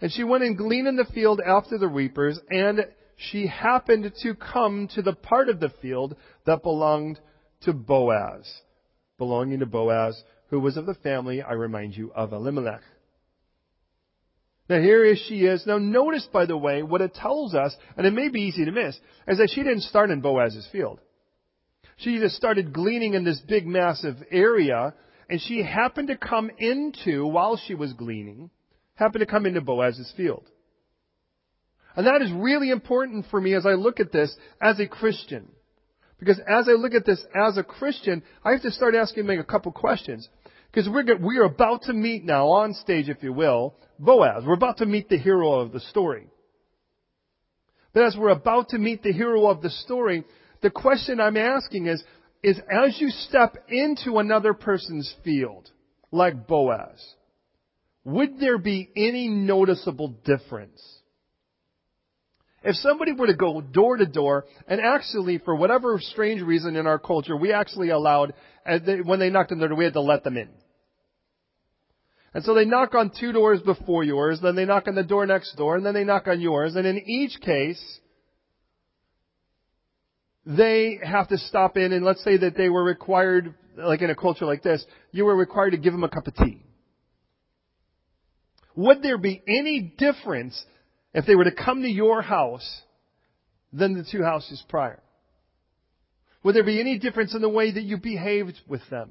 And 0.00 0.10
she 0.10 0.24
went 0.24 0.42
and 0.42 0.56
gleaned 0.56 0.88
in 0.88 0.96
the 0.96 1.06
field 1.14 1.40
after 1.40 1.78
the 1.78 1.86
reapers, 1.86 2.38
and 2.50 2.80
she 3.16 3.46
happened 3.46 4.12
to 4.22 4.34
come 4.34 4.88
to 4.94 5.02
the 5.02 5.12
part 5.12 5.48
of 5.48 5.60
the 5.60 5.72
field 5.80 6.16
that 6.44 6.64
belonged 6.64 7.20
to 7.62 7.72
Boaz, 7.72 8.52
belonging 9.18 9.60
to 9.60 9.66
Boaz, 9.66 10.20
who 10.52 10.60
was 10.60 10.76
of 10.76 10.84
the 10.84 10.94
family, 10.94 11.40
I 11.40 11.54
remind 11.54 11.96
you, 11.96 12.12
of 12.14 12.34
Elimelech. 12.34 12.82
Now 14.68 14.80
here 14.80 15.16
she 15.16 15.46
is. 15.46 15.66
Now 15.66 15.78
notice, 15.78 16.28
by 16.30 16.44
the 16.44 16.58
way, 16.58 16.82
what 16.82 17.00
it 17.00 17.14
tells 17.14 17.54
us, 17.54 17.74
and 17.96 18.06
it 18.06 18.12
may 18.12 18.28
be 18.28 18.42
easy 18.42 18.66
to 18.66 18.70
miss, 18.70 18.94
is 19.26 19.38
that 19.38 19.50
she 19.50 19.62
didn't 19.62 19.80
start 19.80 20.10
in 20.10 20.20
Boaz's 20.20 20.68
field. 20.70 21.00
She 21.96 22.18
just 22.18 22.36
started 22.36 22.74
gleaning 22.74 23.14
in 23.14 23.24
this 23.24 23.40
big 23.40 23.66
massive 23.66 24.16
area, 24.30 24.92
and 25.30 25.40
she 25.40 25.62
happened 25.62 26.08
to 26.08 26.18
come 26.18 26.50
into, 26.58 27.26
while 27.26 27.56
she 27.56 27.74
was 27.74 27.94
gleaning, 27.94 28.50
happened 28.94 29.20
to 29.20 29.26
come 29.26 29.46
into 29.46 29.62
Boaz's 29.62 30.12
field. 30.18 30.44
And 31.96 32.06
that 32.06 32.20
is 32.20 32.30
really 32.30 32.68
important 32.68 33.24
for 33.30 33.40
me 33.40 33.54
as 33.54 33.64
I 33.64 33.72
look 33.72 34.00
at 34.00 34.12
this 34.12 34.36
as 34.60 34.78
a 34.80 34.86
Christian. 34.86 35.48
Because 36.18 36.38
as 36.46 36.68
I 36.68 36.72
look 36.72 36.94
at 36.94 37.04
this 37.04 37.24
as 37.34 37.56
a 37.56 37.64
Christian, 37.64 38.22
I 38.44 38.52
have 38.52 38.62
to 38.62 38.70
start 38.70 38.94
asking 38.94 39.26
me 39.26 39.38
a 39.38 39.42
couple 39.42 39.72
questions. 39.72 40.28
Because 40.72 40.88
we're, 40.88 41.18
we're 41.18 41.44
about 41.44 41.82
to 41.82 41.92
meet 41.92 42.24
now 42.24 42.48
on 42.48 42.72
stage, 42.74 43.08
if 43.08 43.22
you 43.22 43.32
will, 43.32 43.74
Boaz. 43.98 44.44
We're 44.46 44.54
about 44.54 44.78
to 44.78 44.86
meet 44.86 45.08
the 45.08 45.18
hero 45.18 45.60
of 45.60 45.72
the 45.72 45.80
story. 45.80 46.28
But 47.92 48.04
as 48.04 48.16
we're 48.16 48.30
about 48.30 48.70
to 48.70 48.78
meet 48.78 49.02
the 49.02 49.12
hero 49.12 49.48
of 49.48 49.60
the 49.60 49.68
story, 49.68 50.24
the 50.62 50.70
question 50.70 51.20
I'm 51.20 51.36
asking 51.36 51.88
is, 51.88 52.02
is 52.42 52.58
as 52.70 52.98
you 52.98 53.10
step 53.10 53.56
into 53.68 54.18
another 54.18 54.54
person's 54.54 55.14
field, 55.22 55.68
like 56.10 56.46
Boaz, 56.46 57.04
would 58.04 58.40
there 58.40 58.58
be 58.58 58.90
any 58.96 59.28
noticeable 59.28 60.08
difference 60.24 60.80
If 62.64 62.76
somebody 62.76 63.12
were 63.12 63.26
to 63.26 63.34
go 63.34 63.60
door 63.60 63.96
to 63.96 64.06
door, 64.06 64.44
and 64.68 64.80
actually, 64.80 65.38
for 65.38 65.54
whatever 65.54 65.98
strange 65.98 66.40
reason 66.42 66.76
in 66.76 66.86
our 66.86 66.98
culture, 66.98 67.36
we 67.36 67.52
actually 67.52 67.90
allowed, 67.90 68.34
uh, 68.64 68.78
when 69.04 69.18
they 69.18 69.30
knocked 69.30 69.50
on 69.52 69.58
the 69.58 69.66
door, 69.66 69.76
we 69.76 69.84
had 69.84 69.94
to 69.94 70.00
let 70.00 70.22
them 70.22 70.36
in. 70.36 70.48
And 72.34 72.44
so 72.44 72.54
they 72.54 72.64
knock 72.64 72.94
on 72.94 73.12
two 73.18 73.32
doors 73.32 73.60
before 73.60 74.04
yours, 74.04 74.40
then 74.42 74.56
they 74.56 74.64
knock 74.64 74.88
on 74.88 74.94
the 74.94 75.02
door 75.02 75.26
next 75.26 75.54
door, 75.56 75.76
and 75.76 75.84
then 75.84 75.94
they 75.94 76.04
knock 76.04 76.26
on 76.26 76.40
yours, 76.40 76.76
and 76.76 76.86
in 76.86 76.98
each 76.98 77.40
case, 77.40 77.82
they 80.46 80.98
have 81.02 81.28
to 81.28 81.38
stop 81.38 81.76
in, 81.76 81.92
and 81.92 82.04
let's 82.04 82.24
say 82.24 82.38
that 82.38 82.56
they 82.56 82.68
were 82.68 82.82
required, 82.82 83.54
like 83.76 84.00
in 84.00 84.10
a 84.10 84.14
culture 84.14 84.46
like 84.46 84.62
this, 84.62 84.84
you 85.12 85.24
were 85.24 85.36
required 85.36 85.72
to 85.72 85.76
give 85.76 85.92
them 85.92 86.04
a 86.04 86.08
cup 86.08 86.26
of 86.26 86.34
tea. 86.34 86.62
Would 88.74 89.02
there 89.02 89.18
be 89.18 89.42
any 89.46 89.94
difference 89.98 90.64
if 91.12 91.26
they 91.26 91.36
were 91.36 91.44
to 91.44 91.52
come 91.52 91.82
to 91.82 91.88
your 91.88 92.22
house 92.22 92.80
than 93.72 93.92
the 93.92 94.06
two 94.10 94.22
houses 94.22 94.64
prior? 94.68 95.02
Would 96.42 96.56
there 96.56 96.64
be 96.64 96.80
any 96.80 96.98
difference 96.98 97.34
in 97.34 97.42
the 97.42 97.48
way 97.48 97.70
that 97.70 97.82
you 97.82 97.98
behaved 97.98 98.58
with 98.66 98.80
them? 98.90 99.10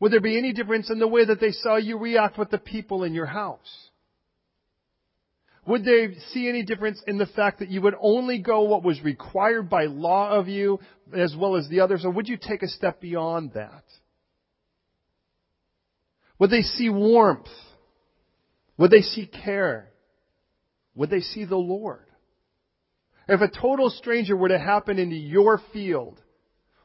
Would 0.00 0.12
there 0.12 0.20
be 0.20 0.38
any 0.38 0.52
difference 0.52 0.90
in 0.90 0.98
the 0.98 1.06
way 1.06 1.24
that 1.26 1.40
they 1.40 1.52
saw 1.52 1.76
you 1.76 1.98
react 1.98 2.38
with 2.38 2.50
the 2.50 2.58
people 2.58 3.04
in 3.04 3.14
your 3.14 3.26
house? 3.26 3.90
Would 5.66 5.84
they 5.84 6.14
see 6.32 6.48
any 6.48 6.62
difference 6.62 7.02
in 7.06 7.18
the 7.18 7.26
fact 7.26 7.58
that 7.58 7.68
you 7.68 7.82
would 7.82 7.94
only 8.00 8.38
go 8.38 8.62
what 8.62 8.82
was 8.82 9.00
required 9.02 9.68
by 9.68 9.84
law 9.84 10.30
of 10.30 10.48
you 10.48 10.80
as 11.14 11.36
well 11.38 11.54
as 11.54 11.68
the 11.68 11.80
others, 11.80 12.04
or 12.04 12.10
would 12.10 12.28
you 12.28 12.38
take 12.38 12.62
a 12.62 12.68
step 12.68 13.00
beyond 13.00 13.52
that? 13.52 13.84
Would 16.38 16.50
they 16.50 16.62
see 16.62 16.88
warmth? 16.88 17.48
Would 18.78 18.90
they 18.90 19.02
see 19.02 19.26
care? 19.26 19.90
Would 20.94 21.10
they 21.10 21.20
see 21.20 21.44
the 21.44 21.56
Lord? 21.56 22.06
If 23.28 23.42
a 23.42 23.60
total 23.60 23.90
stranger 23.90 24.34
were 24.34 24.48
to 24.48 24.58
happen 24.58 24.98
into 24.98 25.16
your 25.16 25.60
field, 25.74 26.18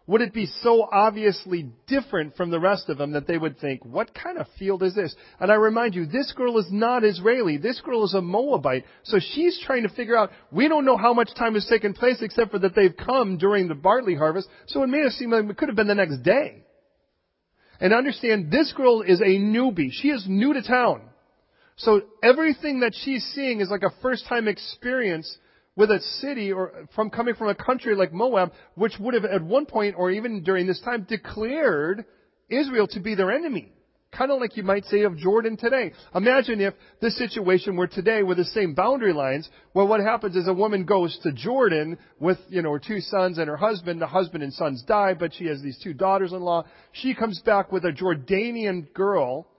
would 0.07 0.21
it 0.21 0.33
be 0.33 0.45
so 0.61 0.87
obviously 0.91 1.71
different 1.87 2.35
from 2.35 2.51
the 2.51 2.59
rest 2.59 2.89
of 2.89 2.99
them 2.99 3.13
that 3.13 3.25
they 3.25 3.39
would 3.39 3.59
think, 3.59 3.83
what 3.83 4.13
kind 4.13 4.37
of 4.37 4.45
field 4.59 4.83
is 4.83 4.93
this? 4.93 5.15
And 5.39 5.51
I 5.51 5.55
remind 5.55 5.95
you, 5.95 6.05
this 6.05 6.31
girl 6.35 6.59
is 6.59 6.67
not 6.71 7.03
Israeli. 7.03 7.57
This 7.57 7.81
girl 7.81 8.03
is 8.03 8.13
a 8.13 8.21
Moabite. 8.21 8.85
So 9.03 9.17
she's 9.19 9.59
trying 9.65 9.81
to 9.83 9.89
figure 9.89 10.15
out, 10.15 10.29
we 10.51 10.67
don't 10.67 10.85
know 10.85 10.97
how 10.97 11.13
much 11.13 11.33
time 11.35 11.55
has 11.55 11.65
taken 11.65 11.93
place 11.93 12.21
except 12.21 12.51
for 12.51 12.59
that 12.59 12.75
they've 12.75 12.95
come 12.95 13.37
during 13.37 13.67
the 13.67 13.73
barley 13.73 14.13
harvest. 14.13 14.47
So 14.67 14.83
it 14.83 14.87
may 14.87 15.01
have 15.01 15.13
seemed 15.13 15.31
like 15.31 15.45
it 15.45 15.57
could 15.57 15.69
have 15.69 15.75
been 15.75 15.87
the 15.87 15.95
next 15.95 16.21
day. 16.21 16.63
And 17.79 17.91
understand, 17.91 18.51
this 18.51 18.73
girl 18.73 19.01
is 19.01 19.21
a 19.21 19.39
newbie. 19.39 19.89
She 19.91 20.09
is 20.09 20.25
new 20.27 20.53
to 20.53 20.61
town. 20.61 21.01
So 21.77 22.03
everything 22.23 22.81
that 22.81 22.93
she's 22.95 23.23
seeing 23.33 23.59
is 23.59 23.69
like 23.69 23.83
a 23.83 24.01
first 24.01 24.27
time 24.27 24.47
experience 24.47 25.37
with 25.75 25.91
a 25.91 25.99
city 26.19 26.51
or 26.51 26.87
from 26.95 27.09
coming 27.09 27.35
from 27.35 27.49
a 27.49 27.55
country 27.55 27.95
like 27.95 28.13
Moab, 28.13 28.53
which 28.75 28.93
would 28.99 29.13
have 29.13 29.25
at 29.25 29.43
one 29.43 29.65
point 29.65 29.95
or 29.97 30.11
even 30.11 30.43
during 30.43 30.67
this 30.67 30.81
time 30.81 31.05
declared 31.07 32.05
Israel 32.49 32.87
to 32.87 32.99
be 32.99 33.15
their 33.15 33.31
enemy. 33.31 33.71
Kind 34.17 34.31
of 34.31 34.39
like 34.39 34.55
you 34.55 34.63
might 34.63 34.85
say 34.85 35.01
of 35.01 35.17
Jordan 35.17 35.57
today. 35.57 35.91
Imagine 36.13 36.61
if 36.61 36.73
this 37.01 37.17
situation 37.17 37.75
were 37.75 37.87
today 37.87 38.23
with 38.23 38.37
the 38.37 38.45
same 38.45 38.73
boundary 38.73 39.11
lines. 39.11 39.49
Well, 39.73 39.87
what 39.87 39.99
happens 39.99 40.37
is 40.37 40.47
a 40.47 40.53
woman 40.53 40.85
goes 40.85 41.19
to 41.23 41.33
Jordan 41.33 41.97
with, 42.17 42.37
you 42.47 42.61
know, 42.61 42.71
her 42.71 42.79
two 42.79 43.01
sons 43.01 43.39
and 43.39 43.49
her 43.49 43.57
husband. 43.57 44.01
The 44.01 44.07
husband 44.07 44.41
and 44.41 44.53
sons 44.53 44.83
die, 44.87 45.15
but 45.15 45.33
she 45.33 45.47
has 45.47 45.61
these 45.61 45.77
two 45.83 45.93
daughters-in-law. 45.93 46.63
She 46.93 47.13
comes 47.13 47.41
back 47.45 47.73
with 47.73 47.83
a 47.83 47.91
Jordanian 47.91 48.93
girl 48.93 49.49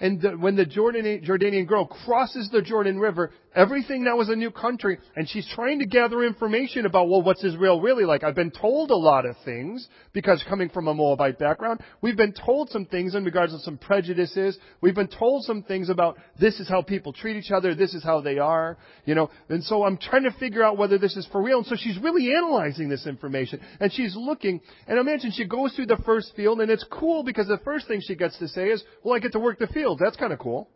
and 0.00 0.20
the, 0.20 0.30
when 0.30 0.54
the 0.54 0.64
Jordanian 0.64 1.66
girl 1.66 1.86
crosses 1.86 2.48
the 2.50 2.62
Jordan 2.62 3.00
River, 3.00 3.32
everything 3.54 4.04
now 4.04 4.20
is 4.20 4.28
a 4.28 4.36
new 4.36 4.50
country, 4.50 4.98
and 5.16 5.28
she's 5.28 5.48
trying 5.54 5.78
to 5.80 5.86
gather 5.86 6.22
information 6.24 6.86
about, 6.86 7.08
well, 7.08 7.22
what's 7.22 7.44
Israel 7.44 7.80
really 7.80 8.04
like? 8.04 8.22
I've 8.24 8.34
been 8.34 8.50
told 8.50 8.90
a 8.90 8.96
lot 8.96 9.26
of 9.26 9.36
things, 9.44 9.88
because 10.12 10.44
coming 10.48 10.68
from 10.68 10.88
a 10.88 10.94
Moabite 10.94 11.38
background, 11.38 11.80
we've 12.00 12.16
been 12.16 12.32
told 12.32 12.70
some 12.70 12.86
things 12.86 13.14
in 13.14 13.24
regards 13.24 13.52
to 13.52 13.58
some 13.60 13.78
prejudices. 13.78 14.58
We've 14.80 14.94
been 14.94 15.08
told 15.08 15.44
some 15.44 15.62
things 15.62 15.88
about 15.88 16.18
this 16.38 16.60
is 16.60 16.68
how 16.68 16.82
people 16.82 17.12
treat 17.12 17.36
each 17.36 17.50
other, 17.50 17.74
this 17.74 17.94
is 17.94 18.02
how 18.02 18.20
they 18.20 18.38
are, 18.38 18.78
you 19.04 19.14
know. 19.14 19.30
And 19.48 19.62
so 19.64 19.84
I'm 19.84 19.96
trying 19.96 20.24
to 20.24 20.32
figure 20.32 20.62
out 20.62 20.78
whether 20.78 20.98
this 20.98 21.16
is 21.16 21.26
for 21.32 21.42
real. 21.42 21.58
And 21.58 21.66
so 21.66 21.76
she's 21.76 21.98
really 21.98 22.32
analyzing 22.34 22.88
this 22.88 23.06
information, 23.06 23.60
and 23.80 23.92
she's 23.92 24.14
looking, 24.16 24.60
and 24.86 24.98
I 24.98 25.00
imagine 25.00 25.32
she 25.32 25.46
goes 25.46 25.74
through 25.74 25.86
the 25.86 26.02
first 26.04 26.32
field, 26.36 26.60
and 26.60 26.70
it's 26.70 26.84
cool 26.90 27.22
because 27.24 27.48
the 27.48 27.60
first 27.64 27.88
thing 27.88 28.00
she 28.02 28.14
gets 28.14 28.38
to 28.38 28.48
say 28.48 28.68
is, 28.68 28.82
well, 29.02 29.14
I 29.14 29.18
get 29.18 29.32
to 29.32 29.40
work 29.40 29.58
the 29.58 29.66
field. 29.68 30.00
That's 30.02 30.16
kind 30.16 30.32
of 30.32 30.38
cool. 30.38 30.68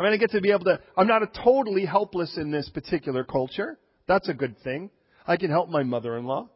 I 0.00 0.02
mean, 0.02 0.14
I 0.14 0.16
get 0.16 0.30
to 0.30 0.40
be 0.40 0.50
able 0.50 0.64
to, 0.64 0.80
I'm 0.96 1.06
not 1.06 1.22
a 1.22 1.26
totally 1.26 1.84
helpless 1.84 2.38
in 2.38 2.50
this 2.50 2.70
particular 2.70 3.22
culture. 3.22 3.78
That's 4.08 4.30
a 4.30 4.34
good 4.34 4.56
thing. 4.64 4.88
I 5.26 5.36
can 5.36 5.50
help 5.50 5.68
my 5.68 5.82
mother-in-law. 5.82 6.48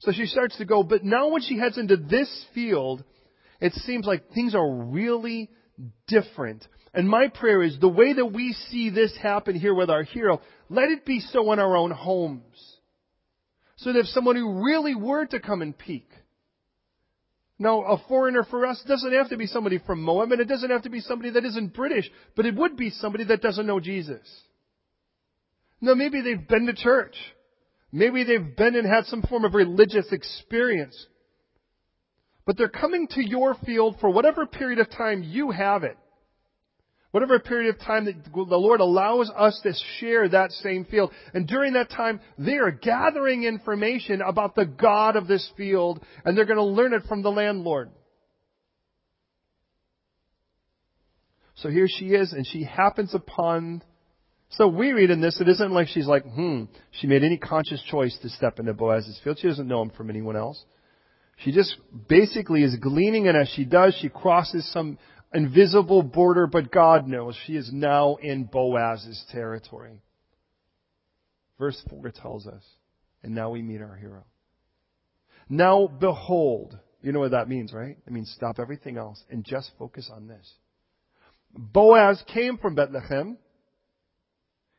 So 0.00 0.12
she 0.12 0.26
starts 0.26 0.58
to 0.58 0.66
go, 0.66 0.82
but 0.82 1.02
now 1.02 1.28
when 1.28 1.40
she 1.40 1.58
heads 1.58 1.78
into 1.78 1.96
this 1.96 2.28
field, 2.54 3.02
it 3.58 3.72
seems 3.72 4.04
like 4.04 4.30
things 4.34 4.54
are 4.54 4.70
really 4.70 5.48
different. 6.06 6.66
And 6.92 7.08
my 7.08 7.28
prayer 7.28 7.62
is 7.62 7.78
the 7.80 7.88
way 7.88 8.12
that 8.12 8.26
we 8.26 8.52
see 8.68 8.90
this 8.90 9.16
happen 9.22 9.58
here 9.58 9.74
with 9.74 9.88
our 9.88 10.02
hero, 10.02 10.42
let 10.68 10.90
it 10.90 11.06
be 11.06 11.20
so 11.20 11.52
in 11.54 11.58
our 11.58 11.74
own 11.74 11.90
homes. 11.90 12.76
So 13.76 13.94
that 13.94 14.00
if 14.00 14.06
someone 14.08 14.36
who 14.36 14.62
really 14.62 14.94
were 14.94 15.24
to 15.24 15.40
come 15.40 15.62
and 15.62 15.76
peek, 15.76 16.10
now, 17.64 17.80
a 17.80 17.98
foreigner 18.08 18.44
for 18.44 18.66
us 18.66 18.84
doesn't 18.86 19.14
have 19.14 19.30
to 19.30 19.38
be 19.38 19.46
somebody 19.46 19.78
from 19.78 20.02
Moab, 20.02 20.30
and 20.32 20.40
it 20.42 20.48
doesn't 20.48 20.68
have 20.68 20.82
to 20.82 20.90
be 20.90 21.00
somebody 21.00 21.30
that 21.30 21.46
isn't 21.46 21.72
British, 21.72 22.10
but 22.36 22.44
it 22.44 22.54
would 22.54 22.76
be 22.76 22.90
somebody 22.90 23.24
that 23.24 23.40
doesn't 23.40 23.66
know 23.66 23.80
Jesus. 23.80 24.20
Now, 25.80 25.94
maybe 25.94 26.20
they've 26.20 26.46
been 26.46 26.66
to 26.66 26.74
church. 26.74 27.16
Maybe 27.90 28.22
they've 28.22 28.54
been 28.54 28.76
and 28.76 28.86
had 28.86 29.06
some 29.06 29.22
form 29.22 29.46
of 29.46 29.54
religious 29.54 30.12
experience. 30.12 31.06
But 32.44 32.58
they're 32.58 32.68
coming 32.68 33.08
to 33.12 33.26
your 33.26 33.54
field 33.64 33.96
for 33.98 34.10
whatever 34.10 34.44
period 34.44 34.78
of 34.78 34.90
time 34.90 35.22
you 35.22 35.50
have 35.50 35.84
it 35.84 35.96
whatever 37.14 37.38
period 37.38 37.72
of 37.72 37.80
time 37.80 38.06
that 38.06 38.24
the 38.24 38.56
Lord 38.56 38.80
allows 38.80 39.30
us 39.30 39.60
to 39.62 39.72
share 40.00 40.28
that 40.30 40.50
same 40.50 40.84
field. 40.84 41.12
And 41.32 41.46
during 41.46 41.74
that 41.74 41.88
time, 41.88 42.18
they 42.36 42.56
are 42.56 42.72
gathering 42.72 43.44
information 43.44 44.20
about 44.20 44.56
the 44.56 44.64
God 44.64 45.14
of 45.14 45.28
this 45.28 45.48
field, 45.56 46.04
and 46.24 46.36
they're 46.36 46.44
going 46.44 46.56
to 46.56 46.64
learn 46.64 46.92
it 46.92 47.04
from 47.08 47.22
the 47.22 47.30
landlord. 47.30 47.90
So 51.54 51.68
here 51.70 51.86
she 51.88 52.06
is, 52.06 52.32
and 52.32 52.44
she 52.44 52.64
happens 52.64 53.14
upon. 53.14 53.84
So 54.48 54.66
we 54.66 54.90
read 54.90 55.10
in 55.10 55.20
this, 55.20 55.40
it 55.40 55.48
isn't 55.48 55.70
like 55.70 55.86
she's 55.86 56.08
like, 56.08 56.24
hmm, 56.24 56.64
she 56.90 57.06
made 57.06 57.22
any 57.22 57.36
conscious 57.36 57.80
choice 57.88 58.18
to 58.22 58.28
step 58.28 58.58
into 58.58 58.74
Boaz's 58.74 59.20
field. 59.22 59.38
She 59.40 59.46
doesn't 59.46 59.68
know 59.68 59.82
him 59.82 59.90
from 59.90 60.10
anyone 60.10 60.34
else. 60.34 60.60
She 61.36 61.52
just 61.52 61.76
basically 62.08 62.64
is 62.64 62.74
gleaning, 62.76 63.28
and 63.28 63.36
as 63.36 63.48
she 63.54 63.64
does, 63.64 63.96
she 64.00 64.08
crosses 64.08 64.68
some 64.72 64.98
invisible 65.34 66.02
border, 66.02 66.46
but 66.46 66.70
God 66.70 67.08
knows 67.08 67.36
she 67.44 67.56
is 67.56 67.70
now 67.72 68.16
in 68.16 68.44
Boaz's 68.44 69.22
territory. 69.32 70.00
Verse 71.58 71.80
4 71.90 72.10
tells 72.10 72.46
us, 72.46 72.62
and 73.22 73.34
now 73.34 73.50
we 73.50 73.62
meet 73.62 73.80
our 73.80 73.96
hero. 73.96 74.24
Now 75.48 75.86
behold, 75.86 76.78
you 77.02 77.12
know 77.12 77.20
what 77.20 77.32
that 77.32 77.48
means, 77.48 77.72
right? 77.72 77.96
It 78.06 78.12
means 78.12 78.32
stop 78.34 78.58
everything 78.58 78.96
else 78.96 79.22
and 79.28 79.44
just 79.44 79.70
focus 79.78 80.10
on 80.12 80.26
this. 80.26 80.52
Boaz 81.56 82.22
came 82.32 82.58
from 82.58 82.74
Bethlehem, 82.74 83.36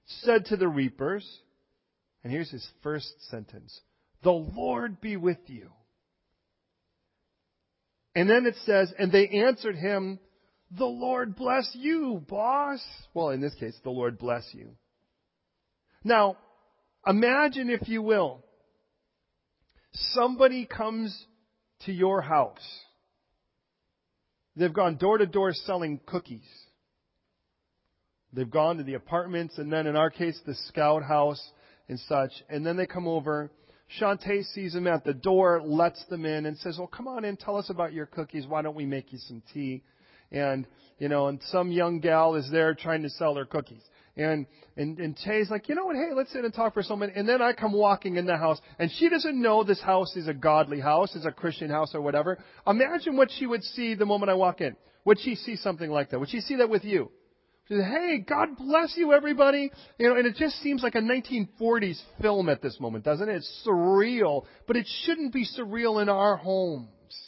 said 0.05 0.45
to 0.45 0.57
the 0.57 0.67
reapers, 0.67 1.25
and 2.23 2.31
here's 2.31 2.49
his 2.49 2.67
first 2.81 3.13
sentence, 3.29 3.79
the 4.23 4.31
Lord 4.31 4.99
be 4.99 5.17
with 5.17 5.37
you. 5.47 5.69
And 8.15 8.29
then 8.29 8.45
it 8.45 8.55
says, 8.65 8.93
and 8.97 9.11
they 9.11 9.27
answered 9.27 9.75
him, 9.75 10.19
the 10.71 10.85
Lord 10.85 11.35
bless 11.35 11.69
you, 11.73 12.23
boss. 12.27 12.81
Well, 13.13 13.29
in 13.29 13.41
this 13.41 13.55
case, 13.55 13.77
the 13.83 13.89
Lord 13.89 14.17
bless 14.17 14.47
you. 14.53 14.71
Now, 16.03 16.37
imagine 17.05 17.69
if 17.69 17.87
you 17.87 18.01
will, 18.01 18.43
somebody 19.93 20.65
comes 20.65 21.25
to 21.85 21.91
your 21.91 22.21
house. 22.21 22.59
They've 24.55 24.73
gone 24.73 24.97
door 24.97 25.17
to 25.17 25.25
door 25.25 25.53
selling 25.53 25.99
cookies. 26.05 26.47
They've 28.33 28.49
gone 28.49 28.77
to 28.77 28.83
the 28.83 28.95
apartments 28.95 29.57
and 29.57 29.71
then 29.71 29.87
in 29.87 29.95
our 29.95 30.09
case 30.09 30.39
the 30.45 30.55
scout 30.67 31.03
house 31.03 31.41
and 31.87 31.99
such. 32.01 32.31
And 32.49 32.65
then 32.65 32.77
they 32.77 32.85
come 32.85 33.07
over. 33.07 33.51
Shantae 33.99 34.43
sees 34.53 34.73
them 34.73 34.87
at 34.87 35.03
the 35.03 35.13
door, 35.13 35.61
lets 35.63 36.03
them 36.05 36.25
in 36.25 36.45
and 36.45 36.57
says, 36.57 36.77
well 36.77 36.87
come 36.87 37.07
on 37.07 37.23
in, 37.23 37.37
tell 37.37 37.55
us 37.55 37.69
about 37.69 37.93
your 37.93 38.05
cookies. 38.05 38.47
Why 38.47 38.61
don't 38.61 38.75
we 38.75 38.85
make 38.85 39.13
you 39.13 39.19
some 39.19 39.41
tea? 39.53 39.83
And 40.31 40.67
you 40.99 41.09
know, 41.09 41.27
and 41.27 41.41
some 41.51 41.71
young 41.71 41.99
gal 41.99 42.35
is 42.35 42.49
there 42.51 42.73
trying 42.73 43.03
to 43.03 43.09
sell 43.09 43.35
her 43.35 43.45
cookies. 43.45 43.83
And 44.17 44.45
and 44.77 44.97
and 44.99 45.17
Tay's 45.17 45.49
like, 45.49 45.67
you 45.67 45.75
know 45.75 45.85
what? 45.85 45.95
Hey, 45.95 46.09
let's 46.15 46.31
sit 46.31 46.45
and 46.45 46.53
talk 46.53 46.73
for 46.73 46.83
some 46.83 46.99
minute. 46.99 47.15
And 47.17 47.27
then 47.27 47.41
I 47.41 47.53
come 47.53 47.73
walking 47.73 48.15
in 48.15 48.25
the 48.25 48.37
house, 48.37 48.59
and 48.79 48.89
she 48.91 49.09
doesn't 49.09 49.41
know 49.41 49.63
this 49.63 49.81
house 49.81 50.15
is 50.15 50.27
a 50.27 50.33
godly 50.33 50.79
house, 50.79 51.15
is 51.15 51.25
a 51.25 51.31
Christian 51.31 51.69
house 51.69 51.93
or 51.93 52.01
whatever. 52.01 52.37
Imagine 52.65 53.17
what 53.17 53.29
she 53.37 53.45
would 53.45 53.63
see 53.63 53.93
the 53.95 54.05
moment 54.05 54.29
I 54.29 54.35
walk 54.35 54.61
in. 54.61 54.75
Would 55.03 55.19
she 55.19 55.35
see 55.35 55.55
something 55.57 55.89
like 55.89 56.09
that? 56.09 56.19
Would 56.19 56.29
she 56.29 56.39
see 56.39 56.55
that 56.55 56.69
with 56.69 56.83
you? 56.83 57.11
She 57.67 57.75
said, 57.75 57.85
hey, 57.85 58.19
God 58.19 58.57
bless 58.57 58.93
you, 58.95 59.11
everybody. 59.11 59.71
You 59.97 60.09
know, 60.09 60.15
and 60.17 60.27
it 60.27 60.35
just 60.35 60.61
seems 60.61 60.83
like 60.83 60.95
a 60.95 60.99
1940s 60.99 61.99
film 62.21 62.47
at 62.47 62.61
this 62.61 62.79
moment, 62.79 63.03
doesn't 63.03 63.27
it? 63.27 63.37
It's 63.37 63.67
surreal, 63.67 64.45
but 64.67 64.77
it 64.77 64.87
shouldn't 65.03 65.33
be 65.33 65.45
surreal 65.45 66.01
in 66.01 66.09
our 66.09 66.37
homes. 66.37 67.24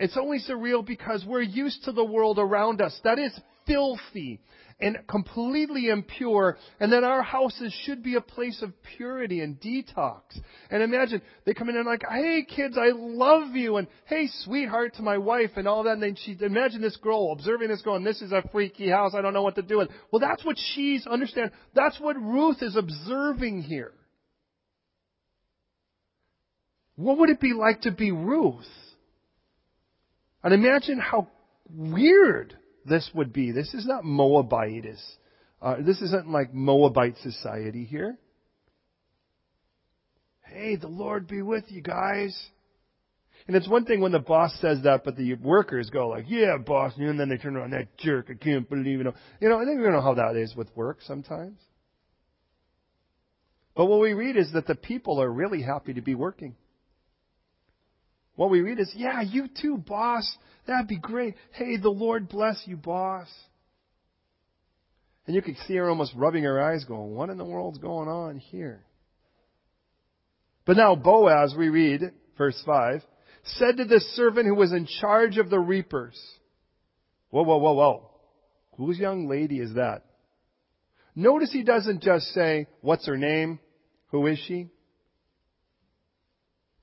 It's 0.00 0.16
only 0.16 0.38
surreal 0.38 0.84
because 0.84 1.24
we're 1.26 1.42
used 1.42 1.84
to 1.84 1.92
the 1.92 2.04
world 2.04 2.38
around 2.38 2.80
us. 2.80 2.98
That 3.04 3.18
is 3.18 3.38
filthy 3.66 4.40
and 4.80 4.96
completely 5.06 5.90
impure, 5.90 6.56
and 6.80 6.90
that 6.94 7.04
our 7.04 7.22
houses 7.22 7.70
should 7.84 8.02
be 8.02 8.14
a 8.14 8.20
place 8.22 8.62
of 8.62 8.72
purity 8.96 9.40
and 9.40 9.60
detox. 9.60 10.22
And 10.70 10.82
imagine, 10.82 11.20
they 11.44 11.52
come 11.52 11.68
in 11.68 11.76
and 11.76 11.84
like, 11.84 12.02
hey 12.08 12.46
kids, 12.48 12.78
I 12.78 12.92
love 12.94 13.54
you, 13.54 13.76
and 13.76 13.88
hey 14.06 14.26
sweetheart 14.44 14.94
to 14.94 15.02
my 15.02 15.18
wife, 15.18 15.50
and 15.56 15.68
all 15.68 15.82
that, 15.82 15.92
and 15.92 16.02
then 16.02 16.16
she, 16.16 16.34
imagine 16.40 16.80
this 16.80 16.96
girl 16.96 17.30
observing 17.32 17.68
this 17.68 17.82
going, 17.82 18.04
this 18.04 18.22
is 18.22 18.32
a 18.32 18.42
freaky 18.50 18.88
house, 18.88 19.12
I 19.14 19.20
don't 19.20 19.34
know 19.34 19.42
what 19.42 19.56
to 19.56 19.62
do 19.62 19.76
with. 19.76 19.90
Well 20.10 20.20
that's 20.20 20.42
what 20.46 20.56
she's, 20.72 21.06
understand, 21.06 21.50
that's 21.74 22.00
what 22.00 22.16
Ruth 22.16 22.62
is 22.62 22.74
observing 22.74 23.64
here. 23.64 23.92
What 26.96 27.18
would 27.18 27.28
it 27.28 27.40
be 27.40 27.52
like 27.52 27.82
to 27.82 27.90
be 27.90 28.12
Ruth? 28.12 28.64
And 30.42 30.54
imagine 30.54 30.98
how 30.98 31.28
weird 31.68 32.56
this 32.84 33.10
would 33.14 33.32
be. 33.32 33.52
This 33.52 33.74
is 33.74 33.86
not 33.86 34.04
Moabite. 34.04 34.86
Uh, 35.60 35.76
this 35.80 36.00
isn't 36.00 36.28
like 36.28 36.54
Moabite 36.54 37.16
society 37.22 37.84
here. 37.84 38.16
Hey, 40.44 40.76
the 40.76 40.88
Lord 40.88 41.28
be 41.28 41.42
with 41.42 41.64
you 41.68 41.82
guys. 41.82 42.36
And 43.46 43.56
it's 43.56 43.68
one 43.68 43.84
thing 43.84 44.00
when 44.00 44.12
the 44.12 44.18
boss 44.18 44.52
says 44.60 44.82
that, 44.84 45.04
but 45.04 45.16
the 45.16 45.34
workers 45.34 45.90
go 45.90 46.08
like, 46.08 46.24
yeah, 46.28 46.56
boss, 46.58 46.92
and 46.96 47.18
then 47.18 47.28
they 47.28 47.36
turn 47.36 47.56
around, 47.56 47.70
that 47.70 47.96
jerk, 47.98 48.26
I 48.30 48.34
can't 48.34 48.68
believe 48.68 49.00
it. 49.00 49.14
You 49.40 49.48
know, 49.48 49.58
I 49.58 49.64
think 49.64 49.80
we 49.80 49.88
know 49.88 50.00
how 50.00 50.14
that 50.14 50.36
is 50.36 50.54
with 50.54 50.68
work 50.76 50.98
sometimes. 51.02 51.58
But 53.74 53.86
what 53.86 54.00
we 54.00 54.12
read 54.12 54.36
is 54.36 54.52
that 54.52 54.66
the 54.66 54.74
people 54.74 55.22
are 55.22 55.30
really 55.30 55.62
happy 55.62 55.94
to 55.94 56.02
be 56.02 56.14
working. 56.14 56.54
What 58.40 58.48
we 58.48 58.62
read 58.62 58.80
is, 58.80 58.90
yeah, 58.96 59.20
you 59.20 59.48
too, 59.60 59.76
boss. 59.76 60.26
That'd 60.66 60.88
be 60.88 60.96
great. 60.96 61.34
Hey, 61.52 61.76
the 61.76 61.90
Lord 61.90 62.26
bless 62.26 62.62
you, 62.64 62.78
boss. 62.78 63.28
And 65.26 65.36
you 65.36 65.42
could 65.42 65.58
see 65.68 65.76
her 65.76 65.90
almost 65.90 66.14
rubbing 66.16 66.44
her 66.44 66.58
eyes, 66.58 66.86
going, 66.86 67.14
What 67.14 67.28
in 67.28 67.36
the 67.36 67.44
world's 67.44 67.76
going 67.76 68.08
on 68.08 68.38
here? 68.38 68.82
But 70.64 70.78
now 70.78 70.94
Boaz, 70.94 71.54
we 71.54 71.68
read, 71.68 72.00
verse 72.38 72.58
5, 72.64 73.02
said 73.44 73.76
to 73.76 73.84
the 73.84 74.00
servant 74.14 74.46
who 74.46 74.54
was 74.54 74.72
in 74.72 74.86
charge 74.86 75.36
of 75.36 75.50
the 75.50 75.60
reapers, 75.60 76.18
Whoa, 77.28 77.42
whoa, 77.42 77.58
whoa, 77.58 77.74
whoa. 77.74 78.10
Whose 78.78 78.98
young 78.98 79.28
lady 79.28 79.60
is 79.60 79.74
that? 79.74 80.04
Notice 81.14 81.52
he 81.52 81.62
doesn't 81.62 82.02
just 82.02 82.28
say, 82.28 82.68
What's 82.80 83.06
her 83.06 83.18
name? 83.18 83.58
Who 84.12 84.26
is 84.28 84.38
she? 84.38 84.70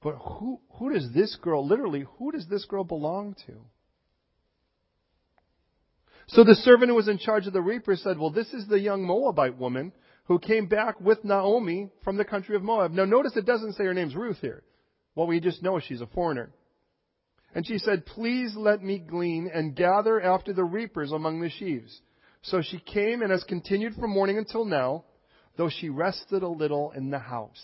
But 0.02 0.16
who, 0.16 0.60
who 0.74 0.94
does 0.94 1.12
this 1.14 1.36
girl, 1.42 1.68
literally, 1.68 2.06
who 2.18 2.32
does 2.32 2.48
this 2.48 2.66
girl 2.66 2.84
belong 2.84 3.36
to? 3.48 3.54
So 6.28 6.44
the 6.44 6.56
servant 6.56 6.90
who 6.90 6.96
was 6.96 7.08
in 7.08 7.18
charge 7.18 7.48
of 7.48 7.54
the 7.54 7.62
reapers 7.62 8.04
said, 8.04 8.20
well, 8.20 8.30
this 8.30 8.54
is 8.54 8.68
the 8.68 8.80
young 8.80 9.04
Moabite 9.04 9.58
woman 9.58 9.94
who 10.26 10.40
came 10.40 10.68
back 10.68 11.00
with 11.00 11.24
Naomi 11.24 11.90
from 12.04 12.18
the 12.18 12.26
country 12.26 12.56
of 12.56 12.64
Moab. 12.64 12.92
Now 12.92 13.06
notice 13.06 13.36
it 13.38 13.46
doesn't 13.46 13.74
say 13.74 13.86
her 13.86 13.94
name's 13.94 14.16
Ruth 14.16 14.40
here. 14.42 14.64
Well, 15.16 15.28
we 15.28 15.40
just 15.40 15.64
know 15.64 15.78
is 15.78 15.84
she's 15.84 16.02
a 16.02 16.08
foreigner. 16.08 16.52
And 17.56 17.66
she 17.66 17.78
said, 17.80 18.06
please 18.06 18.54
let 18.56 18.84
me 18.84 19.00
glean 19.00 19.50
and 19.52 19.76
gather 19.76 20.22
after 20.22 20.54
the 20.54 20.66
reapers 20.66 21.12
among 21.12 21.40
the 21.40 21.50
sheaves. 21.50 22.02
So 22.44 22.62
she 22.62 22.80
came 22.80 23.22
and 23.22 23.32
has 23.32 23.44
continued 23.46 23.96
from 23.96 24.12
morning 24.12 24.38
until 24.38 24.66
now, 24.66 25.06
though 25.56 25.70
she 25.70 25.90
rested 25.90 26.44
a 26.44 26.48
little 26.48 26.92
in 26.92 27.10
the 27.10 27.20
house. 27.20 27.64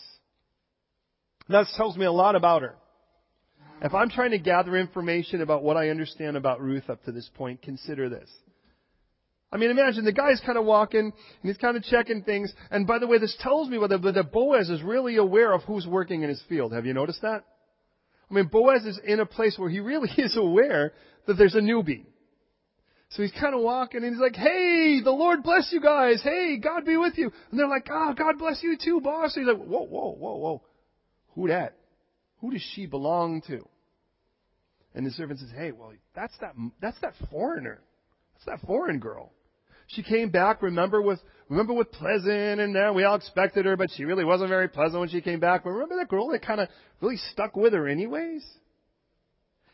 That 1.48 1.66
tells 1.76 1.96
me 1.96 2.06
a 2.06 2.12
lot 2.12 2.36
about 2.36 2.62
her. 2.62 2.74
If 3.82 3.92
I'm 3.92 4.08
trying 4.08 4.30
to 4.30 4.38
gather 4.38 4.76
information 4.76 5.42
about 5.42 5.62
what 5.62 5.76
I 5.76 5.90
understand 5.90 6.36
about 6.36 6.60
Ruth 6.60 6.88
up 6.88 7.04
to 7.04 7.12
this 7.12 7.28
point, 7.34 7.60
consider 7.60 8.08
this. 8.08 8.30
I 9.52 9.56
mean, 9.56 9.70
imagine 9.70 10.04
the 10.04 10.12
guy's 10.12 10.40
kind 10.40 10.58
of 10.58 10.64
walking 10.64 11.00
and 11.00 11.12
he's 11.42 11.58
kind 11.58 11.76
of 11.76 11.84
checking 11.84 12.22
things. 12.22 12.52
And 12.70 12.86
by 12.86 12.98
the 12.98 13.06
way, 13.06 13.18
this 13.18 13.36
tells 13.38 13.68
me 13.68 13.78
whether 13.78 13.98
that 13.98 14.32
Boaz 14.32 14.68
is 14.68 14.82
really 14.82 15.16
aware 15.16 15.52
of 15.52 15.62
who's 15.62 15.86
working 15.86 16.22
in 16.22 16.28
his 16.28 16.42
field. 16.48 16.72
Have 16.72 16.86
you 16.86 16.94
noticed 16.94 17.22
that? 17.22 17.44
I 18.30 18.34
mean, 18.34 18.46
Boaz 18.46 18.84
is 18.84 18.98
in 19.06 19.20
a 19.20 19.26
place 19.26 19.56
where 19.58 19.70
he 19.70 19.80
really 19.80 20.10
is 20.18 20.36
aware 20.36 20.92
that 21.26 21.34
there's 21.34 21.54
a 21.54 21.60
newbie. 21.60 22.06
So 23.10 23.22
he's 23.22 23.32
kind 23.38 23.54
of 23.54 23.60
walking 23.60 24.02
and 24.02 24.12
he's 24.12 24.20
like, 24.20 24.34
hey, 24.34 25.00
the 25.04 25.12
Lord 25.12 25.44
bless 25.44 25.70
you 25.72 25.80
guys. 25.80 26.20
Hey, 26.22 26.56
God 26.56 26.84
be 26.84 26.96
with 26.96 27.16
you. 27.16 27.30
And 27.50 27.60
they're 27.60 27.68
like, 27.68 27.86
oh, 27.90 28.12
God 28.16 28.38
bless 28.38 28.60
you 28.60 28.76
too, 28.82 29.00
boss. 29.00 29.34
So 29.34 29.40
he's 29.40 29.48
like, 29.48 29.58
whoa, 29.58 29.84
whoa, 29.84 30.16
whoa, 30.18 30.36
whoa. 30.36 30.62
Who 31.34 31.48
that? 31.48 31.76
Who 32.40 32.50
does 32.50 32.62
she 32.74 32.86
belong 32.86 33.42
to? 33.48 33.66
And 34.94 35.04
the 35.04 35.10
servant 35.10 35.40
says, 35.40 35.50
Hey, 35.56 35.72
well, 35.72 35.92
that's 36.14 36.34
that, 36.40 36.54
that's 36.80 37.00
that 37.00 37.14
foreigner. 37.30 37.80
That's 38.34 38.60
that 38.60 38.66
foreign 38.66 39.00
girl. 39.00 39.32
She 39.88 40.02
came 40.02 40.30
back, 40.30 40.62
remember 40.62 41.02
with, 41.02 41.20
remember 41.48 41.74
with 41.74 41.92
pleasant 41.92 42.60
and 42.60 42.72
now 42.72 42.92
we 42.92 43.04
all 43.04 43.16
expected 43.16 43.66
her, 43.66 43.76
but 43.76 43.90
she 43.94 44.04
really 44.04 44.24
wasn't 44.24 44.48
very 44.48 44.68
pleasant 44.68 45.00
when 45.00 45.08
she 45.08 45.20
came 45.20 45.40
back. 45.40 45.64
But 45.64 45.70
remember 45.70 45.96
that 45.96 46.08
girl 46.08 46.28
that 46.28 46.42
kind 46.42 46.60
of 46.60 46.68
really 47.00 47.18
stuck 47.32 47.56
with 47.56 47.72
her 47.72 47.88
anyways? 47.88 48.44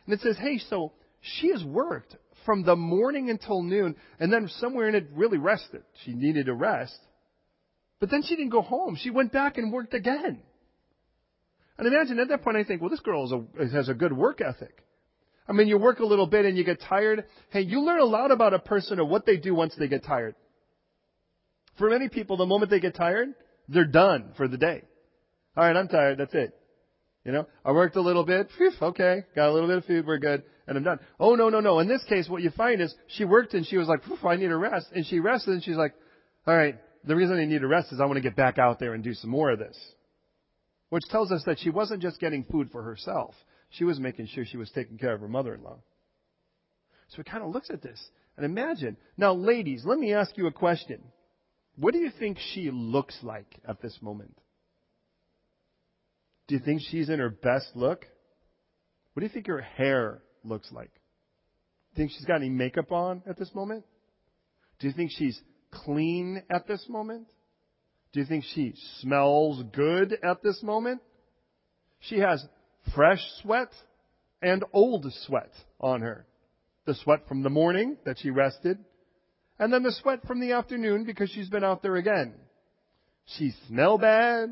And 0.06 0.14
it 0.14 0.20
says, 0.20 0.36
Hey, 0.38 0.58
so 0.58 0.92
she 1.20 1.50
has 1.50 1.62
worked 1.62 2.16
from 2.46 2.64
the 2.64 2.76
morning 2.76 3.30
until 3.30 3.62
noon, 3.62 3.94
and 4.18 4.32
then 4.32 4.48
somewhere 4.58 4.88
in 4.88 4.94
it 4.94 5.08
really 5.14 5.38
rested. 5.38 5.82
She 6.04 6.12
needed 6.12 6.48
a 6.48 6.54
rest. 6.54 6.98
But 8.00 8.10
then 8.10 8.22
she 8.22 8.34
didn't 8.34 8.50
go 8.50 8.62
home. 8.62 8.96
She 8.96 9.10
went 9.10 9.30
back 9.30 9.58
and 9.58 9.72
worked 9.72 9.92
again. 9.92 10.40
And 11.80 11.88
imagine 11.88 12.18
at 12.18 12.28
that 12.28 12.42
point 12.42 12.58
I 12.58 12.64
think, 12.64 12.82
well, 12.82 12.90
this 12.90 13.00
girl 13.00 13.48
a, 13.58 13.68
has 13.68 13.88
a 13.88 13.94
good 13.94 14.12
work 14.12 14.42
ethic. 14.42 14.84
I 15.48 15.52
mean, 15.52 15.66
you 15.66 15.78
work 15.78 15.98
a 16.00 16.04
little 16.04 16.26
bit 16.26 16.44
and 16.44 16.56
you 16.56 16.62
get 16.62 16.78
tired. 16.82 17.24
Hey, 17.48 17.62
you 17.62 17.80
learn 17.80 18.00
a 18.00 18.04
lot 18.04 18.30
about 18.30 18.52
a 18.52 18.58
person 18.58 19.00
or 19.00 19.06
what 19.06 19.24
they 19.24 19.38
do 19.38 19.54
once 19.54 19.74
they 19.78 19.88
get 19.88 20.04
tired. 20.04 20.34
For 21.78 21.88
many 21.88 22.10
people, 22.10 22.36
the 22.36 22.44
moment 22.44 22.70
they 22.70 22.80
get 22.80 22.94
tired, 22.94 23.28
they're 23.66 23.86
done 23.86 24.32
for 24.36 24.46
the 24.46 24.58
day. 24.58 24.82
All 25.56 25.64
right, 25.64 25.74
I'm 25.74 25.88
tired. 25.88 26.18
That's 26.18 26.34
it. 26.34 26.54
You 27.24 27.32
know, 27.32 27.46
I 27.64 27.72
worked 27.72 27.96
a 27.96 28.02
little 28.02 28.26
bit. 28.26 28.50
Phew, 28.58 28.72
okay, 28.82 29.24
got 29.34 29.48
a 29.48 29.52
little 29.52 29.68
bit 29.68 29.78
of 29.78 29.86
food. 29.86 30.06
We're 30.06 30.18
good, 30.18 30.42
and 30.66 30.76
I'm 30.76 30.84
done. 30.84 31.00
Oh 31.18 31.34
no, 31.34 31.48
no, 31.48 31.60
no. 31.60 31.78
In 31.78 31.88
this 31.88 32.04
case, 32.04 32.28
what 32.28 32.42
you 32.42 32.50
find 32.50 32.82
is 32.82 32.94
she 33.08 33.24
worked 33.24 33.54
and 33.54 33.66
she 33.66 33.78
was 33.78 33.88
like, 33.88 34.00
I 34.22 34.36
need 34.36 34.50
a 34.50 34.56
rest, 34.56 34.88
and 34.94 35.06
she 35.06 35.18
rested 35.18 35.54
and 35.54 35.64
she's 35.64 35.76
like, 35.76 35.94
all 36.46 36.54
right. 36.54 36.76
The 37.04 37.16
reason 37.16 37.38
I 37.38 37.46
need 37.46 37.62
a 37.62 37.66
rest 37.66 37.90
is 37.90 38.00
I 38.00 38.04
want 38.04 38.18
to 38.18 38.22
get 38.22 38.36
back 38.36 38.58
out 38.58 38.78
there 38.78 38.92
and 38.92 39.02
do 39.02 39.14
some 39.14 39.30
more 39.30 39.50
of 39.50 39.58
this. 39.58 39.78
Which 40.90 41.04
tells 41.10 41.32
us 41.32 41.42
that 41.46 41.58
she 41.58 41.70
wasn't 41.70 42.02
just 42.02 42.20
getting 42.20 42.44
food 42.44 42.70
for 42.70 42.82
herself. 42.82 43.34
She 43.70 43.84
was 43.84 43.98
making 43.98 44.26
sure 44.26 44.44
she 44.44 44.56
was 44.56 44.70
taking 44.70 44.98
care 44.98 45.14
of 45.14 45.20
her 45.20 45.28
mother-in-law. 45.28 45.78
So 47.08 47.16
he 47.16 47.24
kind 47.24 47.42
of 47.42 47.50
looks 47.50 47.70
at 47.70 47.82
this 47.82 48.00
and 48.36 48.44
imagine. 48.44 48.96
Now, 49.16 49.32
ladies, 49.32 49.82
let 49.84 49.98
me 49.98 50.12
ask 50.12 50.36
you 50.36 50.46
a 50.46 50.52
question. 50.52 51.02
What 51.76 51.94
do 51.94 52.00
you 52.00 52.10
think 52.18 52.38
she 52.52 52.70
looks 52.70 53.16
like 53.22 53.60
at 53.66 53.80
this 53.80 53.96
moment? 54.02 54.36
Do 56.48 56.56
you 56.56 56.60
think 56.60 56.82
she's 56.90 57.08
in 57.08 57.20
her 57.20 57.30
best 57.30 57.70
look? 57.74 58.04
What 59.12 59.20
do 59.20 59.26
you 59.26 59.32
think 59.32 59.46
her 59.46 59.60
hair 59.60 60.22
looks 60.42 60.70
like? 60.72 60.90
Do 61.94 62.02
you 62.02 62.08
think 62.08 62.10
she's 62.12 62.26
got 62.26 62.36
any 62.36 62.48
makeup 62.48 62.90
on 62.90 63.22
at 63.28 63.38
this 63.38 63.54
moment? 63.54 63.84
Do 64.80 64.88
you 64.88 64.92
think 64.92 65.10
she's 65.12 65.40
clean 65.70 66.42
at 66.50 66.66
this 66.66 66.84
moment? 66.88 67.28
Do 68.12 68.20
you 68.20 68.26
think 68.26 68.44
she 68.44 68.74
smells 69.00 69.62
good 69.72 70.16
at 70.22 70.42
this 70.42 70.62
moment? 70.62 71.00
She 72.00 72.18
has 72.18 72.44
fresh 72.94 73.20
sweat 73.42 73.70
and 74.42 74.64
old 74.72 75.06
sweat 75.26 75.52
on 75.80 76.00
her. 76.00 76.26
The 76.86 76.94
sweat 76.94 77.28
from 77.28 77.42
the 77.42 77.50
morning 77.50 77.98
that 78.04 78.18
she 78.18 78.30
rested, 78.30 78.78
and 79.58 79.72
then 79.72 79.82
the 79.82 79.92
sweat 79.92 80.26
from 80.26 80.40
the 80.40 80.52
afternoon 80.52 81.04
because 81.04 81.30
she's 81.30 81.50
been 81.50 81.62
out 81.62 81.82
there 81.82 81.96
again. 81.96 82.34
She 83.26 83.52
smell 83.68 83.98
bad. 83.98 84.48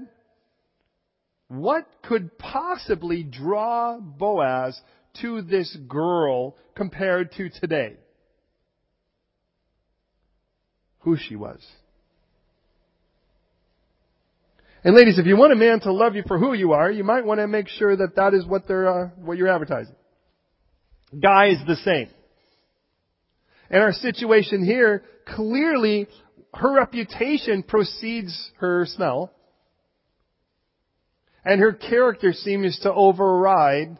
What 1.49 1.87
could 2.03 2.38
possibly 2.38 3.23
draw 3.23 3.99
Boaz 3.99 4.79
to 5.23 5.42
this 5.42 5.75
girl 5.88 6.57
compared 6.77 7.33
to 7.33 7.49
today? 7.49 7.97
Who 11.01 11.16
she 11.16 11.35
was. 11.35 11.66
And 14.85 14.95
ladies, 14.95 15.19
if 15.19 15.27
you 15.27 15.37
want 15.37 15.53
a 15.53 15.57
man 15.57 15.81
to 15.81 15.93
love 15.93 16.14
you 16.14 16.23
for 16.27 16.38
who 16.38 16.55
you 16.55 16.73
are, 16.73 16.91
you 16.91 17.03
might 17.03 17.25
want 17.25 17.41
to 17.41 17.49
make 17.49 17.69
sure 17.69 17.97
that 17.97 18.14
that 18.17 18.33
is 18.33 18.47
what 18.47 18.69
they're, 18.69 18.88
uh, 18.88 19.09
what 19.17 19.37
you're 19.37 19.49
advertising. 19.49 19.95
Guy 21.21 21.49
is 21.49 21.59
the 21.67 21.77
same. 21.77 22.09
And 23.71 23.83
our 23.83 23.93
situation 23.93 24.64
here, 24.64 25.03
clearly, 25.27 26.07
her 26.55 26.75
reputation 26.75 27.62
precedes 27.62 28.51
her 28.59 28.87
smell. 28.87 29.33
And 31.45 31.61
her 31.61 31.73
character 31.73 32.33
seems 32.33 32.79
to 32.81 32.93
override 32.93 33.99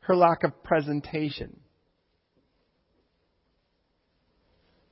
her 0.00 0.14
lack 0.14 0.44
of 0.44 0.62
presentation. 0.62 1.58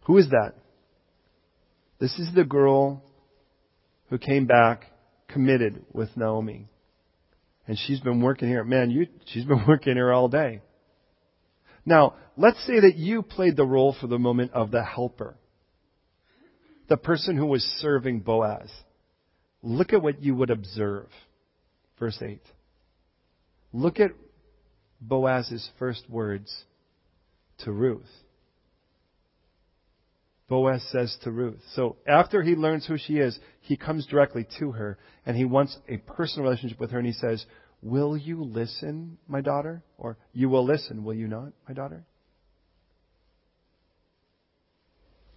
Who 0.04 0.18
is 0.18 0.30
that? 0.30 0.54
This 2.00 2.18
is 2.18 2.34
the 2.34 2.44
girl 2.44 3.04
who 4.10 4.18
came 4.18 4.46
back 4.46 4.91
committed 5.32 5.84
with 5.92 6.16
Naomi. 6.16 6.68
And 7.66 7.78
she's 7.78 8.00
been 8.00 8.20
working 8.20 8.48
here. 8.48 8.64
Man, 8.64 8.90
you, 8.90 9.06
she's 9.26 9.44
been 9.44 9.64
working 9.68 9.94
here 9.94 10.12
all 10.12 10.28
day. 10.28 10.60
Now, 11.84 12.14
let's 12.36 12.64
say 12.66 12.80
that 12.80 12.96
you 12.96 13.22
played 13.22 13.56
the 13.56 13.66
role 13.66 13.96
for 14.00 14.06
the 14.06 14.18
moment 14.18 14.52
of 14.52 14.70
the 14.70 14.84
helper. 14.84 15.36
The 16.88 16.96
person 16.96 17.36
who 17.36 17.46
was 17.46 17.62
serving 17.80 18.20
Boaz. 18.20 18.70
Look 19.62 19.92
at 19.92 20.02
what 20.02 20.22
you 20.22 20.34
would 20.34 20.50
observe. 20.50 21.08
Verse 21.98 22.18
8. 22.20 22.40
Look 23.72 24.00
at 24.00 24.10
Boaz's 25.00 25.68
first 25.78 26.08
words 26.08 26.64
to 27.58 27.72
Ruth. 27.72 28.02
Boaz 30.48 30.82
says 30.90 31.16
to 31.22 31.30
Ruth. 31.30 31.60
So 31.74 31.96
after 32.06 32.42
he 32.42 32.54
learns 32.54 32.86
who 32.86 32.98
she 32.98 33.14
is, 33.14 33.38
he 33.60 33.76
comes 33.76 34.06
directly 34.06 34.46
to 34.58 34.72
her 34.72 34.98
and 35.24 35.36
he 35.36 35.44
wants 35.44 35.76
a 35.88 35.96
personal 35.98 36.44
relationship 36.44 36.78
with 36.78 36.90
her 36.90 36.98
and 36.98 37.06
he 37.06 37.12
says, 37.12 37.44
Will 37.80 38.16
you 38.16 38.44
listen, 38.44 39.18
my 39.26 39.40
daughter? 39.40 39.82
Or 39.98 40.16
you 40.32 40.48
will 40.48 40.64
listen, 40.64 41.04
will 41.04 41.14
you 41.14 41.26
not, 41.26 41.52
my 41.66 41.74
daughter? 41.74 42.04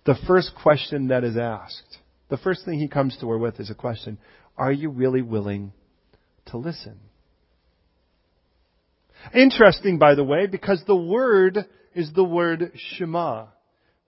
The 0.06 0.16
first 0.28 0.52
question 0.62 1.08
that 1.08 1.24
is 1.24 1.38
asked, 1.38 1.98
the 2.30 2.38
first 2.38 2.64
thing 2.64 2.80
he 2.80 2.88
comes 2.88 3.18
to 3.20 3.30
her 3.30 3.38
with 3.38 3.60
is 3.60 3.72
a 3.72 3.76
question 3.76 4.20
Are 4.58 4.72
you 4.72 4.90
really 4.90 5.22
willing 5.22 5.74
to 6.48 6.58
listen? 6.58 7.00
Interesting, 9.34 9.98
by 9.98 10.14
the 10.14 10.24
way, 10.24 10.46
because 10.46 10.84
the 10.86 10.96
word 10.96 11.58
is 11.96 12.12
the 12.14 12.24
word 12.24 12.72
Shema. 12.76 13.48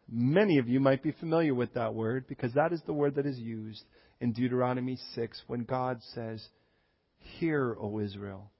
Many 0.09 0.57
of 0.57 0.69
you 0.69 0.79
might 0.79 1.03
be 1.03 1.11
familiar 1.11 1.53
with 1.53 1.73
that 1.73 1.93
word 1.93 2.27
because 2.27 2.53
that 2.53 2.71
is 2.71 2.81
the 2.85 2.93
word 2.93 3.15
that 3.15 3.25
is 3.25 3.37
used 3.37 3.83
in 4.21 4.31
Deuteronomy 4.31 4.97
6 5.15 5.41
when 5.47 5.63
God 5.63 5.99
says, 6.15 6.45
Hear, 7.17 7.75
O 7.79 7.99
Israel, 7.99 8.51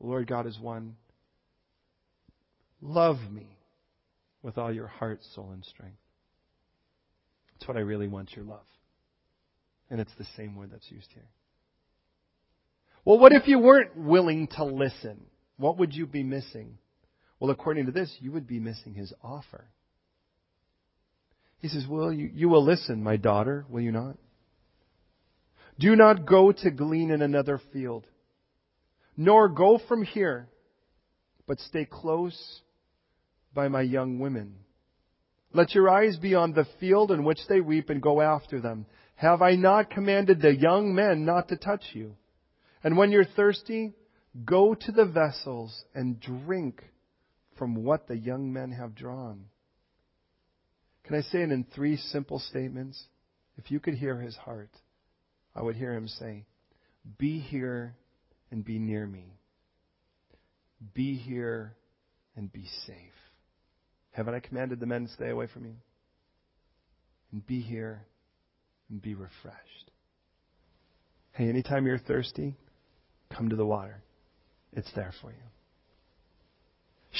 the 0.00 0.06
Lord 0.06 0.28
God 0.28 0.46
is 0.46 0.58
one. 0.58 0.96
Love 2.80 3.18
me 3.30 3.58
with 4.42 4.58
all 4.58 4.72
your 4.72 4.86
heart, 4.86 5.20
soul, 5.34 5.50
and 5.52 5.64
strength. 5.64 5.98
That's 7.52 7.66
what 7.66 7.76
I 7.76 7.80
really 7.80 8.06
want 8.06 8.36
your 8.36 8.44
love. 8.44 8.66
And 9.90 10.00
it's 10.00 10.14
the 10.18 10.26
same 10.36 10.54
word 10.54 10.70
that's 10.72 10.90
used 10.90 11.08
here. 11.12 11.28
Well, 13.04 13.18
what 13.18 13.32
if 13.32 13.46
you 13.46 13.58
weren't 13.58 13.96
willing 13.96 14.48
to 14.56 14.64
listen? 14.64 15.26
What 15.56 15.78
would 15.78 15.94
you 15.94 16.06
be 16.06 16.22
missing? 16.22 16.78
Well, 17.40 17.50
according 17.50 17.86
to 17.86 17.92
this, 17.92 18.14
you 18.20 18.32
would 18.32 18.46
be 18.46 18.60
missing 18.60 18.94
his 18.94 19.12
offer. 19.22 19.64
He 21.66 21.72
says, 21.72 21.86
Well, 21.88 22.12
you, 22.12 22.30
you 22.32 22.48
will 22.48 22.62
listen, 22.62 23.02
my 23.02 23.16
daughter, 23.16 23.66
will 23.68 23.80
you 23.80 23.90
not? 23.90 24.16
Do 25.80 25.96
not 25.96 26.24
go 26.24 26.52
to 26.52 26.70
glean 26.70 27.10
in 27.10 27.22
another 27.22 27.60
field, 27.72 28.06
nor 29.16 29.48
go 29.48 29.80
from 29.88 30.04
here, 30.04 30.48
but 31.44 31.58
stay 31.58 31.84
close 31.84 32.60
by 33.52 33.66
my 33.66 33.82
young 33.82 34.20
women. 34.20 34.54
Let 35.52 35.74
your 35.74 35.90
eyes 35.90 36.16
be 36.16 36.36
on 36.36 36.52
the 36.52 36.68
field 36.78 37.10
in 37.10 37.24
which 37.24 37.40
they 37.48 37.60
weep 37.60 37.90
and 37.90 38.00
go 38.00 38.20
after 38.20 38.60
them. 38.60 38.86
Have 39.16 39.42
I 39.42 39.56
not 39.56 39.90
commanded 39.90 40.40
the 40.40 40.54
young 40.54 40.94
men 40.94 41.24
not 41.24 41.48
to 41.48 41.56
touch 41.56 41.82
you? 41.94 42.14
And 42.84 42.96
when 42.96 43.10
you're 43.10 43.24
thirsty, 43.24 43.92
go 44.44 44.76
to 44.76 44.92
the 44.92 45.06
vessels 45.06 45.84
and 45.96 46.20
drink 46.20 46.84
from 47.58 47.74
what 47.74 48.06
the 48.06 48.16
young 48.16 48.52
men 48.52 48.70
have 48.70 48.94
drawn. 48.94 49.46
Can 51.06 51.14
I 51.14 51.20
say 51.20 51.42
it 51.42 51.52
in 51.52 51.64
three 51.74 51.96
simple 51.96 52.40
statements? 52.40 53.00
If 53.56 53.70
you 53.70 53.78
could 53.78 53.94
hear 53.94 54.20
his 54.20 54.36
heart, 54.36 54.70
I 55.54 55.62
would 55.62 55.76
hear 55.76 55.94
him 55.94 56.08
say, 56.08 56.44
Be 57.16 57.38
here 57.38 57.94
and 58.50 58.64
be 58.64 58.78
near 58.78 59.06
me. 59.06 59.38
Be 60.94 61.14
here 61.14 61.76
and 62.36 62.52
be 62.52 62.66
safe. 62.86 62.96
Haven't 64.10 64.34
I 64.34 64.40
commanded 64.40 64.80
the 64.80 64.86
men 64.86 65.06
to 65.06 65.12
stay 65.12 65.30
away 65.30 65.46
from 65.46 65.64
you? 65.64 65.76
And 67.32 67.46
be 67.46 67.60
here 67.60 68.04
and 68.90 69.00
be 69.00 69.14
refreshed. 69.14 69.90
Hey, 71.32 71.48
anytime 71.48 71.86
you're 71.86 71.98
thirsty, 71.98 72.56
come 73.34 73.50
to 73.50 73.56
the 73.56 73.66
water. 73.66 74.02
It's 74.72 74.90
there 74.94 75.12
for 75.20 75.30
you. 75.30 75.36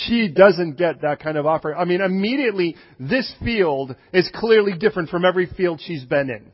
She 0.04 0.28
doesn't 0.28 0.76
get 0.76 1.00
that 1.02 1.20
kind 1.20 1.38
of 1.38 1.46
offer. 1.46 1.74
I 1.74 1.86
mean, 1.86 2.02
immediately, 2.02 2.76
this 3.00 3.32
field 3.42 3.96
is 4.12 4.30
clearly 4.34 4.76
different 4.76 5.08
from 5.08 5.24
every 5.24 5.46
field 5.46 5.80
she's 5.82 6.04
been 6.04 6.28
in. 6.28 6.52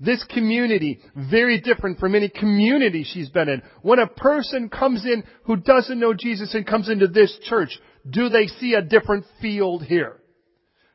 This 0.00 0.24
community, 0.24 0.98
very 1.14 1.60
different 1.60 2.00
from 2.00 2.14
any 2.14 2.28
community 2.28 3.04
she's 3.04 3.28
been 3.28 3.48
in. 3.48 3.62
When 3.82 3.98
a 3.98 4.08
person 4.08 4.70
comes 4.70 5.04
in 5.04 5.22
who 5.44 5.56
doesn't 5.56 6.00
know 6.00 6.14
Jesus 6.14 6.54
and 6.54 6.66
comes 6.66 6.88
into 6.88 7.06
this 7.06 7.38
church, 7.44 7.78
do 8.08 8.28
they 8.28 8.46
see 8.46 8.74
a 8.74 8.82
different 8.82 9.24
field 9.40 9.84
here? 9.84 10.16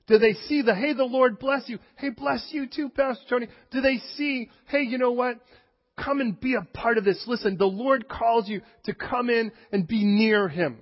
Do 0.08 0.17
they 0.17 0.34
see 0.34 0.63
the, 0.63 0.75
hey, 0.75 0.93
the 0.93 1.03
Lord 1.03 1.39
bless 1.39 1.69
you. 1.69 1.79
Hey, 1.95 2.10
bless 2.10 2.45
you 2.51 2.67
too, 2.67 2.89
Pastor 2.89 3.23
Tony. 3.29 3.47
Do 3.71 3.81
they 3.81 3.97
see, 4.17 4.49
hey, 4.67 4.81
you 4.81 4.97
know 4.97 5.12
what? 5.12 5.38
Come 5.97 6.19
and 6.19 6.38
be 6.39 6.55
a 6.55 6.77
part 6.77 6.97
of 6.97 7.05
this. 7.05 7.23
Listen, 7.25 7.58
the 7.58 7.65
Lord 7.65 8.10
calls 8.10 8.49
you 8.49 8.62
to 8.84 8.93
come 8.93 9.29
in 9.29 9.51
and 9.71 9.88
be 9.88 10.03
near 10.03 10.49
Him. 10.49 10.79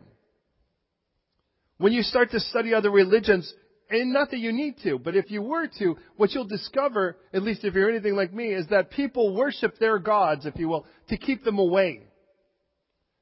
When 1.84 1.92
you 1.92 2.02
start 2.02 2.32
to 2.32 2.40
study 2.40 2.74
other 2.74 2.90
religions, 2.90 3.54
and 3.90 4.14
not 4.14 4.32
that 4.32 4.38
you 4.38 4.54
need 4.54 4.76
to, 4.84 4.98
but 4.98 5.18
if 5.18 5.30
you 5.30 5.42
were 5.42 5.68
to, 5.80 5.98
what 6.16 6.32
you'll 6.32 6.48
discover, 6.48 7.18
at 7.34 7.44
least 7.44 7.66
if 7.66 7.74
you're 7.74 7.90
anything 7.90 8.16
like 8.16 8.34
me, 8.34 8.54
is 8.54 8.66
that 8.68 8.90
people 8.90 9.36
worship 9.36 9.78
their 9.80 10.00
gods, 10.00 10.46
if 10.46 10.56
you 10.56 10.70
will, 10.70 10.86
to 11.10 11.18
keep 11.18 11.44
them 11.44 11.60
away. 11.60 12.04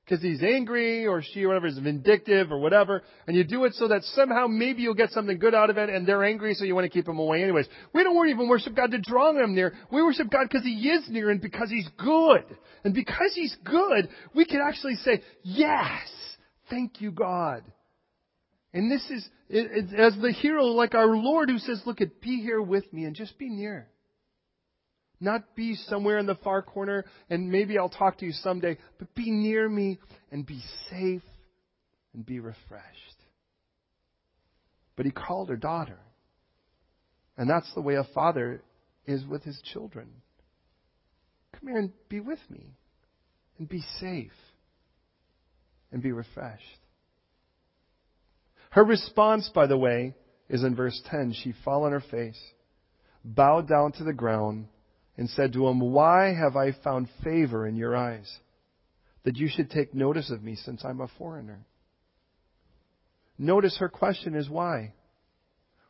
Because 0.06 0.22
he's 0.22 0.44
angry 0.44 1.08
or 1.08 1.24
she 1.24 1.44
or 1.44 1.48
whatever 1.48 1.66
is 1.66 1.80
vindictive 1.80 2.52
or 2.52 2.60
whatever, 2.60 3.02
and 3.26 3.36
you 3.36 3.44
do 3.44 3.66
it 3.66 3.74
so 3.74 3.88
that 3.88 4.04
somehow 4.04 4.46
maybe 4.46 4.84
you'll 4.84 4.94
get 4.94 5.10
something 5.10 5.40
good 5.40 5.56
out 5.56 5.72
of 5.72 5.80
it 5.80 5.90
and 5.90 6.08
they're 6.08 6.24
angry 6.24 6.54
so 6.54 6.64
you 6.64 6.76
want 6.76 6.86
to 6.86 6.96
keep 6.96 7.08
them 7.08 7.18
away 7.18 7.42
anyways. 7.42 7.66
We 7.96 8.04
don't 8.04 8.30
even 8.30 8.48
worship 8.48 8.76
God 8.76 8.92
to 8.92 9.00
draw 9.00 9.34
them 9.34 9.56
near. 9.56 9.74
We 9.92 10.04
worship 10.04 10.30
God 10.30 10.44
because 10.48 10.66
He 10.66 10.88
is 10.88 11.10
near 11.10 11.32
and 11.32 11.42
because 11.42 11.72
He's 11.72 11.90
good. 11.98 12.46
And 12.84 12.94
because 12.94 13.32
He's 13.34 13.58
good, 13.64 14.08
we 14.36 14.46
can 14.46 14.62
actually 14.62 14.98
say, 14.98 15.24
yes, 15.42 16.08
thank 16.70 17.02
you 17.02 17.10
God. 17.10 17.64
And 18.74 18.90
this 18.90 19.04
is, 19.10 19.28
it, 19.50 19.92
it, 19.92 20.00
as 20.00 20.16
the 20.22 20.32
hero, 20.32 20.66
like 20.66 20.96
our 20.96 21.16
Lord 21.16 21.50
who 21.50 21.58
says, 21.58 21.82
look 21.86 22.00
at, 22.00 22.22
be 22.22 22.42
here 22.42 22.62
with 22.62 22.92
me 22.94 23.04
and 23.04 23.16
just 23.16 23.38
be 23.38 23.50
near. 23.50 23.88
Not 25.20 25.56
be 25.56 25.76
somewhere 25.76 26.18
in 26.18 26.26
the 26.26 26.36
far 26.36 26.62
corner 26.62 27.06
and 27.30 27.52
maybe 27.52 27.78
I'll 27.78 27.90
talk 27.90 28.18
to 28.20 28.26
you 28.26 28.32
someday, 28.32 28.78
but 28.98 29.14
be 29.14 29.30
near 29.30 29.68
me 29.68 30.00
and 30.32 30.46
be 30.46 30.62
safe 30.90 31.22
and 32.14 32.26
be 32.26 32.40
refreshed. 32.40 32.88
But 34.96 35.06
he 35.06 35.12
called 35.12 35.50
her 35.50 35.58
daughter. 35.58 36.00
And 37.38 37.50
that's 37.50 37.72
the 37.74 37.82
way 37.82 37.96
a 37.96 38.04
father 38.16 38.64
is 39.06 39.26
with 39.26 39.44
his 39.44 39.60
children. 39.74 40.08
Come 41.54 41.70
here 41.70 41.78
and 41.78 41.92
be 42.10 42.20
with 42.20 42.40
me 42.50 42.76
and 43.58 43.68
be 43.68 43.84
safe 44.00 44.32
and 45.92 46.02
be 46.02 46.12
refreshed. 46.12 46.81
Her 48.72 48.84
response, 48.84 49.50
by 49.54 49.68
the 49.68 49.78
way, 49.78 50.16
is 50.50 50.64
in 50.64 50.76
verse 50.76 51.00
10. 51.10 51.34
She 51.34 51.54
fell 51.64 51.84
on 51.84 51.92
her 51.92 52.04
face, 52.12 52.40
bowed 53.24 53.68
down 53.68 53.92
to 53.94 54.04
the 54.04 54.14
ground, 54.14 54.68
and 55.18 55.30
said 55.30 55.54
to 55.54 55.68
him, 55.68 55.80
Why 55.80 56.34
have 56.34 56.56
I 56.56 56.72
found 56.72 57.10
favor 57.24 57.68
in 57.68 57.76
your 57.76 57.96
eyes, 57.96 58.40
that 59.24 59.38
you 59.38 59.50
should 59.50 59.70
take 59.70 59.94
notice 59.94 60.32
of 60.32 60.42
me 60.42 60.56
since 60.56 60.84
I'm 60.86 61.02
a 61.02 61.10
foreigner? 61.18 61.66
Notice 63.38 63.78
her 63.80 63.90
question 63.90 64.36
is 64.36 64.50
why? 64.50 64.94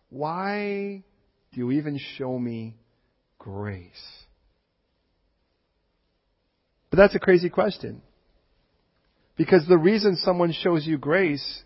Why 0.09 1.03
do 1.53 1.59
you 1.59 1.71
even 1.71 1.99
show 2.17 2.37
me 2.37 2.77
grace? 3.37 4.23
But 6.89 6.97
that's 6.97 7.15
a 7.15 7.19
crazy 7.19 7.49
question. 7.49 8.01
Because 9.37 9.67
the 9.67 9.77
reason 9.77 10.15
someone 10.15 10.51
shows 10.51 10.85
you 10.85 10.97
grace 10.97 11.63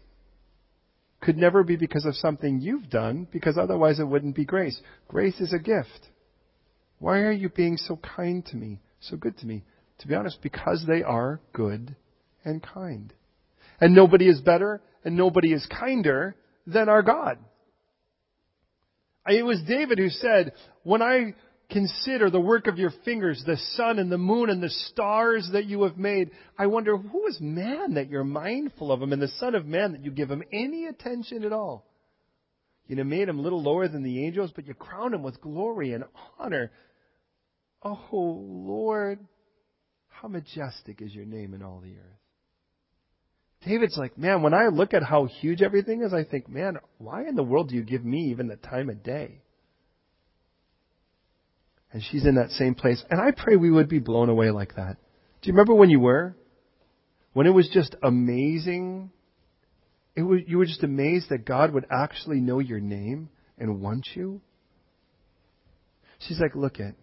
could 1.22 1.38
never 1.38 1.63
be 1.63 1.76
because 1.76 2.05
of 2.05 2.16
something 2.16 2.59
you've 2.59 2.89
done, 2.89 3.28
because 3.32 3.57
otherwise 3.57 3.99
it 3.99 4.07
wouldn't 4.07 4.36
be 4.36 4.45
grace. 4.45 4.80
Grace 5.07 5.39
is 5.39 5.53
a 5.53 5.59
gift. 5.59 6.09
Why 6.99 7.20
are 7.20 7.32
you 7.32 7.49
being 7.49 7.78
so 7.78 7.97
kind 7.97 8.45
to 8.47 8.55
me, 8.55 8.80
so 8.99 9.18
good 9.18 9.38
to 9.39 9.45
me? 9.45 9.63
To 9.99 10.07
be 10.07 10.16
honest, 10.16 10.39
because 10.41 10.86
they 10.88 11.03
are 11.03 11.39
good 11.53 11.95
and 12.43 12.61
kind. 12.61 13.13
And 13.80 13.95
nobody 13.95 14.28
is 14.28 14.41
better 14.41 14.82
and 15.03 15.16
nobody 15.16 15.53
is 15.53 15.66
kinder 15.68 16.36
than 16.68 16.89
our 16.89 17.01
God. 17.01 17.38
It 19.28 19.43
was 19.43 19.61
David 19.68 19.97
who 19.97 20.09
said, 20.09 20.53
when 20.84 21.01
I 21.01 21.34
consider 21.70 22.30
the 22.30 22.39
work 22.39 22.68
of 22.68 22.78
your 22.78 22.91
fingers, 23.03 23.43
the 23.45 23.57
sun 23.76 23.99
and 23.99 24.11
the 24.11 24.18
moon 24.18 24.49
and 24.49 24.61
the 24.61 24.70
stars 24.70 25.49
that 25.53 25.66
you 25.66 25.84
have 25.84 25.97
made. 25.97 26.32
I 26.57 26.68
wonder 26.68 26.97
who 26.97 27.28
is 27.28 27.39
man 27.41 27.95
that 27.95 28.09
you're 28.09 28.24
mindful 28.24 28.91
of 28.91 29.01
him 29.01 29.13
and 29.13 29.22
the 29.22 29.28
son 29.39 29.55
of 29.55 29.66
man 29.66 29.93
that 29.93 30.03
you 30.03 30.11
give 30.11 30.30
him 30.30 30.43
any 30.51 30.86
attention 30.86 31.43
at 31.43 31.53
all. 31.53 31.86
You 32.88 32.95
know, 32.95 33.03
made 33.03 33.28
him 33.28 33.41
little 33.41 33.63
lower 33.63 33.88
than 33.88 34.03
the 34.03 34.26
angels, 34.26 34.51
but 34.55 34.68
you 34.68 34.74
crown 34.76 35.13
him 35.13 35.24
with 35.24 35.41
glory 35.41 35.93
and 35.93 36.03
honor. 36.39 36.72
Oh, 37.82 37.97
Lord, 38.11 39.20
how 40.09 40.28
majestic 40.28 41.01
is 41.01 41.13
your 41.13 41.26
name 41.26 41.53
in 41.53 41.63
all 41.63 41.80
the 41.80 41.95
earth. 41.97 42.20
David's 43.66 43.97
like, 43.97 44.18
man, 44.18 44.43
when 44.43 44.53
I 44.53 44.68
look 44.68 44.93
at 44.93 45.01
how 45.01 45.26
huge 45.26 45.63
everything 45.63 46.03
is, 46.03 46.13
I 46.13 46.24
think, 46.24 46.47
man, 46.47 46.78
why 46.99 47.28
in 47.28 47.36
the 47.36 47.43
world 47.43 47.70
do 47.70 47.76
you 47.76 47.84
give 47.84 48.05
me 48.05 48.30
even 48.30 48.47
the 48.47 48.57
time 48.57 48.89
of 48.89 49.01
day? 49.01 49.41
And 51.95 52.03
she's 52.03 52.25
in 52.25 52.35
that 52.35 52.51
same 52.51 52.75
place. 52.75 53.01
And 53.09 53.21
I 53.21 53.31
pray 53.31 53.55
we 53.55 53.71
would 53.71 53.87
be 53.87 53.99
blown 53.99 54.27
away 54.27 54.51
like 54.51 54.75
that. 54.75 54.97
Do 55.41 55.47
you 55.47 55.53
remember 55.53 55.73
when 55.75 55.89
you 55.89 56.01
were? 56.01 56.35
When 57.31 57.47
it 57.47 57.51
was 57.51 57.69
just 57.69 57.95
amazing. 58.03 59.11
It 60.13 60.23
was, 60.23 60.41
you 60.45 60.57
were 60.57 60.65
just 60.65 60.83
amazed 60.83 61.29
that 61.29 61.45
God 61.45 61.73
would 61.73 61.85
actually 61.89 62.41
know 62.41 62.59
your 62.59 62.81
name 62.81 63.29
and 63.57 63.79
want 63.81 64.09
you. 64.13 64.41
She's 66.27 66.37
like, 66.37 66.53
look 66.53 66.81
at, 66.81 66.95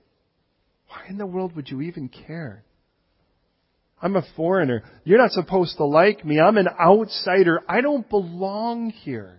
why 0.89 1.07
in 1.09 1.17
the 1.17 1.25
world 1.25 1.57
would 1.57 1.71
you 1.71 1.81
even 1.81 2.11
care? 2.11 2.63
I'm 4.03 4.15
a 4.15 4.27
foreigner. 4.37 4.83
You're 5.05 5.23
not 5.23 5.31
supposed 5.31 5.79
to 5.79 5.87
like 5.87 6.23
me. 6.23 6.39
I'm 6.39 6.59
an 6.59 6.69
outsider. 6.69 7.61
I 7.67 7.81
don't 7.81 8.07
belong 8.11 8.91
here. 8.91 9.39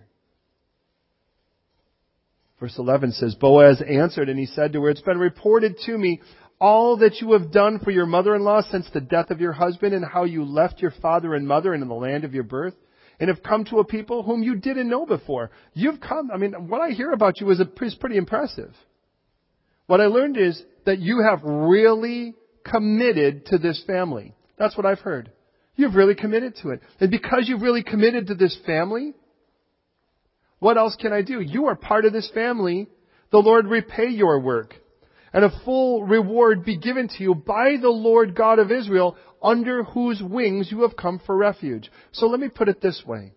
Verse 2.63 2.77
11 2.77 3.11
says, 3.11 3.35
Boaz 3.35 3.83
answered 3.85 4.29
and 4.29 4.39
he 4.39 4.45
said 4.45 4.71
to 4.71 4.81
her, 4.83 4.89
It's 4.89 5.01
been 5.01 5.17
reported 5.17 5.75
to 5.85 5.97
me 5.97 6.21
all 6.61 6.95
that 6.99 7.19
you 7.19 7.33
have 7.33 7.51
done 7.51 7.79
for 7.79 7.91
your 7.91 8.05
mother-in-law 8.05 8.61
since 8.71 8.89
the 8.93 9.01
death 9.01 9.31
of 9.31 9.41
your 9.41 9.51
husband 9.51 9.93
and 9.93 10.05
how 10.05 10.23
you 10.23 10.45
left 10.45 10.81
your 10.81 10.93
father 11.01 11.35
and 11.35 11.45
mother 11.45 11.73
and 11.73 11.83
in 11.83 11.89
the 11.89 11.93
land 11.93 12.23
of 12.23 12.33
your 12.33 12.45
birth 12.45 12.73
and 13.19 13.27
have 13.27 13.43
come 13.43 13.65
to 13.65 13.79
a 13.79 13.83
people 13.83 14.23
whom 14.23 14.43
you 14.43 14.55
didn't 14.55 14.87
know 14.87 15.05
before. 15.05 15.51
You've 15.73 15.99
come, 15.99 16.31
I 16.33 16.37
mean, 16.37 16.53
what 16.69 16.79
I 16.79 16.91
hear 16.91 17.11
about 17.11 17.41
you 17.41 17.49
is, 17.49 17.59
is 17.59 17.95
pretty 17.95 18.15
impressive. 18.15 18.73
What 19.87 19.99
I 19.99 20.05
learned 20.05 20.37
is 20.37 20.63
that 20.85 20.99
you 20.99 21.21
have 21.21 21.41
really 21.43 22.33
committed 22.63 23.47
to 23.47 23.57
this 23.57 23.83
family. 23.85 24.35
That's 24.57 24.77
what 24.77 24.85
I've 24.85 24.99
heard. 24.99 25.33
You've 25.75 25.95
really 25.95 26.15
committed 26.15 26.55
to 26.61 26.69
it. 26.69 26.79
And 27.01 27.11
because 27.11 27.43
you've 27.49 27.61
really 27.61 27.83
committed 27.83 28.27
to 28.27 28.35
this 28.35 28.57
family, 28.65 29.15
what 30.63 30.77
else 30.77 30.95
can 30.95 31.11
I 31.11 31.21
do? 31.21 31.41
You 31.41 31.65
are 31.65 31.75
part 31.75 32.05
of 32.05 32.13
this 32.13 32.31
family. 32.33 32.87
The 33.31 33.37
Lord 33.37 33.67
repay 33.67 34.07
your 34.07 34.39
work 34.39 34.75
and 35.33 35.43
a 35.43 35.61
full 35.65 36.03
reward 36.03 36.63
be 36.63 36.77
given 36.77 37.09
to 37.09 37.23
you 37.23 37.35
by 37.35 37.75
the 37.81 37.89
Lord 37.89 38.35
God 38.35 38.59
of 38.59 38.71
Israel 38.71 39.17
under 39.41 39.83
whose 39.83 40.21
wings 40.23 40.69
you 40.71 40.83
have 40.83 40.95
come 40.95 41.19
for 41.25 41.35
refuge. 41.35 41.91
So 42.13 42.27
let 42.27 42.39
me 42.39 42.47
put 42.47 42.69
it 42.69 42.81
this 42.81 43.03
way. 43.05 43.33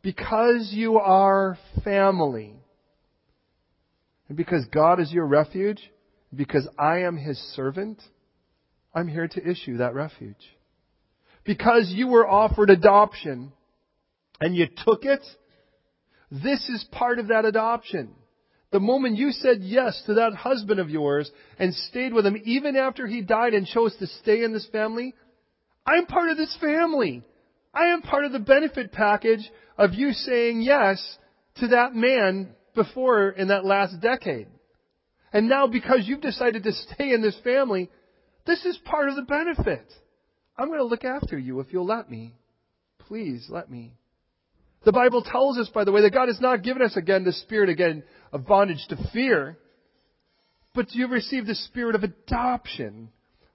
Because 0.00 0.70
you 0.72 0.98
are 0.98 1.58
family, 1.84 2.54
and 4.28 4.36
because 4.36 4.64
God 4.72 5.00
is 5.00 5.12
your 5.12 5.26
refuge, 5.26 5.80
because 6.34 6.66
I 6.78 7.00
am 7.00 7.16
His 7.16 7.36
servant, 7.54 8.00
I'm 8.94 9.08
here 9.08 9.28
to 9.28 9.50
issue 9.50 9.78
that 9.78 9.94
refuge. 9.94 10.56
Because 11.44 11.92
you 11.94 12.06
were 12.06 12.26
offered 12.26 12.70
adoption 12.70 13.52
and 14.40 14.54
you 14.54 14.68
took 14.86 15.04
it, 15.04 15.22
this 16.30 16.68
is 16.68 16.84
part 16.92 17.18
of 17.18 17.28
that 17.28 17.44
adoption. 17.44 18.14
The 18.70 18.80
moment 18.80 19.16
you 19.16 19.32
said 19.32 19.62
yes 19.62 20.02
to 20.06 20.14
that 20.14 20.34
husband 20.34 20.78
of 20.78 20.90
yours 20.90 21.30
and 21.58 21.74
stayed 21.74 22.12
with 22.12 22.26
him 22.26 22.40
even 22.44 22.76
after 22.76 23.06
he 23.06 23.22
died 23.22 23.54
and 23.54 23.66
chose 23.66 23.96
to 23.96 24.06
stay 24.06 24.44
in 24.44 24.52
this 24.52 24.66
family, 24.70 25.14
I'm 25.86 26.06
part 26.06 26.28
of 26.28 26.36
this 26.36 26.54
family. 26.60 27.22
I 27.72 27.86
am 27.86 28.02
part 28.02 28.24
of 28.24 28.32
the 28.32 28.38
benefit 28.38 28.92
package 28.92 29.50
of 29.78 29.94
you 29.94 30.12
saying 30.12 30.60
yes 30.60 31.18
to 31.56 31.68
that 31.68 31.94
man 31.94 32.54
before 32.74 33.30
in 33.30 33.48
that 33.48 33.64
last 33.64 34.00
decade. 34.00 34.48
And 35.32 35.48
now 35.48 35.66
because 35.66 36.02
you've 36.04 36.20
decided 36.20 36.62
to 36.64 36.72
stay 36.94 37.12
in 37.12 37.22
this 37.22 37.38
family, 37.42 37.88
this 38.46 38.64
is 38.66 38.78
part 38.84 39.08
of 39.08 39.16
the 39.16 39.22
benefit. 39.22 39.86
I'm 40.58 40.68
going 40.68 40.80
to 40.80 40.84
look 40.84 41.04
after 41.04 41.38
you 41.38 41.60
if 41.60 41.72
you'll 41.72 41.86
let 41.86 42.10
me. 42.10 42.34
Please 42.98 43.46
let 43.48 43.70
me. 43.70 43.97
The 44.88 44.92
Bible 44.92 45.20
tells 45.20 45.58
us, 45.58 45.68
by 45.68 45.84
the 45.84 45.92
way, 45.92 46.00
that 46.00 46.14
God 46.14 46.28
has 46.28 46.40
not 46.40 46.62
given 46.62 46.80
us 46.80 46.96
again 46.96 47.22
the 47.22 47.34
spirit 47.34 47.68
again 47.68 48.02
of 48.32 48.46
bondage 48.46 48.86
to 48.88 48.96
fear, 49.12 49.58
but 50.74 50.94
you've 50.94 51.10
received 51.10 51.46
the 51.46 51.54
spirit 51.54 51.94
of 51.94 52.04
adoption, 52.04 53.10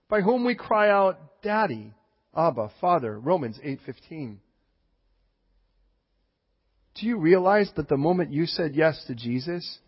by 0.07 0.21
whom 0.21 0.45
we 0.45 0.53
cry 0.53 0.91
out, 0.91 1.41
Daddy, 1.41 1.91
Abba, 2.37 2.69
Father. 2.79 3.19
Romans 3.19 3.57
8:15. 3.65 4.41
Do 6.93 7.07
you 7.07 7.17
realize 7.17 7.71
that 7.77 7.89
the 7.89 7.97
moment 7.97 8.31
you 8.31 8.45
said 8.45 8.75
yes 8.75 9.03
to 9.05 9.15
Jesus, 9.15 9.79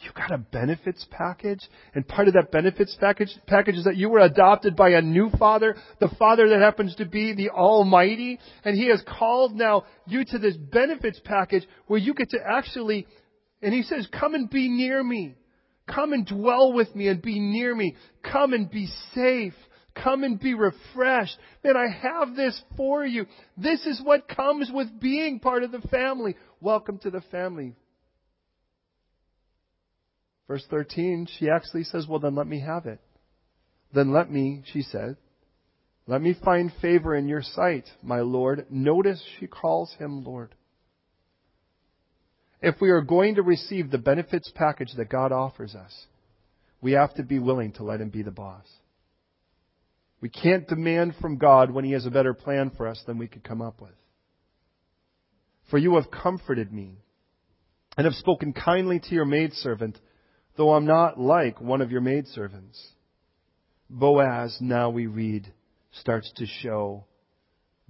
you 0.00 0.10
got 0.14 0.30
a 0.30 0.38
benefits 0.38 1.06
package, 1.10 1.60
and 1.94 2.06
part 2.06 2.28
of 2.28 2.34
that 2.34 2.52
benefits 2.52 2.96
package, 3.00 3.30
package 3.46 3.76
is 3.76 3.84
that 3.84 3.96
you 3.96 4.10
were 4.10 4.20
adopted 4.20 4.76
by 4.76 4.90
a 4.90 5.00
new 5.00 5.30
father, 5.38 5.74
the 6.00 6.14
father 6.18 6.48
that 6.50 6.60
happens 6.60 6.94
to 6.96 7.06
be 7.06 7.34
the 7.34 7.50
Almighty, 7.50 8.38
and 8.64 8.76
He 8.76 8.88
has 8.88 9.02
called 9.06 9.54
now 9.54 9.84
you 10.06 10.24
to 10.26 10.38
this 10.38 10.56
benefits 10.56 11.20
package 11.24 11.66
where 11.86 11.98
you 11.98 12.12
get 12.12 12.30
to 12.30 12.38
actually, 12.46 13.06
and 13.62 13.72
He 13.72 13.82
says, 13.82 14.06
come 14.12 14.34
and 14.34 14.50
be 14.50 14.68
near 14.68 15.02
me. 15.02 15.34
Come 15.88 16.12
and 16.12 16.26
dwell 16.26 16.72
with 16.72 16.94
me 16.94 17.08
and 17.08 17.22
be 17.22 17.38
near 17.38 17.74
me. 17.74 17.94
Come 18.22 18.52
and 18.52 18.70
be 18.70 18.88
safe. 19.14 19.54
Come 19.94 20.24
and 20.24 20.38
be 20.38 20.52
refreshed. 20.52 21.38
Man, 21.64 21.74
I 21.76 21.86
have 22.02 22.34
this 22.34 22.60
for 22.76 23.06
you. 23.06 23.26
This 23.56 23.86
is 23.86 24.02
what 24.02 24.28
comes 24.28 24.70
with 24.72 25.00
being 25.00 25.38
part 25.38 25.62
of 25.62 25.72
the 25.72 25.80
family. 25.88 26.36
Welcome 26.60 26.98
to 26.98 27.10
the 27.10 27.22
family. 27.30 27.74
Verse 30.48 30.64
13, 30.70 31.28
she 31.38 31.48
actually 31.50 31.84
says, 31.84 32.06
Well, 32.08 32.20
then 32.20 32.34
let 32.34 32.46
me 32.46 32.60
have 32.60 32.86
it. 32.86 33.00
Then 33.92 34.12
let 34.12 34.30
me, 34.30 34.62
she 34.72 34.82
said, 34.82 35.16
let 36.06 36.22
me 36.22 36.36
find 36.44 36.72
favor 36.80 37.16
in 37.16 37.26
your 37.26 37.42
sight, 37.42 37.88
my 38.02 38.20
Lord. 38.20 38.66
Notice 38.70 39.22
she 39.38 39.46
calls 39.46 39.92
him 39.98 40.24
Lord. 40.24 40.54
If 42.62 42.80
we 42.80 42.90
are 42.90 43.02
going 43.02 43.34
to 43.34 43.42
receive 43.42 43.90
the 43.90 43.98
benefits 43.98 44.50
package 44.54 44.92
that 44.96 45.08
God 45.08 45.32
offers 45.32 45.74
us, 45.74 46.06
we 46.80 46.92
have 46.92 47.14
to 47.14 47.22
be 47.22 47.38
willing 47.38 47.72
to 47.72 47.84
let 47.84 48.00
him 48.00 48.10
be 48.10 48.22
the 48.22 48.30
boss. 48.30 48.66
We 50.20 50.28
can't 50.28 50.68
demand 50.68 51.14
from 51.20 51.38
God 51.38 51.70
when 51.70 51.84
he 51.84 51.92
has 51.92 52.06
a 52.06 52.10
better 52.10 52.34
plan 52.34 52.70
for 52.76 52.86
us 52.86 53.02
than 53.06 53.18
we 53.18 53.26
could 53.26 53.44
come 53.44 53.60
up 53.60 53.80
with. 53.80 53.90
For 55.70 55.78
you 55.78 55.96
have 55.96 56.10
comforted 56.10 56.72
me 56.72 56.98
and 57.96 58.04
have 58.04 58.14
spoken 58.14 58.52
kindly 58.52 59.00
to 59.00 59.14
your 59.14 59.24
maidservant 59.24 59.98
though 60.56 60.72
I'm 60.72 60.86
not 60.86 61.18
like 61.18 61.60
one 61.60 61.80
of 61.80 61.90
your 61.90 62.00
maidservants. 62.00 62.84
Boaz, 63.88 64.56
now 64.60 64.90
we 64.90 65.06
read, 65.06 65.52
starts 66.00 66.30
to 66.36 66.46
show 66.46 67.04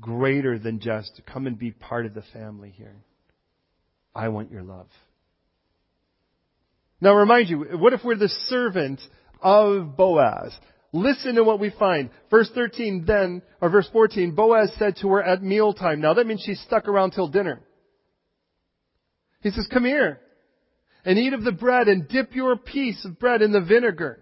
greater 0.00 0.58
than 0.58 0.80
just 0.80 1.22
come 1.26 1.46
and 1.46 1.58
be 1.58 1.70
part 1.70 2.06
of 2.06 2.14
the 2.14 2.24
family 2.32 2.70
here. 2.76 2.96
I 4.14 4.28
want 4.28 4.50
your 4.50 4.62
love. 4.62 4.88
Now 7.00 7.14
remind 7.14 7.48
you, 7.48 7.58
what 7.78 7.92
if 7.92 8.00
we're 8.04 8.16
the 8.16 8.28
servant 8.48 9.00
of 9.40 9.96
Boaz? 9.96 10.52
Listen 10.92 11.34
to 11.34 11.44
what 11.44 11.60
we 11.60 11.70
find. 11.78 12.10
Verse 12.30 12.50
13 12.54 13.04
then, 13.06 13.42
or 13.60 13.68
verse 13.68 13.88
14, 13.92 14.34
Boaz 14.34 14.72
said 14.78 14.96
to 15.00 15.08
her 15.08 15.22
at 15.22 15.42
mealtime. 15.42 16.00
Now 16.00 16.14
that 16.14 16.26
means 16.26 16.42
she 16.44 16.54
stuck 16.54 16.88
around 16.88 17.10
till 17.10 17.28
dinner. 17.28 17.60
He 19.42 19.50
says, 19.50 19.68
come 19.70 19.84
here 19.84 20.20
and 21.06 21.18
eat 21.18 21.32
of 21.32 21.44
the 21.44 21.52
bread 21.52 21.86
and 21.86 22.08
dip 22.08 22.34
your 22.34 22.56
piece 22.56 23.04
of 23.04 23.18
bread 23.18 23.40
in 23.40 23.52
the 23.52 23.60
vinegar. 23.60 24.18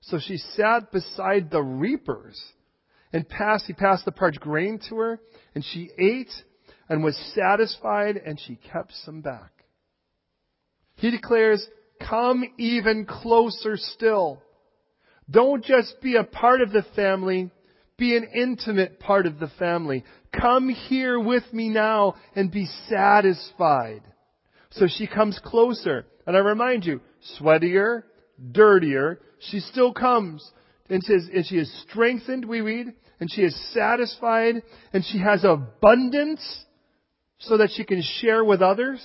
So 0.00 0.18
she 0.18 0.38
sat 0.38 0.90
beside 0.90 1.50
the 1.50 1.62
reapers 1.62 2.42
and 3.12 3.28
passed, 3.28 3.66
he 3.66 3.74
passed 3.74 4.06
the 4.06 4.12
parched 4.12 4.40
grain 4.40 4.80
to 4.88 4.96
her 4.96 5.20
and 5.54 5.62
she 5.62 5.90
ate 5.98 6.32
and 6.88 7.04
was 7.04 7.16
satisfied 7.34 8.16
and 8.16 8.40
she 8.40 8.56
kept 8.56 8.92
some 9.04 9.20
back. 9.20 9.52
He 10.94 11.10
declares, 11.10 11.68
come 12.00 12.44
even 12.58 13.04
closer 13.04 13.76
still. 13.76 14.42
Don't 15.30 15.62
just 15.62 16.00
be 16.00 16.16
a 16.16 16.24
part 16.24 16.62
of 16.62 16.72
the 16.72 16.84
family, 16.94 17.50
be 17.98 18.16
an 18.16 18.24
intimate 18.34 19.00
part 19.00 19.26
of 19.26 19.38
the 19.38 19.50
family. 19.58 20.02
Come 20.40 20.70
here 20.70 21.20
with 21.20 21.44
me 21.52 21.68
now 21.68 22.14
and 22.34 22.50
be 22.50 22.66
satisfied. 22.88 24.02
So 24.76 24.86
she 24.88 25.06
comes 25.06 25.38
closer. 25.42 26.06
And 26.26 26.36
I 26.36 26.40
remind 26.40 26.84
you, 26.84 27.00
sweatier, 27.38 28.02
dirtier, 28.52 29.20
she 29.38 29.60
still 29.60 29.92
comes. 29.92 30.48
And, 30.88 31.02
and 31.08 31.46
she 31.46 31.56
is 31.56 31.84
strengthened, 31.88 32.44
we 32.44 32.60
read, 32.60 32.92
and 33.18 33.30
she 33.30 33.42
is 33.42 33.72
satisfied, 33.72 34.62
and 34.92 35.04
she 35.04 35.18
has 35.18 35.44
abundance 35.44 36.64
so 37.38 37.58
that 37.58 37.70
she 37.74 37.84
can 37.84 38.02
share 38.20 38.44
with 38.44 38.62
others. 38.62 39.04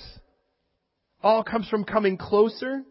All 1.23 1.43
comes 1.43 1.67
from 1.69 1.85
coming 1.85 2.17
closer. 2.17 2.83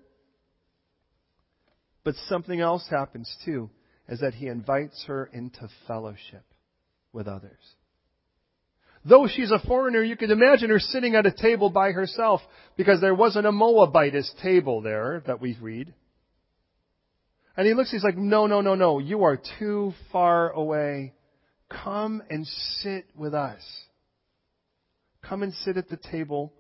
But 2.03 2.15
something 2.29 2.61
else 2.61 2.87
happens 2.89 3.33
too, 3.45 3.71
is 4.09 4.21
that 4.21 4.35
he 4.35 4.47
invites 4.47 5.05
her 5.07 5.29
into 5.33 5.69
fellowship 5.87 6.45
with 7.13 7.29
others. 7.29 7.59
Though 9.05 9.27
she's 9.27 9.51
a 9.51 9.59
foreigner, 9.59 10.03
you 10.03 10.17
could 10.17 10.31
imagine 10.31 10.71
her 10.71 10.79
sitting 10.79 11.15
at 11.15 11.27
a 11.27 11.33
table 11.33 11.71
by 11.71 11.93
herself 11.93 12.41
because 12.77 13.01
there 13.01 13.15
wasn't 13.15 13.47
a 13.47 13.53
Moabitess 13.53 14.31
table 14.43 14.83
there 14.83 15.23
that 15.27 15.41
we 15.41 15.57
read. 15.61 15.95
And 17.57 17.67
he 17.67 17.75
looks, 17.75 17.91
he's 17.91 18.05
like, 18.05 18.17
no, 18.17 18.47
no, 18.47 18.61
no, 18.61 18.75
no, 18.75 18.99
you 18.99 19.25
are 19.25 19.41
too 19.59 19.95
far 20.13 20.51
away. 20.51 21.15
Come 21.69 22.23
and 22.29 22.47
sit 22.47 23.07
with 23.17 23.35
us. 23.35 23.63
Come 25.23 25.43
and 25.43 25.55
sit 25.55 25.77
at 25.77 25.89
the 25.89 25.97
table 25.97 26.53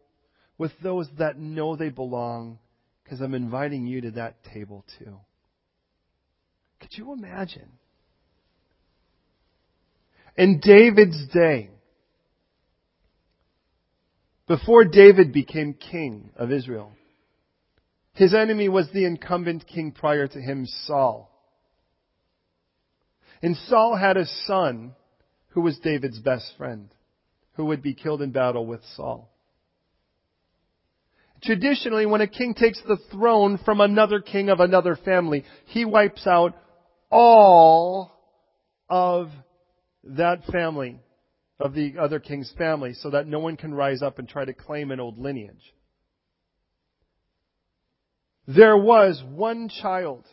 with 0.57 0.72
those 0.82 1.09
that 1.18 1.38
know 1.38 1.76
they 1.76 1.88
belong 1.88 2.59
because 3.03 3.20
I'm 3.20 3.34
inviting 3.34 3.86
you 3.86 4.03
to 4.03 4.11
that 4.12 4.45
table 4.45 4.84
too. 4.99 5.16
Could 6.80 6.91
you 6.93 7.12
imagine? 7.12 7.72
In 10.36 10.61
David's 10.61 11.26
day, 11.28 11.70
before 14.51 14.84
David 14.84 15.32
became 15.32 15.74
king 15.74 16.30
of 16.34 16.51
Israel, 16.51 16.90
his 18.14 18.34
enemy 18.34 18.68
was 18.68 18.90
the 18.92 19.05
incumbent 19.05 19.64
king 19.64 19.92
prior 19.92 20.26
to 20.26 20.40
him, 20.40 20.66
Saul. 20.86 21.30
And 23.40 23.57
Saul 23.68 23.94
had 23.96 24.16
a 24.16 24.26
son 24.48 24.96
who 25.51 25.61
was 25.61 25.78
David's 25.78 26.18
best 26.18 26.53
friend, 26.59 26.88
who 27.53 27.66
would 27.66 27.80
be 27.80 27.94
killed 27.94 28.22
in 28.22 28.32
battle 28.32 28.66
with 28.66 28.80
Saul. 28.96 29.30
Traditionally, 31.44 32.07
when 32.07 32.20
a 32.20 32.26
king 32.26 32.55
takes 32.55 32.82
the 32.82 32.98
throne 33.12 33.57
from 33.64 33.80
another 33.80 34.18
king 34.18 34.48
of 34.48 34.59
another 34.59 34.96
family, 34.96 35.44
he 35.66 35.84
wipes 35.84 36.26
out 36.26 36.57
all 37.09 38.11
of 38.88 39.28
that 40.03 40.44
family 40.46 40.98
of 41.61 41.74
the 41.74 41.94
other 41.98 42.18
king's 42.18 42.52
family 42.56 42.94
so 42.94 43.11
that 43.11 43.26
no 43.26 43.38
one 43.38 43.56
can 43.56 43.74
rise 43.74 44.02
up 44.02 44.18
and 44.18 44.28
try 44.28 44.44
to 44.44 44.54
claim 44.54 44.90
an 44.90 45.00
old 45.00 45.18
lineage. 45.18 45.74
There 48.46 48.76
was 48.76 49.22
one 49.28 49.68
child 49.68 50.24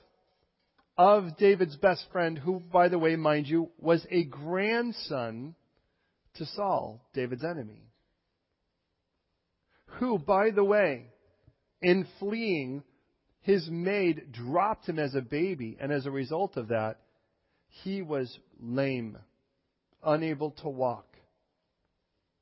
of 0.98 1.38
David's 1.38 1.76
best 1.76 2.06
friend 2.12 2.38
who, 2.38 2.60
by 2.60 2.88
the 2.88 2.98
way, 2.98 3.16
mind 3.16 3.48
you, 3.48 3.70
was 3.78 4.06
a 4.10 4.24
grandson 4.24 5.54
to 6.36 6.46
Saul, 6.46 7.02
David's 7.14 7.44
enemy. 7.44 7.84
Who, 10.00 10.18
by 10.18 10.52
the 10.52 10.64
way, 10.64 11.08
in 11.82 12.08
fleeing, 12.20 12.84
his 13.42 13.70
maid 13.70 14.32
dropped 14.32 14.88
him 14.88 14.98
as 14.98 15.14
a 15.14 15.22
baby, 15.22 15.78
and 15.80 15.92
as 15.92 16.06
a 16.06 16.12
result 16.12 16.58
of 16.58 16.70
that, 16.70 17.00
he 17.84 18.02
was 18.02 18.38
lame, 18.60 19.18
unable 20.04 20.52
to 20.52 20.70
walk. 20.70 21.07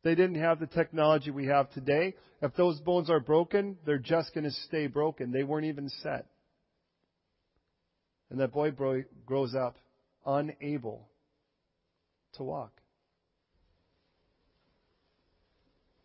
They 0.06 0.14
didn't 0.14 0.40
have 0.40 0.60
the 0.60 0.68
technology 0.68 1.32
we 1.32 1.48
have 1.48 1.72
today. 1.72 2.14
If 2.40 2.56
those 2.56 2.80
bones 2.80 3.10
are 3.10 3.20
broken, 3.20 3.80
they're 3.88 3.98
just 3.98 4.36
going 4.36 4.44
to 4.44 4.52
stay 4.52 4.86
broken. 4.86 5.32
They 5.32 5.44
weren't 5.44 5.66
even 5.66 5.90
set. 6.04 6.28
And 8.30 8.40
that 8.40 8.54
boy 8.54 8.70
grows 9.26 9.56
up 9.56 9.78
unable 10.24 11.10
to 12.34 12.44
walk. 12.44 12.72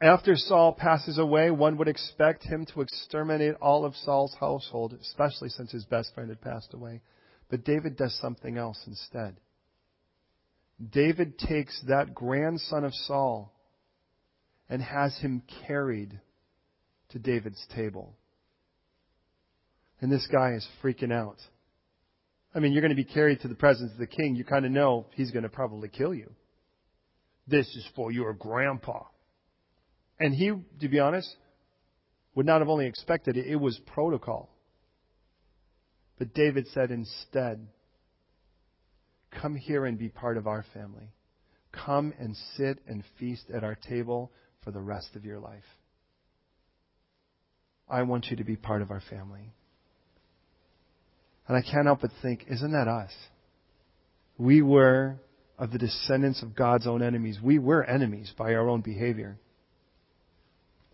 After 0.01 0.35
Saul 0.35 0.73
passes 0.73 1.19
away, 1.19 1.51
one 1.51 1.77
would 1.77 1.89
expect 1.89 2.43
him 2.43 2.65
to 2.73 2.81
exterminate 2.81 3.57
all 3.57 3.85
of 3.85 3.95
Saul's 3.97 4.35
household, 4.41 4.97
especially 4.99 5.51
since 5.51 5.73
his 5.73 5.85
best 5.85 6.15
friend 6.15 6.31
had 6.31 6.41
passed 6.41 6.73
away. 6.73 7.03
But 7.51 7.65
David 7.65 7.99
does 7.99 8.19
something 8.19 8.57
else 8.57 8.83
instead. 8.87 9.37
David 10.91 11.39
takes 11.39 11.79
that 11.87 12.15
grandson 12.15 12.85
of 12.85 12.95
Saul 12.95 13.53
and 14.71 14.81
has 14.81 15.15
him 15.19 15.43
carried 15.67 16.19
to 17.11 17.19
David's 17.19 17.63
table. 17.75 18.15
And 20.01 20.11
this 20.11 20.27
guy 20.33 20.53
is 20.53 20.67
freaking 20.83 21.13
out. 21.13 21.37
I 22.55 22.61
mean, 22.61 22.73
you're 22.73 22.81
going 22.81 22.97
to 22.97 22.97
be 22.97 23.05
carried 23.05 23.41
to 23.41 23.49
the 23.49 23.55
presence 23.55 23.93
of 23.93 23.99
the 23.99 24.07
king. 24.07 24.37
You 24.37 24.45
kind 24.45 24.65
of 24.65 24.71
know 24.71 25.07
he's 25.15 25.33
going 25.33 25.43
to 25.43 25.49
probably 25.49 25.89
kill 25.89 26.15
you. 26.15 26.33
This 27.47 27.67
is 27.67 27.85
for 27.97 28.13
your 28.13 28.33
grandpa. 28.33 29.03
And 30.21 30.33
he, 30.33 30.53
to 30.81 30.89
be 30.89 31.01
honest, 31.01 31.29
would 32.35 32.47
not 32.47 32.61
have 32.61 32.69
only 32.69 32.87
expected 32.87 33.37
it, 33.37 33.47
it 33.47 33.57
was 33.57 33.79
protocol. 33.93 34.51
But 36.19 36.33
David 36.33 36.67
said 36.73 36.91
instead, 36.91 37.67
Come 39.41 39.55
here 39.55 39.85
and 39.87 39.99
be 39.99 40.09
part 40.09 40.37
of 40.37 40.47
our 40.47 40.65
family. 40.75 41.13
Come 41.73 42.13
and 42.19 42.37
sit 42.57 42.79
and 42.87 43.05
feast 43.19 43.45
at 43.55 43.63
our 43.63 43.77
table 43.77 44.33
for 44.65 44.71
the 44.71 44.81
rest 44.81 45.17
of 45.17 45.25
your 45.25 45.39
life. 45.39 45.65
I 47.89 48.03
want 48.03 48.27
you 48.31 48.37
to 48.37 48.45
be 48.45 48.57
part 48.57 48.83
of 48.83 48.91
our 48.91 49.03
family. 49.11 49.53
And 51.49 51.57
I 51.57 51.63
can't 51.63 51.87
help 51.87 52.03
but 52.03 52.11
think, 52.23 52.45
isn't 52.49 52.73
that 52.73 52.87
us? 52.87 53.11
We 54.39 54.63
were 54.63 55.17
of 55.59 55.73
the 55.73 55.79
descendants 55.79 56.43
of 56.43 56.55
God's 56.55 56.87
own 56.87 57.03
enemies. 57.03 57.39
We 57.43 57.59
were 57.59 57.85
enemies 57.85 58.33
by 58.39 58.55
our 58.55 58.69
own 58.69 58.81
behavior. 58.81 59.39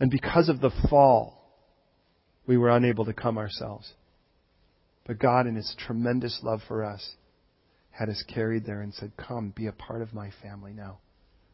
And 0.01 0.11
because 0.11 0.49
of 0.49 0.61
the 0.61 0.73
fall, 0.91 1.37
we 2.47 2.57
were 2.57 2.71
unable 2.71 3.05
to 3.05 3.13
come 3.13 3.39
ourselves. 3.39 3.93
But 5.07 5.19
God, 5.19 5.47
in 5.47 5.55
His 5.55 5.75
tremendous 5.79 6.41
love 6.43 6.61
for 6.67 6.85
us, 6.85 7.15
had 7.91 8.09
us 8.09 8.23
carried 8.27 8.67
there 8.67 8.81
and 8.81 8.93
said, 8.93 9.13
Come, 9.17 9.53
be 9.55 9.67
a 9.67 9.73
part 9.73 10.03
of 10.03 10.13
my 10.13 10.31
family 10.43 10.73
now. 10.73 10.99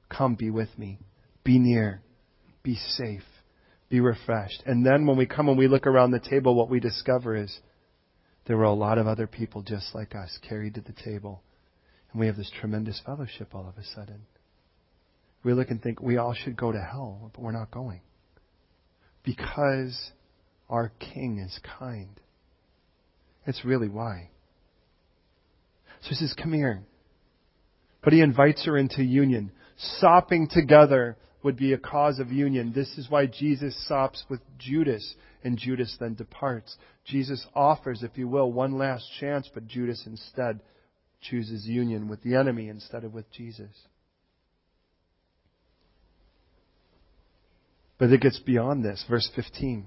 Come, 0.09 0.35
be 0.35 0.51
with 0.51 0.77
me. 0.79 0.99
Be 1.45 1.59
near. 1.59 2.03
Be 2.63 2.77
safe. 2.77 3.25
Be 3.89 4.01
refreshed. 4.01 4.63
And 4.65 4.87
then 4.87 5.07
when 5.07 5.17
we 5.17 5.27
come 5.27 5.49
and 5.49 5.59
we 5.59 5.69
look 5.69 5.87
around 5.87 6.13
the 6.13 6.21
table, 6.21 6.55
what 6.55 6.71
we 6.71 6.81
discover 6.81 7.37
is 7.37 7.59
there 8.47 8.57
were 8.57 8.65
a 8.65 8.73
lot 8.73 8.99
of 8.99 9.07
other 9.07 9.27
people 9.27 9.63
just 9.63 9.95
like 9.95 10.15
us 10.15 10.39
carried 10.49 10.75
to 10.75 10.81
the 10.81 10.95
table. 11.05 11.43
And 12.11 12.21
we 12.21 12.27
have 12.27 12.37
this 12.37 12.51
tremendous 12.61 13.01
fellowship 13.05 13.55
all 13.55 13.69
of 13.69 13.77
a 13.77 13.85
sudden. 13.95 14.23
We 15.45 15.53
look 15.53 15.71
and 15.71 15.83
think 15.83 16.01
we 16.01 16.17
all 16.17 16.35
should 16.35 16.57
go 16.57 16.73
to 16.73 16.81
hell, 16.81 17.31
but 17.35 17.43
we're 17.43 17.53
not 17.53 17.71
going. 17.71 18.01
Because 19.25 20.13
our 20.69 20.93
King 20.99 21.39
is 21.39 21.59
kind. 21.79 22.21
It's 23.47 23.65
really 23.65 23.89
why. 23.89 24.31
So 26.03 26.11
he 26.11 26.15
says, 26.15 26.35
Come 26.41 26.53
here. 26.53 26.83
But 28.03 28.13
he 28.13 28.21
invites 28.21 28.65
her 28.67 28.77
into 28.77 29.03
union, 29.05 29.53
sopping 29.77 30.49
together 30.49 31.17
would 31.43 31.57
be 31.57 31.73
a 31.73 31.79
cause 31.79 32.19
of 32.19 32.31
union. 32.31 32.73
This 32.75 32.97
is 32.99 33.11
why 33.11 33.27
Jesus 33.27 33.77
stops 33.85 34.25
with 34.29 34.41
Judas 34.59 35.15
and 35.45 35.59
Judas 35.59 35.97
then 35.99 36.15
departs. 36.15 36.77
Jesus 37.05 37.47
offers, 37.55 38.03
if 38.03 38.17
you 38.17 38.29
will, 38.29 38.53
one 38.53 38.79
last 38.79 39.05
chance, 39.19 39.49
but 39.53 39.67
Judas 39.67 40.05
instead 40.07 40.61
chooses 41.21 41.67
union 41.67 42.09
with 42.09 42.23
the 42.23 42.37
enemy 42.37 42.69
instead 42.69 43.05
of 43.05 43.13
with 43.13 43.31
Jesus. 43.33 43.71
But 47.99 48.11
it 48.11 48.21
gets 48.21 48.39
beyond 48.41 48.85
this. 48.85 49.05
Verse 49.09 49.31
15. 49.35 49.87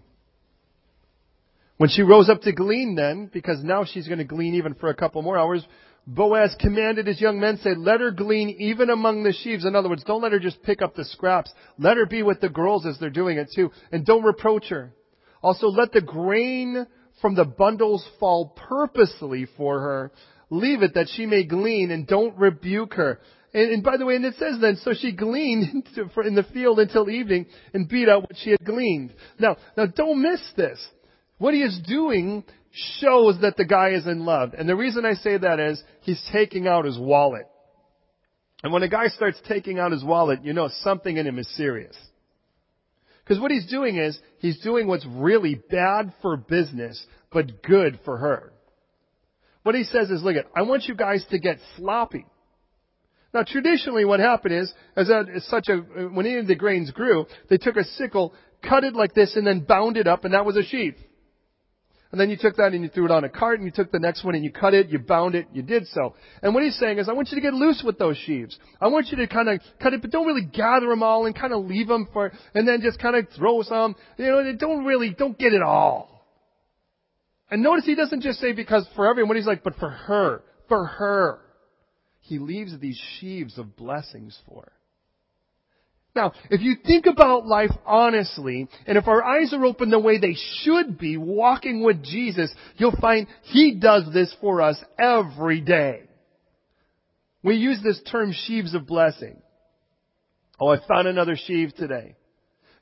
When 1.78 1.89
she 1.89 2.01
rose 2.01 2.30
up 2.30 2.41
to 2.41 2.53
glean 2.53 2.95
then, 2.95 3.30
because 3.32 3.62
now 3.62 3.84
she's 3.84 4.08
going 4.08 4.20
to 4.20 4.24
glean 4.24 4.56
even 4.56 4.74
for 4.76 4.89
a 4.89 4.95
couple 4.95 5.22
more 5.22 5.38
hours, 5.38 5.66
Boaz 6.08 6.56
commanded 6.60 7.08
his 7.08 7.20
young 7.20 7.39
men, 7.39 7.58
say, 7.58 7.74
let 7.76 7.99
her 7.99 8.12
glean 8.12 8.49
even 8.60 8.89
among 8.89 9.24
the 9.24 9.34
sheaves. 9.34 9.66
In 9.66 9.76
other 9.76 9.89
words, 9.89 10.03
don't 10.03 10.22
let 10.22 10.34
her 10.34 10.39
just 10.39 10.62
pick 10.62 10.82
up 10.82 10.95
the 10.95 11.06
scraps. 11.06 11.51
Let 11.80 11.97
her 11.97 12.06
be 12.06 12.22
with 12.22 12.41
the 12.41 12.49
girls 12.49 12.86
as 12.86 12.99
they're 12.99 13.10
doing 13.10 13.38
it 13.38 13.49
too. 13.56 13.72
And 13.91 14.06
don't 14.06 14.24
reproach 14.24 14.68
her. 14.70 14.93
Also, 15.41 15.68
let 15.68 15.91
the 15.91 16.01
grain 16.01 16.86
from 17.22 17.36
the 17.36 17.45
bundles 17.45 18.08
fall 18.20 18.56
purposely 18.56 19.47
for 19.58 19.80
her. 19.80 20.12
Leave 20.51 20.84
it 20.84 20.93
that 20.93 21.10
she 21.10 21.26
may 21.26 21.43
glean 21.43 21.89
and 21.89 22.06
don't 22.06 22.38
rebuke 22.38 22.93
her. 22.93 23.20
And, 23.53 23.72
and 23.72 23.84
by 23.84 23.97
the 23.97 24.06
way, 24.06 24.16
and 24.16 24.26
it 24.26 24.36
says 24.36 24.60
then, 24.62 24.78
so 24.84 24.93
she 24.93 25.12
gleaned 25.12 25.88
in 26.26 26.36
the 26.36 26.45
field 26.53 26.80
until 26.80 27.10
evening 27.10 27.47
and 27.74 27.89
beat 27.89 28.10
out 28.10 28.22
what 28.22 28.38
she 28.38 28.51
had 28.51 28.64
gleaned. 28.64 29.14
Now, 29.39 29.58
now 29.76 29.88
don't 29.88 30.22
miss 30.22 30.41
this. 30.56 30.80
What 31.39 31.56
he 31.56 31.62
is 31.62 31.80
doing 31.88 32.43
shows 32.99 33.39
that 33.41 33.57
the 33.57 33.65
guy 33.65 33.91
is 33.91 34.05
in 34.05 34.26
love. 34.26 34.53
And 34.57 34.67
the 34.67 34.76
reason 34.76 35.05
I 35.05 35.13
say 35.13 35.38
that 35.38 35.59
is 35.59 35.82
he's 36.01 36.21
taking 36.32 36.67
out 36.67 36.86
his 36.86 36.99
wallet. 36.99 37.47
And 38.63 38.73
when 38.73 38.84
a 38.84 38.89
guy 38.89 39.07
starts 39.07 39.39
taking 39.47 39.80
out 39.80 39.91
his 39.91 40.03
wallet, 40.03 40.43
you 40.43 40.53
know 40.53 40.69
something 40.82 41.17
in 41.17 41.28
him 41.28 41.39
is 41.39 41.55
serious. 41.55 41.95
Because 43.23 43.41
what 43.41 43.51
he's 43.51 43.67
doing 43.67 43.97
is, 43.97 44.19
he's 44.39 44.59
doing 44.59 44.88
what's 44.88 45.05
really 45.05 45.55
bad 45.55 46.13
for 46.21 46.38
business, 46.38 47.03
but 47.32 47.63
good 47.63 47.99
for 48.05 48.17
her. 48.17 48.53
What 49.63 49.76
he 49.76 49.84
says 49.84 50.11
is, 50.11 50.21
look 50.21 50.36
at, 50.36 50.45
I 50.55 50.61
want 50.61 50.84
you 50.86 50.95
guys 50.95 51.26
to 51.32 51.39
get 51.39 51.57
sloppy. 51.78 52.26
Now 53.34 53.43
traditionally 53.43 54.05
what 54.05 54.19
happened 54.19 54.53
is, 54.53 54.73
as, 54.95 55.09
a, 55.09 55.26
as 55.36 55.45
such 55.47 55.69
a, 55.69 55.78
when 55.78 56.26
any 56.26 56.38
of 56.38 56.47
the 56.47 56.55
grains 56.55 56.91
grew, 56.91 57.26
they 57.49 57.57
took 57.57 57.76
a 57.76 57.84
sickle, 57.84 58.34
cut 58.67 58.84
it 58.84 58.93
like 58.93 59.13
this, 59.13 59.36
and 59.36 59.45
then 59.45 59.61
bound 59.61 59.97
it 59.97 60.07
up, 60.07 60.23
and 60.23 60.34
that 60.34 60.45
was 60.45 60.55
a 60.55 60.63
sheaf. 60.63 60.93
And 62.12 62.22
then 62.22 62.30
you 62.30 62.38
took 62.38 62.56
that 62.58 62.74
and 62.74 62.84
you 62.84 62.89
threw 62.89 63.06
it 63.06 63.12
on 63.12 63.24
a 63.24 63.30
cart 63.30 63.60
and 63.60 63.66
you 63.66 63.72
took 63.72 63.91
the 63.91 63.99
next 63.99 64.24
one 64.24 64.36
and 64.36 64.43
you 64.43 64.51
cut 64.51 64.74
it, 64.74 64.89
you 64.89 64.99
bound 64.99 65.36
it, 65.36 65.47
you 65.51 65.62
did 65.62 65.88
so. 65.88 66.16
And 66.41 66.53
what 66.53 66.64
he's 66.64 66.78
saying 66.78 66.99
is, 66.99 67.10
I 67.10 67.14
want 67.14 67.30
you 67.32 67.36
to 67.36 67.41
get 67.41 67.53
loose 67.53 67.84
with 67.86 67.97
those 67.97 68.16
sheaves. 68.18 68.58
I 68.80 68.88
want 68.88 69.08
you 69.08 69.18
to 69.18 69.28
kind 69.28 69.49
of 69.49 69.60
cut 69.82 69.93
it, 69.93 70.01
but 70.01 70.12
don't 70.12 70.28
really 70.28 70.45
gather 70.45 70.88
them 70.88 71.03
all 71.03 71.26
and 71.26 71.36
kind 71.36 71.51
of 71.51 71.66
leave 71.66 71.88
them 71.88 72.08
for, 72.14 72.32
and 72.53 72.68
then 72.68 72.82
just 72.82 72.99
kind 72.99 73.16
of 73.16 73.28
throw 73.36 73.64
some. 73.64 73.95
You 74.18 74.26
know, 74.28 74.53
don't 74.58 74.86
really, 74.86 75.16
don't 75.18 75.38
get 75.38 75.53
it 75.53 75.62
all. 75.62 76.16
And 77.49 77.62
notice 77.62 77.86
he 77.86 77.95
doesn't 77.95 78.22
just 78.22 78.39
say 78.39 78.53
because 78.53 78.88
for 78.95 79.10
everyone, 79.10 79.36
he's 79.36 79.45
like, 79.45 79.64
but 79.64 79.76
for 79.76 79.89
her, 79.89 80.41
for 80.68 80.86
her. 80.86 81.39
He 82.22 82.39
leaves 82.39 82.80
these 82.80 82.99
sheaves 83.20 83.58
of 83.58 83.76
blessings 83.76 84.38
for 84.47 84.62
her. 84.62 84.72
Now, 86.16 86.32
if 86.49 86.61
you 86.61 86.78
think 86.86 87.07
about 87.07 87.45
life 87.45 87.72
honestly, 87.86 88.70
and 88.88 88.97
if 88.97 89.07
our 89.07 89.22
eyes 89.22 89.53
are 89.53 89.66
open 89.66 89.89
the 89.89 89.99
way 89.99 90.18
they 90.18 90.36
should 90.61 90.97
be, 90.97 91.18
walking 91.18 91.84
with 91.84 92.03
Jesus, 92.03 92.53
you'll 92.78 92.95
find 93.01 93.28
He 93.43 93.76
does 93.76 94.05
this 94.13 94.34
for 94.39 94.61
us 94.61 94.78
every 94.97 95.59
day. 95.59 96.03
We 97.43 97.57
use 97.57 97.80
this 97.84 98.01
term 98.09 98.34
sheaves 98.34 98.74
of 98.74 98.88
blessing. 98.88 99.41
Oh, 100.59 100.70
I 100.70 100.78
found 100.88 101.07
another 101.07 101.36
sheave 101.36 101.76
today. 101.76 102.16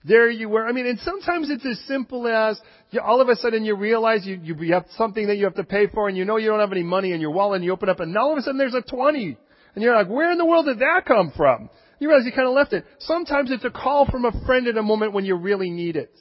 There 0.06 0.30
you 0.30 0.48
were. 0.48 0.68
I 0.68 0.72
mean, 0.72 0.86
and 0.86 1.00
sometimes 1.00 1.50
it's 1.50 1.66
as 1.66 1.80
simple 1.88 2.28
as 2.28 2.60
you, 2.92 3.02
all 3.02 3.20
of 3.20 3.30
a 3.30 3.36
sudden 3.36 3.66
you 3.66 3.76
realize 3.76 4.26
you, 4.26 4.40
you 4.44 4.74
have 4.74 4.86
something 4.96 5.28
that 5.28 5.38
you 5.38 5.46
have 5.46 5.56
to 5.56 5.64
pay 5.64 5.88
for 5.88 6.08
and 6.08 6.16
you 6.16 6.26
know 6.26 6.38
you 6.38 6.50
don't 6.50 6.60
have 6.60 6.72
any 6.72 6.84
money 6.84 7.14
in 7.14 7.22
your 7.22 7.32
wallet 7.32 7.58
and 7.58 7.66
you 7.66 7.72
open 7.72 7.90
up 7.90 8.00
and 8.00 8.16
all 8.18 8.34
of 8.34 8.38
a 8.38 8.42
sudden 8.42 8.58
there's 8.58 8.76
a 8.76 8.82
20. 8.82 9.38
And 9.76 9.84
you're 9.84 9.96
like, 9.96 10.08
where 10.08 10.32
in 10.32 10.38
the 10.38 10.46
world 10.46 10.66
did 10.66 10.80
that 10.80 11.06
come 11.08 11.32
from? 11.36 11.70
You 12.00 12.10
realize 12.10 12.26
you 12.26 12.32
kind 12.32 12.48
of 12.48 12.54
left 12.54 12.74
it. 12.74 12.86
Sometimes 13.00 13.52
it's 13.52 13.66
a 13.66 13.70
call 13.70 14.06
from 14.06 14.26
a 14.26 14.46
friend 14.46 14.68
at 14.68 14.78
a 14.78 14.84
moment 14.84 15.14
when 15.14 15.26
you 15.26 15.36
really 15.36 15.70
need 15.70 15.96
it. 15.96 16.18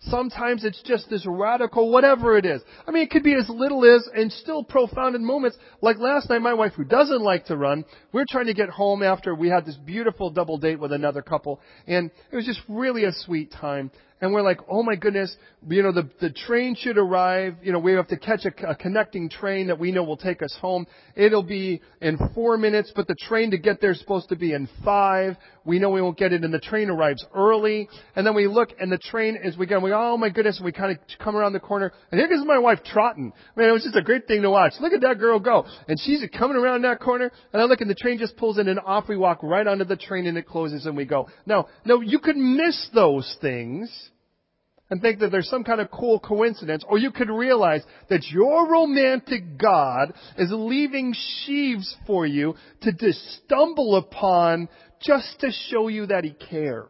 Sometimes 0.00 0.64
it's 0.64 0.82
just 0.82 1.08
this 1.08 1.26
radical, 1.26 1.90
whatever 1.90 2.36
it 2.36 2.44
is. 2.44 2.60
I 2.86 2.90
mean, 2.90 3.02
it 3.02 3.10
could 3.10 3.22
be 3.24 3.34
as 3.34 3.48
little 3.48 3.84
as 3.84 4.06
and 4.14 4.30
still 4.30 4.62
profound 4.62 5.16
in 5.16 5.24
moments. 5.24 5.56
Like 5.80 5.98
last 5.98 6.28
night, 6.28 6.42
my 6.42 6.54
wife, 6.54 6.74
who 6.76 6.84
doesn't 6.84 7.22
like 7.22 7.46
to 7.46 7.56
run, 7.56 7.84
we 8.12 8.20
are 8.20 8.26
trying 8.28 8.46
to 8.46 8.54
get 8.54 8.68
home 8.68 9.02
after 9.02 9.34
we 9.34 9.48
had 9.48 9.64
this 9.64 9.76
beautiful 9.76 10.30
double 10.30 10.58
date 10.58 10.78
with 10.78 10.92
another 10.92 11.22
couple, 11.22 11.60
and 11.86 12.10
it 12.30 12.36
was 12.36 12.44
just 12.44 12.60
really 12.68 13.04
a 13.04 13.12
sweet 13.12 13.50
time 13.50 13.90
and 14.20 14.32
we're 14.32 14.42
like, 14.42 14.60
oh 14.68 14.82
my 14.82 14.96
goodness, 14.96 15.36
you 15.68 15.82
know, 15.82 15.92
the, 15.92 16.08
the 16.20 16.30
train 16.30 16.74
should 16.74 16.96
arrive, 16.96 17.56
you 17.62 17.72
know, 17.72 17.78
we 17.78 17.92
have 17.92 18.08
to 18.08 18.16
catch 18.16 18.46
a, 18.46 18.70
a, 18.70 18.74
connecting 18.74 19.28
train 19.28 19.66
that 19.66 19.78
we 19.78 19.92
know 19.92 20.04
will 20.04 20.16
take 20.16 20.42
us 20.42 20.56
home. 20.60 20.86
It'll 21.14 21.42
be 21.42 21.82
in 22.00 22.18
four 22.34 22.56
minutes, 22.56 22.92
but 22.96 23.06
the 23.08 23.16
train 23.28 23.50
to 23.50 23.58
get 23.58 23.80
there 23.80 23.90
is 23.90 24.00
supposed 24.00 24.30
to 24.30 24.36
be 24.36 24.54
in 24.54 24.68
five. 24.84 25.36
We 25.64 25.78
know 25.78 25.90
we 25.90 26.00
won't 26.00 26.16
get 26.16 26.32
it 26.32 26.44
and 26.44 26.54
the 26.54 26.60
train 26.60 26.88
arrives 26.88 27.24
early. 27.34 27.88
And 28.14 28.26
then 28.26 28.34
we 28.34 28.46
look 28.46 28.70
and 28.80 28.90
the 28.90 28.98
train 28.98 29.36
is, 29.42 29.58
we 29.58 29.66
go, 29.66 29.80
we, 29.80 29.92
oh 29.92 30.16
my 30.16 30.30
goodness, 30.30 30.56
and 30.58 30.64
we 30.64 30.72
kind 30.72 30.92
of 30.92 31.18
come 31.18 31.36
around 31.36 31.52
the 31.52 31.60
corner. 31.60 31.92
And 32.10 32.18
here 32.18 32.28
comes 32.28 32.46
my 32.46 32.58
wife 32.58 32.78
trotting. 32.84 33.32
Man, 33.54 33.68
it 33.68 33.72
was 33.72 33.82
just 33.82 33.96
a 33.96 34.02
great 34.02 34.26
thing 34.26 34.42
to 34.42 34.50
watch. 34.50 34.74
Look 34.80 34.94
at 34.94 35.02
that 35.02 35.18
girl 35.18 35.40
go. 35.40 35.66
And 35.88 36.00
she's 36.00 36.24
coming 36.38 36.56
around 36.56 36.82
that 36.82 37.00
corner 37.00 37.30
and 37.52 37.60
I 37.60 37.66
look 37.66 37.82
and 37.82 37.90
the 37.90 37.94
train 37.94 38.18
just 38.18 38.36
pulls 38.38 38.58
in 38.58 38.68
and 38.68 38.80
off 38.80 39.08
we 39.08 39.16
walk 39.16 39.42
right 39.42 39.66
onto 39.66 39.84
the 39.84 39.96
train 39.96 40.26
and 40.26 40.38
it 40.38 40.46
closes 40.46 40.86
and 40.86 40.96
we 40.96 41.04
go. 41.04 41.28
Now, 41.44 41.66
no, 41.84 42.00
you 42.00 42.18
could 42.18 42.36
miss 42.36 42.88
those 42.94 43.36
things 43.42 44.10
and 44.88 45.02
think 45.02 45.18
that 45.18 45.30
there's 45.30 45.48
some 45.48 45.64
kind 45.64 45.80
of 45.80 45.90
cool 45.90 46.20
coincidence, 46.20 46.84
or 46.88 46.98
you 46.98 47.10
could 47.10 47.28
realize 47.28 47.82
that 48.08 48.24
your 48.30 48.70
romantic 48.70 49.58
God 49.58 50.12
is 50.38 50.50
leaving 50.52 51.14
sheaves 51.14 51.96
for 52.06 52.24
you 52.24 52.54
to 52.82 52.92
just 52.92 53.20
stumble 53.44 53.96
upon 53.96 54.68
just 55.00 55.40
to 55.40 55.50
show 55.70 55.88
you 55.88 56.06
that 56.06 56.24
He 56.24 56.30
cares. 56.32 56.88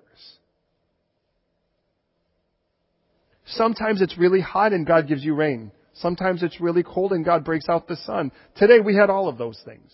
Sometimes 3.47 4.03
it's 4.03 4.19
really 4.19 4.41
hot 4.41 4.73
and 4.73 4.87
God 4.87 5.09
gives 5.09 5.25
you 5.25 5.35
rain. 5.35 5.71
Sometimes 5.95 6.43
it's 6.43 6.61
really 6.61 6.83
cold 6.83 7.13
and 7.13 7.25
God 7.25 7.45
breaks 7.45 7.69
out 7.69 7.89
the 7.89 7.97
sun. 7.97 8.33
Today 8.57 8.81
we 8.81 8.95
had 8.95 9.09
all 9.09 9.29
of 9.29 9.39
those 9.39 9.61
things. 9.65 9.93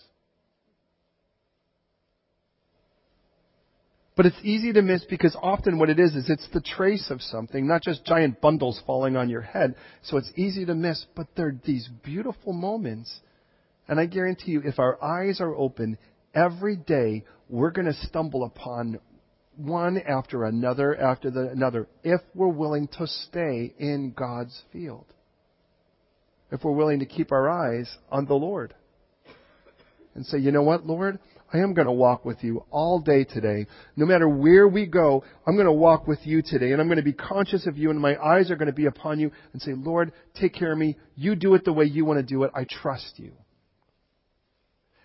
But 4.15 4.27
it's 4.27 4.37
easy 4.43 4.73
to 4.73 4.81
miss 4.81 5.03
because 5.05 5.35
often 5.41 5.79
what 5.79 5.89
it 5.89 5.99
is 5.99 6.13
is 6.13 6.29
it's 6.29 6.47
the 6.53 6.61
trace 6.61 7.09
of 7.09 7.21
something, 7.21 7.67
not 7.67 7.81
just 7.81 8.05
giant 8.05 8.41
bundles 8.41 8.79
falling 8.85 9.15
on 9.15 9.29
your 9.29 9.41
head. 9.41 9.75
So 10.03 10.17
it's 10.17 10.31
easy 10.35 10.65
to 10.65 10.75
miss, 10.75 11.03
but 11.15 11.27
they're 11.35 11.55
these 11.65 11.89
beautiful 12.03 12.53
moments. 12.53 13.21
And 13.87 13.99
I 13.99 14.05
guarantee 14.05 14.51
you, 14.51 14.61
if 14.63 14.77
our 14.77 15.03
eyes 15.03 15.41
are 15.41 15.55
open 15.55 15.97
every 16.35 16.75
day, 16.75 17.23
we're 17.49 17.71
going 17.71 17.87
to 17.87 17.93
stumble 17.93 18.43
upon 18.43 18.99
one 19.55 19.99
after 19.99 20.45
another 20.45 20.99
after 20.99 21.29
the, 21.29 21.49
another 21.49 21.87
if 22.03 22.21
we're 22.33 22.47
willing 22.47 22.87
to 22.87 23.07
stay 23.07 23.73
in 23.77 24.13
God's 24.15 24.63
field. 24.71 25.05
If 26.51 26.63
we're 26.63 26.71
willing 26.71 26.99
to 26.99 27.05
keep 27.05 27.31
our 27.31 27.49
eyes 27.49 27.89
on 28.11 28.25
the 28.25 28.35
Lord. 28.35 28.75
And 30.15 30.23
say, 30.25 30.37
you 30.37 30.51
know 30.51 30.61
what, 30.61 30.85
Lord? 30.85 31.17
I 31.53 31.59
am 31.59 31.75
going 31.75 31.85
to 31.85 31.93
walk 31.93 32.25
with 32.25 32.43
you 32.43 32.65
all 32.71 32.99
day 32.99 33.25
today. 33.25 33.67
No 33.95 34.07
matter 34.07 34.27
where 34.27 34.67
we 34.67 34.87
go, 34.87 35.23
I'm 35.45 35.53
going 35.53 35.67
to 35.67 35.71
walk 35.71 36.07
with 36.07 36.19
you 36.23 36.41
today 36.41 36.71
and 36.71 36.81
I'm 36.81 36.87
going 36.87 36.97
to 36.97 37.03
be 37.03 37.13
conscious 37.13 37.67
of 37.67 37.77
you 37.77 37.91
and 37.91 37.99
my 37.99 38.17
eyes 38.17 38.49
are 38.49 38.55
going 38.55 38.67
to 38.67 38.73
be 38.73 38.87
upon 38.87 39.19
you 39.19 39.31
and 39.53 39.61
say, 39.61 39.73
Lord, 39.73 40.13
take 40.33 40.55
care 40.55 40.71
of 40.71 40.79
me. 40.79 40.97
You 41.15 41.35
do 41.35 41.53
it 41.53 41.63
the 41.63 41.71
way 41.71 41.85
you 41.85 42.05
want 42.05 42.17
to 42.17 42.25
do 42.25 42.41
it. 42.43 42.51
I 42.55 42.65
trust 42.67 43.13
you. 43.17 43.33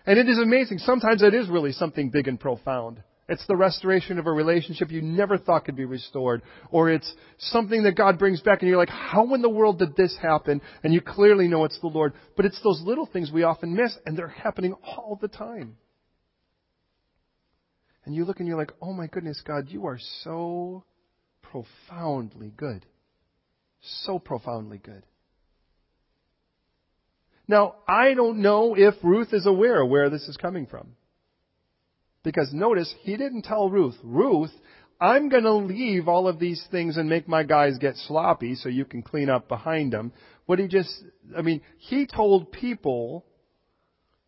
And 0.07 0.17
it 0.17 0.27
is 0.27 0.39
amazing. 0.39 0.79
Sometimes 0.79 1.21
it 1.21 1.35
is 1.35 1.49
really 1.49 1.71
something 1.71 2.09
big 2.09 2.27
and 2.27 2.39
profound. 2.39 3.03
It's 3.27 3.45
the 3.45 3.55
restoration 3.55 4.17
of 4.17 4.25
a 4.25 4.31
relationship 4.31 4.89
you 4.89 5.03
never 5.03 5.37
thought 5.37 5.65
could 5.65 5.75
be 5.75 5.85
restored. 5.85 6.41
Or 6.71 6.89
it's 6.89 7.13
something 7.37 7.83
that 7.83 7.95
God 7.95 8.17
brings 8.17 8.41
back 8.41 8.63
and 8.63 8.69
you're 8.69 8.79
like, 8.79 8.89
how 8.89 9.35
in 9.35 9.43
the 9.43 9.49
world 9.49 9.77
did 9.77 9.95
this 9.95 10.17
happen? 10.19 10.61
And 10.83 10.95
you 10.95 11.01
clearly 11.01 11.47
know 11.47 11.65
it's 11.65 11.79
the 11.79 11.87
Lord. 11.87 12.13
But 12.35 12.45
it's 12.45 12.59
those 12.63 12.81
little 12.83 13.05
things 13.05 13.31
we 13.31 13.43
often 13.43 13.75
miss 13.75 13.95
and 14.07 14.17
they're 14.17 14.29
happening 14.29 14.73
all 14.83 15.19
the 15.21 15.27
time. 15.27 15.77
And 18.09 18.15
you 18.15 18.25
look 18.25 18.39
and 18.39 18.47
you're 18.47 18.57
like, 18.57 18.71
oh 18.81 18.91
my 18.91 19.05
goodness, 19.05 19.39
God, 19.45 19.65
you 19.67 19.85
are 19.85 19.99
so 20.23 20.83
profoundly 21.43 22.51
good. 22.57 22.83
So 23.81 24.17
profoundly 24.17 24.79
good. 24.79 25.03
Now, 27.47 27.75
I 27.87 28.15
don't 28.15 28.39
know 28.41 28.73
if 28.75 28.95
Ruth 29.03 29.31
is 29.31 29.45
aware 29.45 29.85
where 29.85 30.09
this 30.09 30.27
is 30.27 30.37
coming 30.37 30.65
from. 30.65 30.95
Because 32.23 32.51
notice, 32.51 32.91
he 33.01 33.15
didn't 33.15 33.43
tell 33.43 33.69
Ruth, 33.69 33.97
Ruth, 34.03 34.53
I'm 34.99 35.29
going 35.29 35.43
to 35.43 35.53
leave 35.53 36.07
all 36.07 36.27
of 36.27 36.39
these 36.39 36.65
things 36.71 36.97
and 36.97 37.07
make 37.07 37.27
my 37.27 37.43
guys 37.43 37.77
get 37.77 37.95
sloppy 37.95 38.55
so 38.55 38.69
you 38.69 38.85
can 38.85 39.03
clean 39.03 39.29
up 39.29 39.47
behind 39.47 39.93
them. 39.93 40.13
What 40.47 40.57
he 40.57 40.67
just, 40.67 40.89
I 41.37 41.43
mean, 41.43 41.61
he 41.77 42.07
told 42.07 42.51
people 42.51 43.23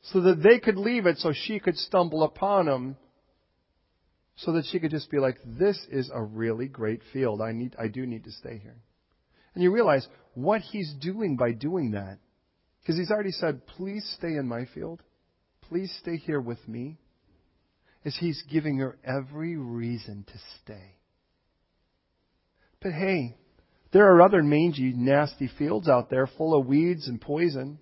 so 0.03 0.21
that 0.21 0.43
they 0.43 0.59
could 0.59 0.77
leave 0.77 1.07
it 1.07 1.17
so 1.17 1.33
she 1.33 1.59
could 1.59 1.77
stumble 1.77 2.21
upon 2.21 2.67
them 2.67 2.97
so 4.35 4.53
that 4.53 4.65
she 4.65 4.79
could 4.79 4.91
just 4.91 5.11
be 5.11 5.19
like, 5.19 5.37
this 5.45 5.77
is 5.91 6.09
a 6.13 6.21
really 6.21 6.67
great 6.67 7.01
field. 7.13 7.41
I 7.41 7.51
need, 7.51 7.75
I 7.77 7.87
do 7.87 8.05
need 8.05 8.23
to 8.23 8.31
stay 8.31 8.57
here. 8.57 8.77
And 9.53 9.63
you 9.63 9.71
realize 9.71 10.07
what 10.33 10.61
he's 10.61 10.93
doing 11.01 11.35
by 11.35 11.51
doing 11.51 11.91
that. 11.91 12.19
Because 12.81 12.97
he's 12.97 13.11
already 13.11 13.31
said, 13.31 13.67
please 13.67 14.03
stay 14.17 14.35
in 14.35 14.47
my 14.47 14.65
field. 14.73 15.01
Please 15.61 15.95
stay 15.99 16.17
here 16.17 16.41
with 16.41 16.65
me. 16.67 16.97
Is 18.03 18.17
he's 18.19 18.41
giving 18.51 18.79
her 18.79 18.97
every 19.05 19.55
reason 19.57 20.25
to 20.27 20.33
stay. 20.63 20.95
But 22.81 22.93
hey, 22.93 23.37
there 23.93 24.15
are 24.15 24.21
other 24.21 24.41
mangy, 24.41 24.93
nasty 24.95 25.49
fields 25.59 25.87
out 25.87 26.09
there 26.09 26.25
full 26.25 26.59
of 26.59 26.65
weeds 26.65 27.07
and 27.07 27.21
poison. 27.21 27.77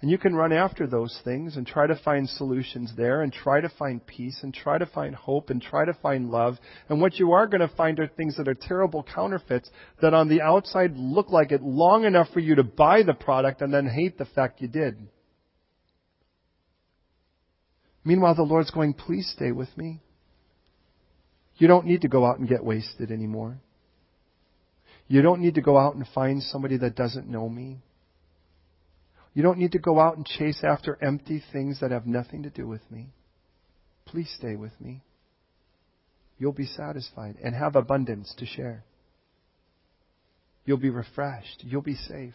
And 0.00 0.10
you 0.10 0.16
can 0.16 0.34
run 0.34 0.52
after 0.52 0.86
those 0.86 1.18
things 1.24 1.56
and 1.56 1.66
try 1.66 1.86
to 1.86 1.94
find 1.94 2.26
solutions 2.26 2.94
there 2.96 3.20
and 3.20 3.30
try 3.30 3.60
to 3.60 3.68
find 3.68 4.04
peace 4.06 4.38
and 4.42 4.54
try 4.54 4.78
to 4.78 4.86
find 4.86 5.14
hope 5.14 5.50
and 5.50 5.60
try 5.60 5.84
to 5.84 5.92
find 5.92 6.30
love. 6.30 6.56
And 6.88 7.02
what 7.02 7.18
you 7.18 7.32
are 7.32 7.46
going 7.46 7.60
to 7.60 7.76
find 7.76 8.00
are 8.00 8.06
things 8.06 8.38
that 8.38 8.48
are 8.48 8.54
terrible 8.54 9.02
counterfeits 9.02 9.70
that 10.00 10.14
on 10.14 10.28
the 10.28 10.40
outside 10.40 10.96
look 10.96 11.28
like 11.28 11.52
it 11.52 11.62
long 11.62 12.04
enough 12.04 12.28
for 12.32 12.40
you 12.40 12.54
to 12.54 12.64
buy 12.64 13.02
the 13.02 13.12
product 13.12 13.60
and 13.60 13.74
then 13.74 13.86
hate 13.86 14.16
the 14.16 14.24
fact 14.24 14.62
you 14.62 14.68
did. 14.68 14.96
Meanwhile, 18.02 18.36
the 18.36 18.42
Lord's 18.42 18.70
going, 18.70 18.94
please 18.94 19.30
stay 19.36 19.52
with 19.52 19.76
me. 19.76 20.00
You 21.56 21.68
don't 21.68 21.84
need 21.84 22.00
to 22.02 22.08
go 22.08 22.24
out 22.24 22.38
and 22.38 22.48
get 22.48 22.64
wasted 22.64 23.10
anymore. 23.10 23.58
You 25.08 25.20
don't 25.20 25.42
need 25.42 25.56
to 25.56 25.60
go 25.60 25.76
out 25.76 25.94
and 25.94 26.06
find 26.14 26.42
somebody 26.42 26.78
that 26.78 26.96
doesn't 26.96 27.28
know 27.28 27.50
me. 27.50 27.80
You 29.32 29.42
don't 29.42 29.58
need 29.58 29.72
to 29.72 29.78
go 29.78 30.00
out 30.00 30.16
and 30.16 30.26
chase 30.26 30.62
after 30.64 30.98
empty 31.02 31.42
things 31.52 31.80
that 31.80 31.92
have 31.92 32.06
nothing 32.06 32.42
to 32.42 32.50
do 32.50 32.66
with 32.66 32.82
me. 32.90 33.08
Please 34.06 34.32
stay 34.36 34.56
with 34.56 34.72
me. 34.80 35.02
You'll 36.38 36.52
be 36.52 36.66
satisfied 36.66 37.36
and 37.42 37.54
have 37.54 37.76
abundance 37.76 38.34
to 38.38 38.46
share. 38.46 38.82
You'll 40.64 40.78
be 40.78 40.90
refreshed. 40.90 41.62
You'll 41.64 41.82
be 41.82 41.94
safe. 41.94 42.34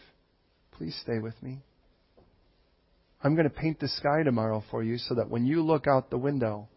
Please 0.72 0.96
stay 1.02 1.18
with 1.18 1.40
me. 1.42 1.58
I'm 3.22 3.34
going 3.34 3.48
to 3.48 3.54
paint 3.54 3.80
the 3.80 3.88
sky 3.88 4.22
tomorrow 4.22 4.62
for 4.70 4.82
you 4.82 4.98
so 4.98 5.14
that 5.14 5.28
when 5.28 5.44
you 5.44 5.62
look 5.62 5.86
out 5.86 6.10
the 6.10 6.18
window, 6.18 6.68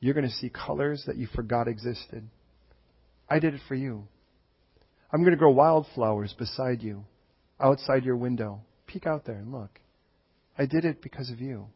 you're 0.00 0.14
going 0.14 0.26
to 0.26 0.32
see 0.34 0.50
colors 0.50 1.04
that 1.06 1.16
you 1.16 1.28
forgot 1.34 1.68
existed. 1.68 2.26
I 3.28 3.38
did 3.38 3.54
it 3.54 3.60
for 3.68 3.74
you. 3.74 4.08
I'm 5.12 5.20
going 5.20 5.32
to 5.32 5.38
grow 5.38 5.50
wildflowers 5.50 6.34
beside 6.36 6.82
you, 6.82 7.04
outside 7.60 8.04
your 8.04 8.16
window. 8.16 8.62
Peek 8.92 9.06
out 9.06 9.24
there 9.24 9.36
and 9.36 9.52
look. 9.52 9.78
I 10.58 10.66
did 10.66 10.84
it 10.84 11.00
because 11.00 11.30
of 11.30 11.40
you. 11.40 11.66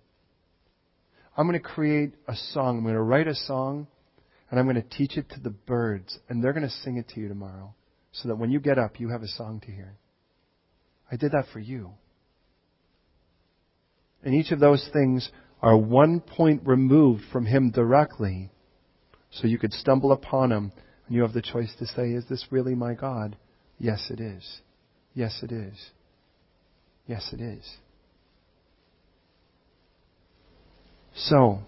I'm 1.37 1.47
going 1.47 1.61
to 1.61 1.67
create 1.67 2.15
a 2.27 2.35
song. 2.53 2.79
I'm 2.79 2.83
going 2.83 2.95
to 2.95 3.03
write 3.03 3.29
a 3.29 3.35
song 3.35 3.87
and 4.51 4.59
I'm 4.59 4.67
going 4.67 4.83
to 4.83 4.97
teach 4.97 5.17
it 5.17 5.29
to 5.31 5.41
the 5.41 5.51
birds 5.51 6.19
and 6.29 6.43
they're 6.43 6.53
going 6.53 6.69
to 6.69 6.75
sing 6.83 6.97
it 6.97 7.09
to 7.11 7.21
you 7.21 7.29
tomorrow 7.29 7.75
so 8.12 8.29
that 8.29 8.37
when 8.37 8.51
you 8.51 8.61
get 8.61 8.79
up, 8.79 8.99
you 8.99 9.11
have 9.11 9.23
a 9.23 9.29
song 9.29 9.61
to 9.61 9.73
hear. 9.73 9.97
I 11.11 11.17
did 11.17 11.33
that 11.33 11.47
for 11.53 11.61
you. 11.61 11.93
And 14.25 14.35
each 14.35 14.53
of 14.53 14.61
those 14.61 14.89
things 14.93 15.29
are 15.61 15.77
one 15.77 16.21
point 16.21 16.62
removed 16.65 17.23
from 17.33 17.47
Him 17.47 17.71
directly. 17.71 18.51
So 19.31 19.47
you 19.47 19.59
could 19.59 19.73
stumble 19.73 20.12
upon 20.12 20.51
Him 20.51 20.73
and 21.07 21.15
you 21.15 21.23
have 21.23 21.33
the 21.33 21.43
choice 21.43 21.75
to 21.79 21.87
say, 21.87 22.11
Is 22.11 22.25
this 22.29 22.47
really 22.51 22.75
my 22.75 22.95
God? 22.95 23.37
Yes, 23.79 24.09
it 24.11 24.21
is. 24.21 24.61
Yes, 25.15 25.41
it 25.43 25.53
is. 25.53 25.75
Yes, 27.07 27.29
it 27.33 27.41
is. 27.41 27.77
So, 31.15 31.61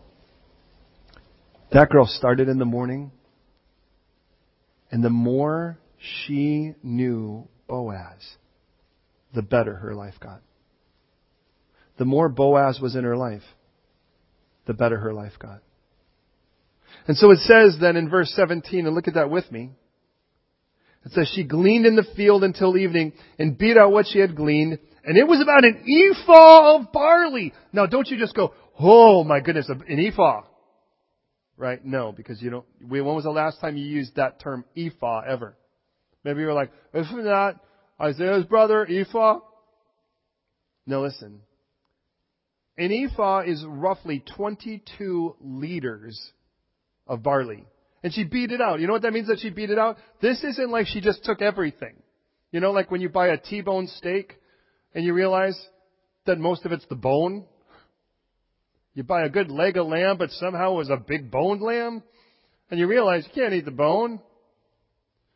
that 1.72 1.91
girl 1.91 2.07
started 2.07 2.49
in 2.49 2.59
the 2.59 2.64
morning, 2.64 3.12
and 4.91 5.05
the 5.05 5.11
more 5.11 5.78
she 5.99 6.74
knew 6.82 7.49
Boaz, 7.68 8.37
the 9.34 9.43
better 9.43 9.74
her 9.76 9.95
life 9.95 10.14
got. 10.20 10.41
The 11.99 12.05
more 12.05 12.28
Boaz 12.28 12.80
was 12.80 12.97
in 12.97 13.05
her 13.05 13.16
life, 13.16 13.43
the 14.66 14.74
better 14.74 14.99
her 14.99 15.12
life 15.12 15.32
got. 15.39 15.62
And 17.07 17.16
so 17.16 17.30
it 17.30 17.39
says 17.39 17.76
then 17.80 17.97
in 17.97 18.09
verse 18.09 18.32
17, 18.34 18.87
and 18.87 18.95
look 18.95 19.09
at 19.09 19.14
that 19.14 19.30
with 19.30 19.51
me. 19.53 19.70
It 21.05 21.12
says 21.12 21.30
she 21.34 21.45
gleaned 21.45 21.87
in 21.87 21.95
the 21.95 22.07
field 22.16 22.43
until 22.43 22.76
evening 22.76 23.12
and 23.39 23.57
beat 23.57 23.76
out 23.76 23.93
what 23.93 24.07
she 24.09 24.18
had 24.18 24.34
gleaned, 24.34 24.78
and 25.07 25.16
it 25.16 25.26
was 25.26 25.40
about 25.40 25.64
an 25.64 25.84
ephah 25.88 26.74
of 26.74 26.92
barley. 26.92 27.54
Now 27.72 27.86
don't 27.86 28.09
you 28.09 28.18
just 28.18 28.34
go, 28.34 28.52
oh 28.78 29.22
my 29.22 29.38
goodness, 29.40 29.68
an 29.68 29.84
ephah. 29.88 30.42
Right? 31.57 31.82
No, 31.82 32.12
because 32.12 32.42
you 32.42 32.50
don't, 32.50 32.66
when 32.86 33.04
was 33.04 33.24
the 33.24 33.30
last 33.30 33.61
time 33.61 33.76
you 33.76 33.86
used 33.86 34.16
that 34.16 34.40
term 34.40 34.64
ephah 34.76 35.22
ever? 35.26 35.57
Maybe 36.24 36.40
you 36.40 36.46
were 36.46 36.52
like, 36.52 36.72
isn't 36.92 37.24
that 37.24 37.61
Isaiah's 38.00 38.44
brother, 38.44 38.84
ephah? 38.84 39.38
No, 40.86 41.02
listen. 41.02 41.40
An 42.76 42.92
ephah 42.92 43.42
is 43.46 43.64
roughly 43.64 44.22
22 44.36 45.36
liters 45.40 46.32
of 47.07 47.22
barley. 47.22 47.64
And 48.02 48.12
she 48.12 48.24
beat 48.24 48.50
it 48.50 48.61
out. 48.61 48.80
You 48.80 48.88
know 48.88 48.92
what 48.92 49.02
that 49.02 49.12
means 49.12 49.28
that 49.28 49.38
she 49.38 49.50
beat 49.50 49.70
it 49.70 49.78
out? 49.78 49.98
This 50.20 50.42
isn't 50.42 50.70
like 50.70 50.88
she 50.88 51.00
just 51.00 51.24
took 51.24 51.40
everything. 51.40 51.94
You 52.50 52.61
know, 52.61 52.72
like 52.72 52.90
when 52.90 53.00
you 53.00 53.09
buy 53.09 53.28
a 53.28 53.38
T-bone 53.38 53.86
steak 53.86 54.34
and 54.97 55.05
you 55.05 55.12
realize 55.12 55.57
that 56.24 56.38
most 56.38 56.64
of 56.64 56.72
it's 56.72 56.86
the 56.86 56.97
bone. 56.97 57.44
You 58.94 59.03
buy 59.03 59.24
a 59.24 59.28
good 59.28 59.51
leg 59.51 59.76
of 59.76 59.86
lamb, 59.86 60.16
but 60.16 60.30
somehow 60.30 60.72
it 60.72 60.76
was 60.76 60.88
a 60.88 60.97
big 60.97 61.30
boned 61.30 61.61
lamb. 61.61 62.03
And 62.70 62.80
you 62.80 62.86
realize 62.86 63.24
you 63.26 63.42
can't 63.42 63.53
eat 63.53 63.66
the 63.66 63.70
bone. 63.70 64.20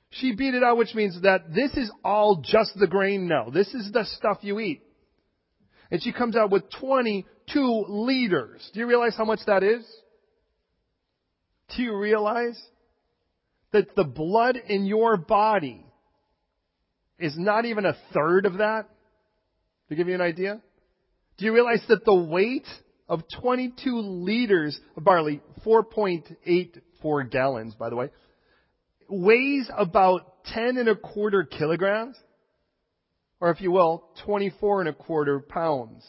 She 0.09 0.35
beat 0.35 0.55
it 0.55 0.63
out, 0.63 0.79
which 0.79 0.95
means 0.95 1.21
that 1.23 1.53
this 1.53 1.73
is 1.75 1.93
all 2.03 2.43
just 2.43 2.71
the 2.81 2.87
grain 2.87 3.29
now. 3.29 3.51
This 3.51 3.69
is 3.75 3.93
the 3.93 4.05
stuff 4.07 4.39
you 4.41 4.61
eat. 4.61 4.81
And 5.91 6.03
she 6.03 6.11
comes 6.11 6.37
out 6.37 6.51
with 6.51 6.63
22 6.81 7.85
liters. 7.87 8.67
Do 8.73 8.81
you 8.81 8.87
realize 8.87 9.15
how 9.15 9.27
much 9.27 9.41
that 9.47 9.63
is? 9.63 9.85
Do 11.77 11.83
you 11.83 11.95
realize 11.99 12.59
that 13.73 13.95
the 13.95 14.05
blood 14.05 14.57
in 14.57 14.87
your 14.87 15.19
body 15.19 15.85
is 17.19 17.35
not 17.37 17.67
even 17.67 17.85
a 17.85 17.97
third 18.15 18.47
of 18.47 18.55
that? 18.55 18.89
To 19.91 19.97
give 19.97 20.07
you 20.07 20.15
an 20.15 20.21
idea? 20.21 20.63
Do 21.37 21.45
you 21.45 21.53
realize 21.53 21.83
that 21.89 22.05
the 22.05 22.15
weight 22.15 22.67
of 23.09 23.23
22 23.41 23.99
liters 23.99 24.79
of 24.97 25.03
barley, 25.03 25.41
4.84 25.67 27.31
gallons, 27.31 27.75
by 27.75 27.91
the 27.91 27.97
way, 27.97 28.11
weighs 29.09 29.69
about 29.77 30.45
10 30.45 30.79
and 30.79 30.89
a 30.89 30.95
quarter 30.95 31.43
kilograms? 31.43 32.17
Or 33.41 33.51
if 33.51 33.61
you 33.61 33.73
will, 33.73 34.05
24 34.25 34.83
and 34.83 34.89
a 34.91 34.93
quarter 34.93 35.41
pounds. 35.41 36.07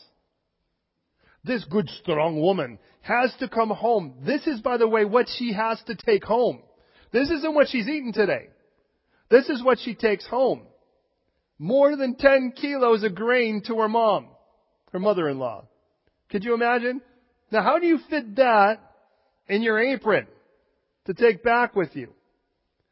This 1.43 1.65
good 1.65 1.89
strong 2.03 2.39
woman 2.39 2.77
has 3.01 3.33
to 3.39 3.49
come 3.49 3.71
home. 3.71 4.13
This 4.23 4.45
is, 4.45 4.61
by 4.61 4.77
the 4.77 4.87
way, 4.87 5.05
what 5.05 5.25
she 5.39 5.53
has 5.53 5.81
to 5.87 5.95
take 5.95 6.23
home. 6.23 6.61
This 7.11 7.31
isn't 7.31 7.55
what 7.55 7.67
she's 7.69 7.87
eaten 7.87 8.13
today. 8.13 8.49
This 9.31 9.49
is 9.49 9.63
what 9.63 9.79
she 9.79 9.95
takes 9.95 10.27
home. 10.27 10.67
More 11.61 11.95
than 11.95 12.15
10 12.15 12.53
kilos 12.59 13.03
of 13.03 13.13
grain 13.13 13.61
to 13.67 13.75
her 13.81 13.87
mom, 13.87 14.29
her 14.93 14.97
mother-in-law. 14.97 15.65
Could 16.31 16.43
you 16.43 16.55
imagine? 16.55 17.01
Now 17.51 17.61
how 17.61 17.77
do 17.77 17.85
you 17.85 17.99
fit 18.09 18.37
that 18.37 18.79
in 19.47 19.61
your 19.61 19.79
apron 19.79 20.25
to 21.05 21.13
take 21.13 21.43
back 21.43 21.75
with 21.75 21.95
you? 21.95 22.15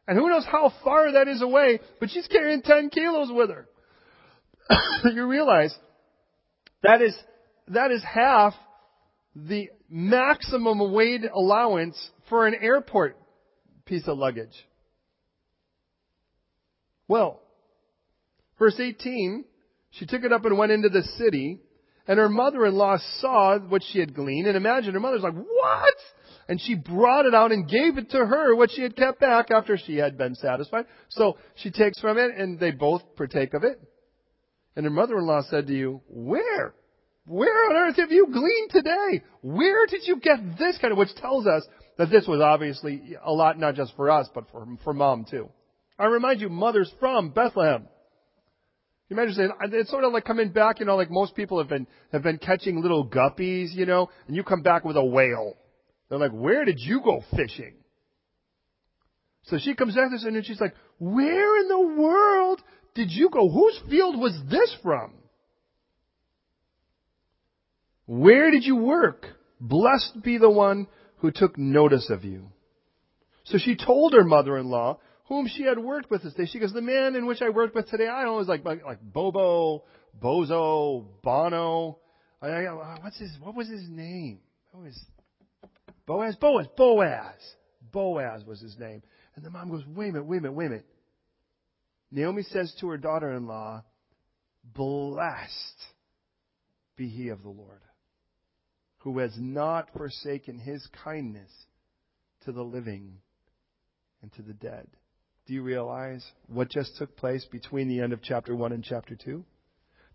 And 0.07 0.20
who 0.20 0.30
knows 0.30 0.45
how 0.45 0.72
far 0.84 1.13
that 1.13 1.28
is 1.28 1.41
away, 1.41 1.80
but 1.99 2.11
she's 2.11 2.28
carrying 2.28 2.61
10 2.61 2.91
kilos 2.91 3.32
with 3.32 3.49
her. 3.49 3.67
you 5.15 5.26
realize 5.26 5.76
that 6.84 7.01
is, 7.01 7.17
that 7.70 7.89
is 7.89 8.03
half 8.03 8.53
the 9.36 9.70
maximum 9.89 10.93
weight 10.93 11.22
allowance 11.34 11.97
for 12.30 12.45
an 12.45 12.53
airport 12.61 13.17
piece 13.86 14.07
of 14.07 14.20
luggage. 14.20 14.53
Well, 17.07 17.41
verse 18.60 18.80
18, 18.80 19.45
she 19.91 20.05
took 20.05 20.24
it 20.24 20.32
up 20.32 20.45
and 20.45 20.57
went 20.57 20.72
into 20.72 20.89
the 20.89 21.03
city, 21.18 21.60
and 22.07 22.20
her 22.20 22.30
mother-in-law 22.30 22.97
saw 23.20 23.57
what 23.60 23.84
she 23.84 23.99
had 23.99 24.14
gleaned, 24.14 24.47
and 24.47 24.57
imagine 24.57 24.93
her 24.93 24.99
mother's 24.99 25.24
like, 25.24 25.34
what? 25.34 25.95
And 26.47 26.60
she 26.62 26.76
brought 26.76 27.26
it 27.26 27.34
out 27.34 27.51
and 27.51 27.70
gave 27.70 27.97
it 27.97 28.12
to 28.12 28.18
her, 28.18 28.55
what 28.55 28.72
she 28.72 28.82
had 28.82 28.95
kept 28.95 29.20
back 29.20 29.51
after 29.51 29.78
she 29.78 29.97
had 29.97 30.18
been 30.18 30.36
satisfied. 30.36 30.86
So 31.10 31.38
she 31.55 31.72
takes 31.72 31.99
from 31.99 32.18
it, 32.18 32.32
and 32.36 32.60
they 32.60 32.72
both 32.72 33.01
partake 33.16 33.53
of 33.53 33.64
it. 33.64 33.80
And 34.76 34.86
her 34.86 34.91
mother-in-law 34.91 35.43
said 35.49 35.68
to 35.68 35.74
you, 35.74 36.01
where? 36.07 36.74
Where 37.26 37.70
on 37.70 37.76
earth 37.76 37.97
have 37.97 38.12
you 38.12 38.28
gleaned 38.28 38.72
today? 38.72 39.24
Where 39.41 39.86
did 39.86 40.01
you 40.07 40.20
get 40.20 40.57
this 40.57 40.78
kind 40.80 40.91
of, 40.91 40.97
which 40.97 41.16
tells 41.16 41.45
us 41.45 41.64
that 41.99 42.10
this 42.10 42.26
was 42.26 42.41
obviously 42.41 43.18
a 43.24 43.32
lot 43.32 43.60
not 43.60 43.76
just 43.76 43.93
for 43.95 44.10
us, 44.10 44.28
but 44.34 44.49
for, 44.51 44.66
for 44.86 44.93
mom 44.93 45.26
too. 45.30 45.49
I 45.99 46.05
remind 46.05 46.39
you, 46.39 46.47
mother's 46.47 46.91
from 46.97 47.32
Bethlehem. 47.32 47.89
You 49.10 49.18
imagine 49.18 49.34
saying, 49.34 49.51
it's 49.74 49.89
sort 49.89 50.03
of 50.03 50.14
like 50.14 50.24
coming 50.24 50.51
back, 50.51 50.80
you 50.80 50.86
know, 50.86 50.95
like 50.95 51.10
most 51.10 51.36
people 51.36 51.57
have 51.57 51.68
been, 51.68 51.88
have 52.12 52.22
been 52.22 52.38
catching 52.38 52.80
little 52.80 53.07
guppies, 53.07 53.74
you 53.74 53.88
know, 53.88 54.10
and 54.28 54.36
you 54.36 54.43
come 54.43 54.62
back 54.62 54.86
with 54.86 54.97
a 54.97 55.03
whale. 55.03 55.55
They're 56.10 56.20
like, 56.20 56.32
where 56.32 56.64
did 56.64 56.80
you 56.80 57.01
go 57.01 57.24
fishing? 57.36 57.74
So 59.45 59.57
she 59.57 59.74
comes 59.74 59.95
back 59.95 60.12
and 60.12 60.45
she's 60.45 60.62
like, 60.62 60.76
where 60.99 61.60
in 61.60 61.68
the 61.68 62.01
world 62.01 62.62
did 62.93 63.10
you 63.10 63.30
go? 63.32 63.49
Whose 63.49 63.80
field 63.89 64.20
was 64.20 64.39
this 64.49 64.76
from? 64.84 65.14
Where 68.05 68.51
did 68.51 68.64
you 68.64 68.76
work? 68.76 69.26
Blessed 69.60 70.22
be 70.24 70.38
the 70.38 70.49
one 70.49 70.88
who 71.18 71.32
took 71.32 71.57
notice 71.57 72.12
of 72.12 72.24
you. 72.24 72.51
So 73.45 73.57
she 73.57 73.76
told 73.76 74.14
her 74.14 74.24
mother-in-law, 74.24 74.99
whom 75.30 75.47
she 75.47 75.63
had 75.63 75.77
worked 75.77 76.09
with 76.11 76.23
this 76.23 76.34
day. 76.34 76.47
She 76.47 76.59
goes, 76.59 76.73
the 76.73 76.82
man 76.82 77.15
in 77.15 77.25
which 77.25 77.41
I 77.41 77.49
worked 77.49 77.75
with 77.75 77.88
today, 77.88 78.07
I 78.07 78.25
always 78.25 78.47
like, 78.47 78.65
like, 78.65 78.84
like 78.84 78.99
Bobo, 79.01 79.84
Bozo, 80.21 81.05
Bono. 81.23 81.99
I, 82.41 82.47
I, 82.47 82.97
what's 83.01 83.19
his, 83.19 83.38
what 83.39 83.55
was 83.55 83.69
his 83.69 83.88
name? 83.88 84.39
Was, 84.73 84.99
Boaz? 86.05 86.36
Boaz, 86.36 86.65
Boaz. 86.75 87.55
Boaz 87.91 88.43
was 88.43 88.59
his 88.59 88.77
name. 88.80 89.03
And 89.36 89.45
the 89.45 89.51
mom 89.51 89.69
goes, 89.69 89.84
wait 89.88 90.09
a 90.09 90.13
minute, 90.13 90.25
wait 90.25 90.38
a 90.39 90.41
minute, 90.41 90.53
wait 90.53 90.65
a 90.65 90.69
minute. 90.69 90.86
Naomi 92.11 92.41
says 92.41 92.75
to 92.82 92.89
her 92.89 92.97
daughter-in-law, 92.97 93.84
blessed 94.63 95.86
be 96.97 97.07
he 97.07 97.30
of 97.30 97.43
the 97.43 97.49
Lord 97.49 97.82
who 98.99 99.19
has 99.19 99.34
not 99.38 99.89
forsaken 99.95 100.57
his 100.57 100.86
kindness 101.03 101.51
to 102.45 102.51
the 102.51 102.63
living 102.63 103.13
and 104.21 104.34
to 104.34 104.41
the 104.41 104.53
dead. 104.53 104.88
Do 105.50 105.56
you 105.56 105.64
realize 105.64 106.24
what 106.45 106.70
just 106.70 106.95
took 106.97 107.18
place 107.18 107.43
between 107.52 107.88
the 107.89 108.02
end 108.02 108.14
of 108.14 108.22
chapter 108.22 108.56
1 108.56 108.72
and 108.72 108.84
chapter 108.84 109.16
2? 109.16 109.43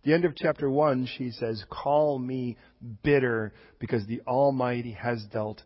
The 0.05 0.15
end 0.15 0.25
of 0.25 0.37
chapter 0.37 0.71
1, 0.71 1.09
she 1.19 1.33
says, 1.33 1.65
Call 1.69 2.21
me 2.21 2.57
bitter 3.03 3.53
because 3.81 4.07
the 4.07 4.21
Almighty 4.29 4.93
has 4.93 5.25
dealt 5.33 5.61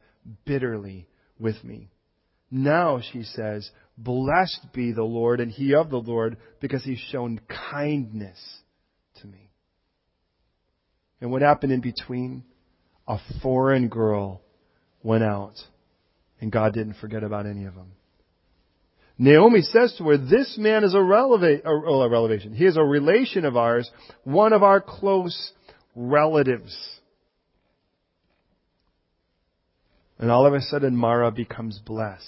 bitterly 0.47 1.07
with 1.39 1.63
me. 1.63 1.91
Now 2.51 3.03
she 3.13 3.25
says, 3.25 3.71
Blessed 3.99 4.69
be 4.73 4.93
the 4.93 5.05
Lord 5.05 5.39
and 5.39 5.53
he 5.53 5.75
of 5.75 5.91
the 5.91 5.99
Lord 5.99 6.39
because 6.61 6.83
he's 6.83 7.05
shown 7.13 7.39
kindness 7.71 8.39
to 9.21 9.27
me. 9.27 9.51
And 11.21 11.31
what 11.31 11.43
happened 11.43 11.73
in 11.73 11.83
between? 11.83 12.43
a 13.09 13.19
foreign 13.43 13.89
girl 13.89 14.43
went 15.03 15.25
out 15.25 15.55
and 16.41 16.53
God 16.53 16.75
didn't 16.75 16.97
forget 17.01 17.25
about 17.25 17.47
any 17.47 17.65
of 17.65 17.75
them. 17.75 17.93
Naomi 19.19 19.63
says 19.63 19.95
to 19.99 20.05
her, 20.05 20.17
this 20.17 20.57
man 20.59 20.85
is 20.85 20.95
a, 20.95 20.99
releva- 20.99 21.63
oh, 21.65 22.03
a 22.03 22.09
relevation. 22.09 22.55
He 22.55 22.65
is 22.65 22.77
a 22.77 22.83
relation 22.83 23.45
of 23.45 23.57
ours, 23.57 23.91
one 24.23 24.53
of 24.53 24.63
our 24.63 24.81
close 24.81 25.53
relatives. 25.97 26.77
And 30.19 30.31
all 30.31 30.47
of 30.47 30.55
a 30.55 30.61
sudden 30.61 30.97
Mara 30.97 31.33
becomes 31.33 31.81
blessed. 31.85 32.25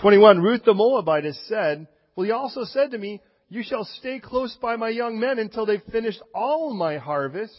21, 0.00 0.40
Ruth 0.40 0.64
the 0.64 0.72
Moabitess 0.72 1.38
said, 1.46 1.86
well, 2.16 2.24
he 2.24 2.32
also 2.32 2.64
said 2.64 2.92
to 2.92 2.98
me, 2.98 3.20
you 3.50 3.62
shall 3.62 3.84
stay 3.84 4.18
close 4.18 4.56
by 4.62 4.76
my 4.76 4.88
young 4.88 5.20
men 5.20 5.38
until 5.38 5.66
they've 5.66 5.82
finished 5.92 6.22
all 6.34 6.72
my 6.72 6.96
harvest. 6.96 7.52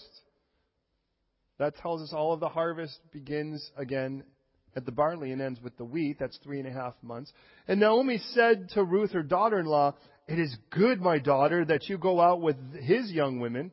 That 1.60 1.76
tells 1.78 2.01
us 2.01 2.14
all 2.14 2.34
of 2.34 2.39
the 2.39 2.49
harvest 2.49 2.97
begins 3.12 3.72
again 3.78 4.24
at 4.76 4.86
the 4.86 4.91
barley 4.91 5.32
and 5.32 5.41
ends 5.41 5.61
with 5.61 5.78
the 5.78 5.86
wheat. 5.86 6.17
That's 6.19 6.38
three 6.43 6.59
and 6.59 6.67
a 6.67 6.71
half 6.71 6.93
months. 7.01 7.32
And 7.67 7.80
Naomi 7.80 8.19
said 8.32 8.69
to 8.69 8.84
Ruth, 8.84 9.11
her 9.11 9.24
daughter-in-law, 9.24 9.95
it 10.28 10.39
is 10.39 10.55
good, 10.71 11.01
my 11.01 11.19
daughter, 11.19 11.65
that 11.65 11.89
you 11.89 11.97
go 11.97 12.21
out 12.21 12.41
with 12.41 12.57
his 12.76 13.11
young 13.11 13.39
women 13.39 13.71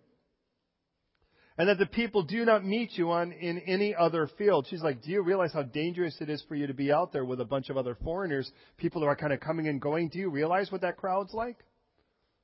and 1.61 1.68
that 1.68 1.78
the 1.78 1.86
people 1.86 2.22
do 2.22 2.44
not 2.44 2.64
meet 2.64 2.92
you 2.92 3.11
on 3.11 3.32
in 3.32 3.59
any 3.61 3.94
other 3.94 4.28
field. 4.38 4.66
She's 4.70 4.82
like, 4.82 5.03
do 5.03 5.11
you 5.11 5.22
realize 5.22 5.53
how 5.53 5.62
dangerous 5.62 6.16
it 6.20 6.30
is 6.30 6.42
for 6.48 6.55
you 6.55 6.66
to 6.66 6.74
be 6.74 6.90
out 6.90 7.12
there 7.12 7.24
with 7.24 7.40
a 7.40 7.44
bunch 7.44 7.68
of 7.68 7.76
other 7.76 7.96
foreigners, 8.03 8.51
people 8.78 9.03
who 9.03 9.07
are 9.07 9.14
kind 9.14 9.32
of 9.32 9.40
coming 9.40 9.68
and 9.68 9.80
going? 9.80 10.09
Do 10.09 10.18
you 10.18 10.30
realize 10.30 10.72
what 10.72 10.80
that 10.80 10.96
crowd's 10.96 11.34
like? 11.34 11.59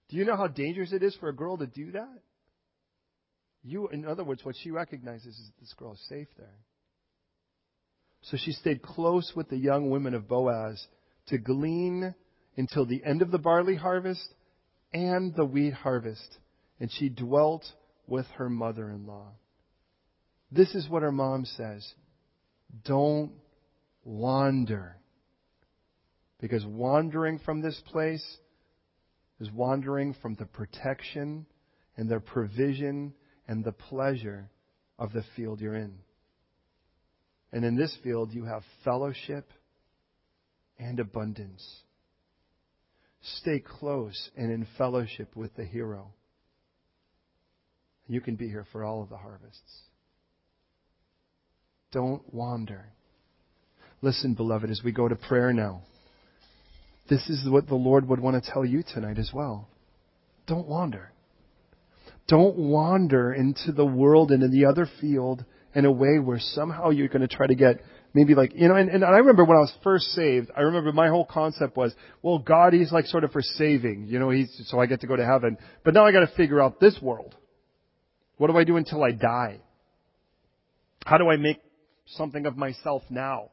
Do 0.09 0.17
you 0.17 0.25
know 0.25 0.37
how 0.37 0.49
dangerous 0.49 0.93
it 0.93 1.03
is 1.03 1.17
for 1.17 1.31
a 1.31 1.35
girl 1.35 1.57
to 1.57 1.67
do 1.67 1.93
that? 1.93 2.19
You, 3.63 3.89
in 3.89 4.05
other 4.05 4.23
words, 4.23 4.45
what 4.45 4.55
she 4.63 4.71
recognizes 4.71 5.27
is 5.35 5.47
that 5.47 5.61
this 5.61 5.73
girl 5.73 5.95
is 5.95 6.09
safe 6.09 6.29
there. 6.37 6.59
So 8.23 8.37
she 8.37 8.53
stayed 8.53 8.83
close 8.83 9.33
with 9.37 9.49
the 9.49 9.57
young 9.57 9.91
women 9.91 10.15
of 10.15 10.29
Boaz 10.29 10.87
to 11.29 11.39
glean 11.39 12.15
until 12.57 12.87
the 12.87 13.03
end 13.05 13.23
of 13.23 13.31
the 13.31 13.39
barley 13.39 13.77
harvest 13.77 14.35
and 14.93 15.35
the 15.35 15.45
wheat 15.45 15.75
harvest. 15.75 16.39
And 16.81 16.91
she 16.91 17.09
dwelt 17.09 17.65
with 18.07 18.27
her 18.37 18.49
mother 18.49 18.91
in 18.91 19.07
law. 19.07 19.33
This 20.51 20.75
is 20.75 20.89
what 20.89 21.03
her 21.03 21.13
mom 21.13 21.45
says 21.45 21.95
Don't 22.85 23.33
wander. 24.05 24.97
Because 26.41 26.65
wandering 26.67 27.39
from 27.39 27.63
this 27.63 27.81
place 27.87 28.39
is 29.41 29.51
wandering 29.51 30.15
from 30.21 30.35
the 30.35 30.45
protection 30.47 31.47
and 31.97 32.09
the 32.09 32.21
provision 32.21 33.15
and 33.49 33.65
the 33.65 33.73
pleasure 33.73 34.51
of 34.99 35.13
the 35.13 35.25
field 35.35 35.61
you're 35.61 35.75
in. 35.75 35.99
And 37.57 37.65
in 37.65 37.75
this 37.75 37.97
field, 38.05 38.35
you 38.35 38.45
have 38.45 38.63
fellowship 38.85 39.49
and 40.79 41.01
abundance. 41.01 41.67
Stay 43.39 43.61
close 43.61 44.29
and 44.37 44.53
in 44.53 44.67
fellowship 44.77 45.35
with 45.35 45.57
the 45.57 45.65
hero. 45.65 46.09
You 48.09 48.21
can 48.21 48.37
be 48.37 48.47
here 48.47 48.67
for 48.73 48.85
all 48.85 49.03
of 49.03 49.09
the 49.09 49.17
harvests. 49.17 49.81
Don't 51.93 52.23
wander. 52.31 52.91
Listen, 54.03 54.35
beloved, 54.35 54.69
as 54.69 54.83
we 54.85 54.93
go 54.93 55.09
to 55.09 55.17
prayer 55.17 55.55
now, 55.55 55.81
this 57.09 57.27
is 57.31 57.49
what 57.49 57.69
the 57.69 57.75
Lord 57.75 58.07
would 58.07 58.21
want 58.21 58.45
to 58.45 58.51
tell 58.51 58.67
you 58.67 58.83
tonight 58.83 59.17
as 59.17 59.31
well. 59.33 59.67
Don't 60.47 60.69
wander. 60.69 61.11
Don't 62.29 62.59
wander 62.59 63.33
into 63.33 63.73
the 63.73 63.87
world 63.87 64.31
and 64.31 64.43
in 64.43 64.51
the 64.51 64.67
other 64.67 64.87
field 65.01 65.47
in 65.77 65.85
a 65.85 65.93
way 65.93 66.19
where 66.19 66.39
somehow 66.41 66.89
you're 66.89 67.07
going 67.07 67.21
to 67.21 67.29
try 67.29 67.47
to 67.47 67.55
get 67.55 67.83
maybe 68.15 68.35
like, 68.35 68.53
you 68.55 68.67
know, 68.67 68.77
and, 68.77 68.89
and 68.89 69.05
I 69.05 69.19
remember 69.19 69.45
when 69.45 69.59
I 69.59 69.61
was 69.61 69.75
first 69.85 70.07
saved, 70.13 70.51
I 70.57 70.63
remember 70.63 70.91
my 70.91 71.09
whole 71.09 71.27
concept 71.27 71.77
was, 71.77 71.95
well, 72.23 72.39
God, 72.39 72.73
He's 72.73 72.91
like 72.91 73.05
sort 73.05 73.25
of 73.25 73.31
for 73.31 73.43
saving, 73.43 74.07
you 74.09 74.19
know, 74.19 74.31
He's, 74.31 74.51
so 74.69 74.81
I 74.81 74.87
get 74.87 75.03
to 75.03 75.07
go 75.07 75.17
to 75.17 75.25
heaven. 75.25 75.59
But 75.85 75.93
now 75.93 76.07
I 76.07 76.13
got 76.13 76.21
to 76.21 76.35
figure 76.35 76.63
out 76.63 76.81
this 76.81 76.99
world. 77.03 77.37
What 78.39 78.51
do 78.51 78.57
I 78.57 78.65
do 78.65 78.79
until 78.79 79.05
I 79.05 79.13
die? 79.13 79.61
How 81.05 81.19
do 81.19 81.29
I 81.29 81.37
make 81.37 81.59
something 82.07 82.47
of 82.47 82.57
myself 82.57 83.03
now? 83.11 83.51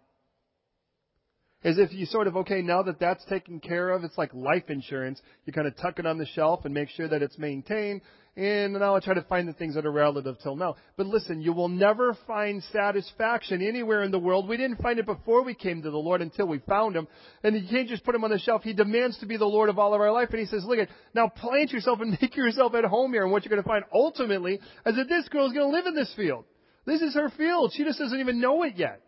As 1.65 1.77
if 1.77 1.91
you 1.91 2.05
sort 2.05 2.27
of, 2.27 2.37
okay, 2.37 2.61
now 2.61 2.83
that 2.83 3.01
that's 3.01 3.23
taken 3.25 3.59
care 3.59 3.89
of, 3.89 4.05
it's 4.05 4.17
like 4.17 4.33
life 4.33 4.69
insurance. 4.69 5.21
You 5.45 5.51
kind 5.51 5.67
of 5.67 5.75
tuck 5.75 5.99
it 5.99 6.05
on 6.05 6.17
the 6.17 6.25
shelf 6.25 6.63
and 6.63 6.73
make 6.73 6.87
sure 6.87 7.09
that 7.09 7.21
it's 7.21 7.37
maintained. 7.37 7.99
And 8.35 8.73
now 8.73 8.95
I 8.95 8.99
try 8.99 9.13
to 9.13 9.21
find 9.21 9.47
the 9.47 9.53
things 9.53 9.75
that 9.75 9.85
are 9.85 9.91
relative 9.91 10.37
till 10.41 10.55
now. 10.55 10.75
But 10.97 11.05
listen, 11.05 11.39
you 11.39 11.53
will 11.53 11.67
never 11.67 12.17
find 12.25 12.63
satisfaction 12.71 13.61
anywhere 13.61 14.01
in 14.01 14.09
the 14.09 14.17
world. 14.17 14.49
We 14.49 14.57
didn't 14.57 14.81
find 14.81 14.97
it 14.97 15.05
before 15.05 15.43
we 15.43 15.53
came 15.53 15.83
to 15.83 15.91
the 15.91 15.97
Lord 15.97 16.19
until 16.19 16.47
we 16.47 16.57
found 16.57 16.95
Him. 16.95 17.07
And 17.43 17.55
you 17.55 17.67
can't 17.69 17.87
just 17.87 18.03
put 18.03 18.15
Him 18.15 18.23
on 18.23 18.31
the 18.31 18.39
shelf. 18.39 18.63
He 18.63 18.73
demands 18.73 19.19
to 19.19 19.27
be 19.27 19.37
the 19.37 19.45
Lord 19.45 19.69
of 19.69 19.77
all 19.77 19.93
of 19.93 20.01
our 20.01 20.11
life. 20.11 20.29
And 20.31 20.39
He 20.39 20.47
says, 20.47 20.65
look 20.65 20.79
at, 20.79 20.89
now 21.13 21.27
plant 21.27 21.71
yourself 21.71 21.99
and 22.01 22.17
make 22.21 22.35
yourself 22.35 22.73
at 22.73 22.85
home 22.85 23.13
here. 23.13 23.21
And 23.21 23.31
what 23.31 23.45
you're 23.45 23.51
going 23.51 23.61
to 23.61 23.69
find 23.69 23.85
ultimately 23.93 24.59
is 24.85 24.95
that 24.95 25.09
this 25.09 25.27
girl 25.29 25.45
is 25.45 25.53
going 25.53 25.69
to 25.69 25.75
live 25.75 25.85
in 25.85 25.93
this 25.93 26.11
field. 26.15 26.45
This 26.87 27.01
is 27.01 27.13
her 27.13 27.31
field. 27.37 27.73
She 27.75 27.83
just 27.83 27.99
doesn't 27.99 28.19
even 28.19 28.41
know 28.41 28.63
it 28.63 28.73
yet. 28.77 28.99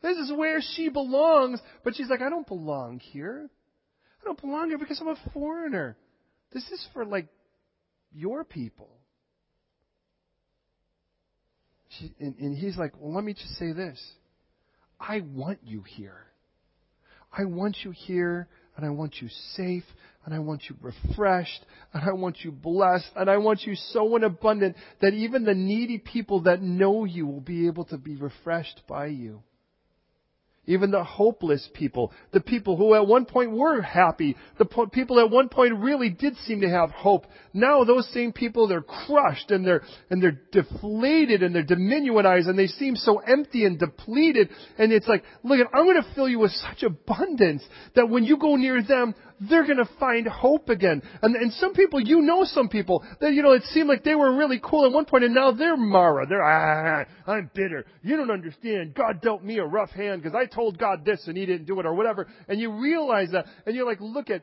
This 0.00 0.16
is 0.16 0.32
where 0.32 0.60
she 0.74 0.88
belongs. 0.88 1.60
But 1.84 1.96
she's 1.96 2.08
like, 2.08 2.22
I 2.22 2.30
don't 2.30 2.46
belong 2.46 3.00
here. 3.00 3.50
I 4.22 4.24
don't 4.24 4.40
belong 4.40 4.68
here 4.70 4.78
because 4.78 5.02
I'm 5.02 5.08
a 5.08 5.18
foreigner. 5.34 5.98
This 6.54 6.64
is 6.70 6.88
for 6.94 7.04
like 7.04 7.28
your 8.14 8.44
people. 8.44 8.88
She, 11.98 12.12
and, 12.18 12.34
and 12.38 12.56
he's 12.56 12.76
like, 12.76 12.92
well, 12.98 13.14
let 13.14 13.24
me 13.24 13.34
just 13.34 13.56
say 13.56 13.72
this. 13.72 14.00
I 14.98 15.20
want 15.20 15.58
you 15.64 15.82
here. 15.82 16.26
I 17.36 17.44
want 17.44 17.78
you 17.82 17.90
here, 17.90 18.48
and 18.76 18.86
I 18.86 18.90
want 18.90 19.16
you 19.20 19.28
safe, 19.54 19.84
and 20.24 20.34
I 20.34 20.38
want 20.38 20.62
you 20.68 20.76
refreshed, 20.80 21.64
and 21.92 22.02
I 22.08 22.12
want 22.12 22.38
you 22.42 22.52
blessed, 22.52 23.10
and 23.16 23.28
I 23.28 23.38
want 23.38 23.62
you 23.62 23.74
so 23.74 24.16
in 24.16 24.24
abundant 24.24 24.76
that 25.00 25.14
even 25.14 25.44
the 25.44 25.54
needy 25.54 25.98
people 25.98 26.42
that 26.42 26.62
know 26.62 27.04
you 27.04 27.26
will 27.26 27.40
be 27.40 27.66
able 27.66 27.84
to 27.86 27.98
be 27.98 28.16
refreshed 28.16 28.82
by 28.88 29.06
you. 29.06 29.42
Even 30.66 30.90
the 30.90 31.04
hopeless 31.04 31.68
people, 31.74 32.10
the 32.32 32.40
people 32.40 32.76
who 32.76 32.94
at 32.94 33.06
one 33.06 33.26
point 33.26 33.50
were 33.50 33.82
happy, 33.82 34.34
the 34.58 34.64
po- 34.64 34.86
people 34.86 35.20
at 35.20 35.30
one 35.30 35.50
point 35.50 35.74
really 35.78 36.08
did 36.08 36.36
seem 36.38 36.62
to 36.62 36.68
have 36.70 36.90
hope. 36.90 37.26
Now 37.52 37.84
those 37.84 38.08
same 38.12 38.32
people, 38.32 38.66
they're 38.66 38.80
crushed 38.80 39.50
and 39.50 39.66
they're, 39.66 39.82
and 40.08 40.22
they're 40.22 40.40
deflated 40.52 41.42
and 41.42 41.54
they're 41.54 41.64
diminutionized 41.64 42.48
and 42.48 42.58
they 42.58 42.66
seem 42.66 42.96
so 42.96 43.18
empty 43.18 43.66
and 43.66 43.78
depleted. 43.78 44.48
And 44.78 44.90
it's 44.90 45.06
like, 45.06 45.22
look, 45.42 45.60
I'm 45.74 45.84
going 45.84 46.02
to 46.02 46.14
fill 46.14 46.28
you 46.28 46.38
with 46.38 46.52
such 46.52 46.82
abundance 46.82 47.62
that 47.94 48.08
when 48.08 48.24
you 48.24 48.38
go 48.38 48.56
near 48.56 48.82
them, 48.82 49.14
they're 49.40 49.66
going 49.66 49.78
to 49.78 49.88
find 49.98 50.26
hope 50.26 50.68
again. 50.68 51.02
And, 51.22 51.34
and 51.36 51.52
some 51.54 51.72
people, 51.72 52.00
you 52.00 52.20
know 52.22 52.44
some 52.44 52.68
people, 52.68 53.04
that, 53.20 53.32
you 53.32 53.42
know, 53.42 53.52
it 53.52 53.62
seemed 53.64 53.88
like 53.88 54.04
they 54.04 54.14
were 54.14 54.36
really 54.36 54.60
cool 54.62 54.86
at 54.86 54.92
one 54.92 55.04
point 55.04 55.24
and 55.24 55.34
now 55.34 55.52
they're 55.52 55.76
Mara. 55.76 56.26
They're, 56.26 56.42
ah, 56.42 57.04
I'm 57.26 57.50
bitter. 57.54 57.84
You 58.02 58.16
don't 58.16 58.30
understand. 58.30 58.94
God 58.94 59.20
dealt 59.20 59.42
me 59.42 59.58
a 59.58 59.64
rough 59.64 59.90
hand 59.90 60.22
because 60.22 60.36
I 60.36 60.46
told 60.46 60.78
God 60.78 61.04
this 61.04 61.26
and 61.26 61.36
He 61.36 61.46
didn't 61.46 61.66
do 61.66 61.78
it 61.80 61.86
or 61.86 61.94
whatever. 61.94 62.28
And 62.48 62.60
you 62.60 62.72
realize 62.72 63.30
that 63.32 63.46
and 63.66 63.74
you're 63.74 63.86
like, 63.86 64.00
look 64.00 64.30
at, 64.30 64.42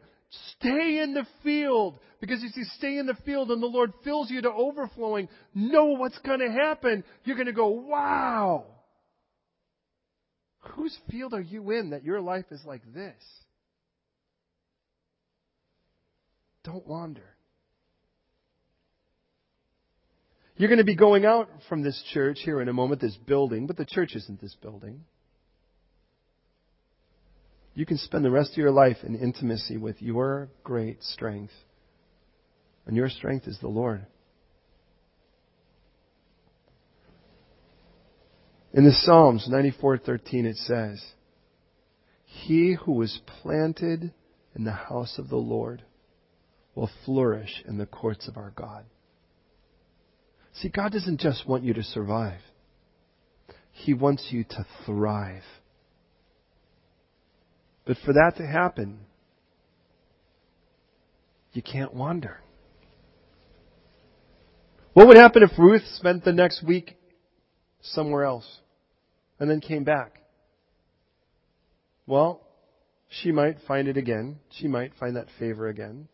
stay 0.57 0.99
in 0.99 1.13
the 1.13 1.25
field. 1.43 1.99
Because 2.19 2.43
if 2.43 2.55
you 2.55 2.65
stay 2.77 2.97
in 2.97 3.07
the 3.07 3.17
field 3.25 3.49
and 3.49 3.61
the 3.61 3.67
Lord 3.67 3.93
fills 4.03 4.29
you 4.29 4.41
to 4.41 4.51
overflowing, 4.51 5.27
know 5.55 5.85
what's 5.85 6.19
going 6.19 6.39
to 6.39 6.51
happen. 6.51 7.03
You're 7.23 7.35
going 7.35 7.47
to 7.47 7.53
go, 7.53 7.69
wow. 7.69 8.65
Whose 10.75 10.95
field 11.09 11.33
are 11.33 11.41
you 11.41 11.71
in 11.71 11.89
that 11.89 12.03
your 12.03 12.21
life 12.21 12.45
is 12.51 12.61
like 12.65 12.81
this? 12.93 13.15
Don't 16.63 16.85
wander. 16.85 17.35
You're 20.57 20.69
going 20.69 20.77
to 20.77 20.83
be 20.83 20.95
going 20.95 21.25
out 21.25 21.49
from 21.67 21.81
this 21.81 22.01
church 22.13 22.39
here 22.43 22.61
in 22.61 22.69
a 22.69 22.73
moment, 22.73 23.01
this 23.01 23.17
building, 23.25 23.65
but 23.65 23.77
the 23.77 23.85
church 23.85 24.15
isn't 24.15 24.39
this 24.41 24.55
building. 24.61 25.05
You 27.73 27.85
can 27.85 27.97
spend 27.97 28.23
the 28.23 28.31
rest 28.31 28.51
of 28.51 28.57
your 28.57 28.71
life 28.71 28.97
in 29.03 29.15
intimacy 29.15 29.77
with 29.77 30.01
your 30.01 30.49
great 30.63 31.01
strength. 31.01 31.53
And 32.85 32.95
your 32.95 33.09
strength 33.09 33.47
is 33.47 33.57
the 33.59 33.69
Lord. 33.69 34.05
In 38.73 38.85
the 38.85 38.91
Psalms 38.91 39.47
94:13 39.49 40.45
it 40.45 40.57
says, 40.57 41.13
"He 42.23 42.73
who 42.73 43.01
is 43.01 43.19
planted 43.41 44.13
in 44.53 44.63
the 44.63 44.71
house 44.71 45.17
of 45.17 45.29
the 45.29 45.37
Lord 45.37 45.83
will 46.75 46.89
flourish 47.05 47.63
in 47.67 47.77
the 47.77 47.85
courts 47.85 48.27
of 48.27 48.37
our 48.37 48.51
God. 48.55 48.85
See, 50.53 50.69
God 50.69 50.91
doesn't 50.91 51.19
just 51.19 51.47
want 51.47 51.63
you 51.63 51.73
to 51.73 51.83
survive. 51.83 52.41
He 53.71 53.93
wants 53.93 54.27
you 54.31 54.43
to 54.43 54.65
thrive. 54.85 55.43
But 57.85 57.97
for 58.05 58.13
that 58.13 58.33
to 58.37 58.45
happen, 58.45 58.99
you 61.53 61.61
can't 61.61 61.93
wander. 61.93 62.39
What 64.93 65.07
would 65.07 65.17
happen 65.17 65.41
if 65.43 65.57
Ruth 65.57 65.83
spent 65.95 66.23
the 66.25 66.33
next 66.33 66.63
week 66.63 66.97
somewhere 67.81 68.25
else 68.25 68.59
and 69.39 69.49
then 69.49 69.61
came 69.61 69.83
back? 69.83 70.21
Well, 72.05 72.41
She 73.11 73.33
might 73.33 73.57
find 73.67 73.89
it 73.89 73.97
again. 73.97 74.39
She 74.51 74.69
might 74.69 74.93
find 74.97 75.17
that 75.17 75.27
favor 75.37 75.67
again. 75.67 76.07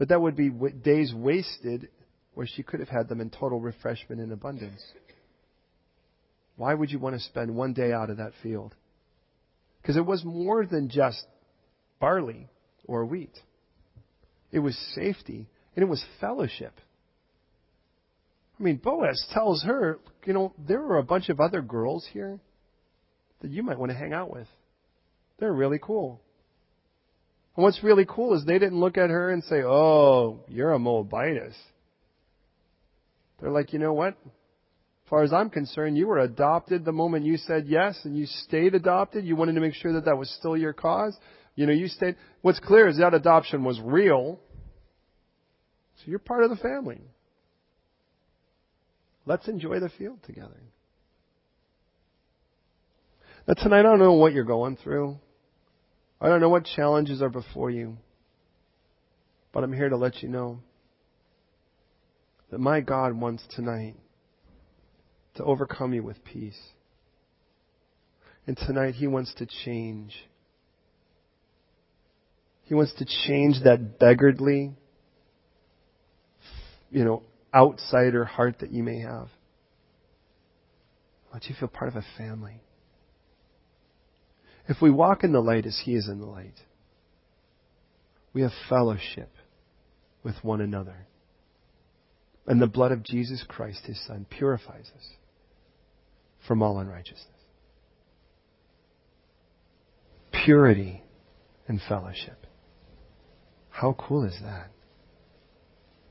But 0.00 0.08
that 0.08 0.22
would 0.22 0.34
be 0.34 0.48
days 0.48 1.12
wasted 1.14 1.90
where 2.32 2.46
she 2.46 2.62
could 2.62 2.80
have 2.80 2.88
had 2.88 3.06
them 3.06 3.20
in 3.20 3.28
total 3.28 3.60
refreshment 3.60 4.18
and 4.18 4.32
abundance. 4.32 4.82
Why 6.56 6.72
would 6.72 6.90
you 6.90 6.98
want 6.98 7.16
to 7.16 7.20
spend 7.20 7.54
one 7.54 7.74
day 7.74 7.92
out 7.92 8.08
of 8.08 8.16
that 8.16 8.32
field? 8.42 8.74
Because 9.82 9.98
it 9.98 10.06
was 10.06 10.24
more 10.24 10.64
than 10.64 10.88
just 10.88 11.22
barley 12.00 12.48
or 12.86 13.04
wheat. 13.04 13.38
It 14.50 14.60
was 14.60 14.74
safety 14.94 15.50
and 15.76 15.82
it 15.82 15.88
was 15.88 16.02
fellowship. 16.18 16.72
I 18.58 18.62
mean, 18.62 18.76
Boaz 18.82 19.22
tells 19.34 19.64
her, 19.64 19.98
you 20.24 20.32
know, 20.32 20.54
there 20.66 20.82
are 20.82 20.96
a 20.96 21.02
bunch 21.02 21.28
of 21.28 21.40
other 21.40 21.60
girls 21.60 22.08
here 22.10 22.40
that 23.42 23.50
you 23.50 23.62
might 23.62 23.78
want 23.78 23.92
to 23.92 23.98
hang 23.98 24.14
out 24.14 24.32
with. 24.32 24.48
They're 25.38 25.52
really 25.52 25.78
cool. 25.78 26.22
And 27.56 27.64
what's 27.64 27.82
really 27.82 28.06
cool 28.08 28.34
is 28.34 28.44
they 28.44 28.58
didn't 28.58 28.80
look 28.80 28.96
at 28.96 29.10
her 29.10 29.30
and 29.30 29.42
say, 29.44 29.62
oh, 29.62 30.40
you're 30.48 30.72
a 30.72 30.78
Moabitess. 30.78 31.54
They're 33.40 33.50
like, 33.50 33.72
you 33.72 33.78
know 33.78 33.92
what? 33.92 34.16
As 34.24 35.10
far 35.10 35.22
as 35.24 35.32
I'm 35.32 35.50
concerned, 35.50 35.98
you 35.98 36.06
were 36.06 36.18
adopted 36.18 36.84
the 36.84 36.92
moment 36.92 37.24
you 37.24 37.36
said 37.36 37.66
yes 37.66 37.98
and 38.04 38.16
you 38.16 38.26
stayed 38.26 38.74
adopted. 38.74 39.24
You 39.24 39.34
wanted 39.34 39.54
to 39.54 39.60
make 39.60 39.74
sure 39.74 39.94
that 39.94 40.04
that 40.04 40.16
was 40.16 40.30
still 40.38 40.56
your 40.56 40.72
cause. 40.72 41.16
You 41.56 41.66
know, 41.66 41.72
you 41.72 41.88
stayed. 41.88 42.16
What's 42.42 42.60
clear 42.60 42.86
is 42.86 42.98
that 42.98 43.12
adoption 43.12 43.64
was 43.64 43.80
real. 43.80 44.38
So 45.96 46.04
you're 46.06 46.20
part 46.20 46.44
of 46.44 46.50
the 46.50 46.56
family. 46.56 47.00
Let's 49.26 49.48
enjoy 49.48 49.80
the 49.80 49.90
field 49.90 50.22
together. 50.24 50.60
Now, 53.46 53.54
tonight, 53.54 53.80
I 53.80 53.82
don't 53.82 53.98
know 53.98 54.12
what 54.12 54.32
you're 54.32 54.44
going 54.44 54.76
through. 54.76 55.18
I 56.20 56.28
don't 56.28 56.40
know 56.40 56.48
what 56.48 56.64
challenges 56.64 57.22
are 57.22 57.30
before 57.30 57.70
you. 57.70 57.96
But 59.52 59.64
I'm 59.64 59.72
here 59.72 59.88
to 59.88 59.96
let 59.96 60.22
you 60.22 60.28
know 60.28 60.60
that 62.50 62.58
my 62.58 62.80
God 62.80 63.18
wants 63.18 63.42
tonight 63.54 63.96
to 65.36 65.44
overcome 65.44 65.92
you 65.92 66.02
with 66.02 66.22
peace. 66.24 66.58
And 68.46 68.56
tonight, 68.56 68.94
He 68.94 69.06
wants 69.06 69.34
to 69.34 69.46
change. 69.64 70.14
He 72.64 72.74
wants 72.74 72.94
to 72.94 73.04
change 73.26 73.62
that 73.64 73.98
beggarly, 73.98 74.72
you 76.90 77.04
know, 77.04 77.22
outsider 77.54 78.24
heart 78.24 78.60
that 78.60 78.70
you 78.70 78.82
may 78.82 79.00
have. 79.00 79.28
Let 81.32 81.46
you 81.46 81.54
feel 81.58 81.68
part 81.68 81.88
of 81.88 81.96
a 81.96 82.04
family. 82.16 82.60
If 84.70 84.80
we 84.80 84.88
walk 84.88 85.24
in 85.24 85.32
the 85.32 85.40
light 85.40 85.66
as 85.66 85.82
He 85.84 85.96
is 85.96 86.08
in 86.08 86.20
the 86.20 86.26
light, 86.26 86.54
we 88.32 88.42
have 88.42 88.52
fellowship 88.68 89.28
with 90.22 90.36
one 90.42 90.60
another. 90.60 91.08
And 92.46 92.62
the 92.62 92.68
blood 92.68 92.92
of 92.92 93.02
Jesus 93.02 93.44
Christ, 93.48 93.80
His 93.84 94.00
Son, 94.06 94.26
purifies 94.30 94.88
us 94.96 95.08
from 96.46 96.62
all 96.62 96.78
unrighteousness. 96.78 97.26
Purity 100.44 101.02
and 101.66 101.80
fellowship. 101.88 102.46
How 103.70 103.96
cool 103.98 104.24
is 104.24 104.38
that? 104.40 104.70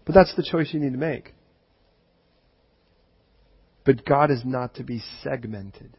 But 0.05 0.15
that's 0.15 0.35
the 0.35 0.43
choice 0.43 0.73
you 0.73 0.81
need 0.81 0.91
to 0.91 0.99
make. 0.99 1.33
But 3.85 4.03
God 4.03 4.31
is 4.31 4.41
not 4.43 4.75
to 4.75 4.83
be 4.83 5.01
segmented. 5.23 5.95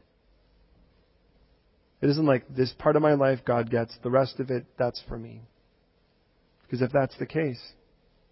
It 2.00 2.08
isn't 2.08 2.26
like 2.26 2.54
this 2.54 2.72
part 2.78 2.96
of 2.96 3.02
my 3.02 3.14
life 3.14 3.40
God 3.44 3.70
gets, 3.70 3.96
the 4.02 4.10
rest 4.10 4.40
of 4.40 4.50
it, 4.50 4.64
that's 4.78 5.02
for 5.08 5.18
me. 5.18 5.42
Because 6.62 6.82
if 6.82 6.92
that's 6.92 7.16
the 7.18 7.26
case, 7.26 7.60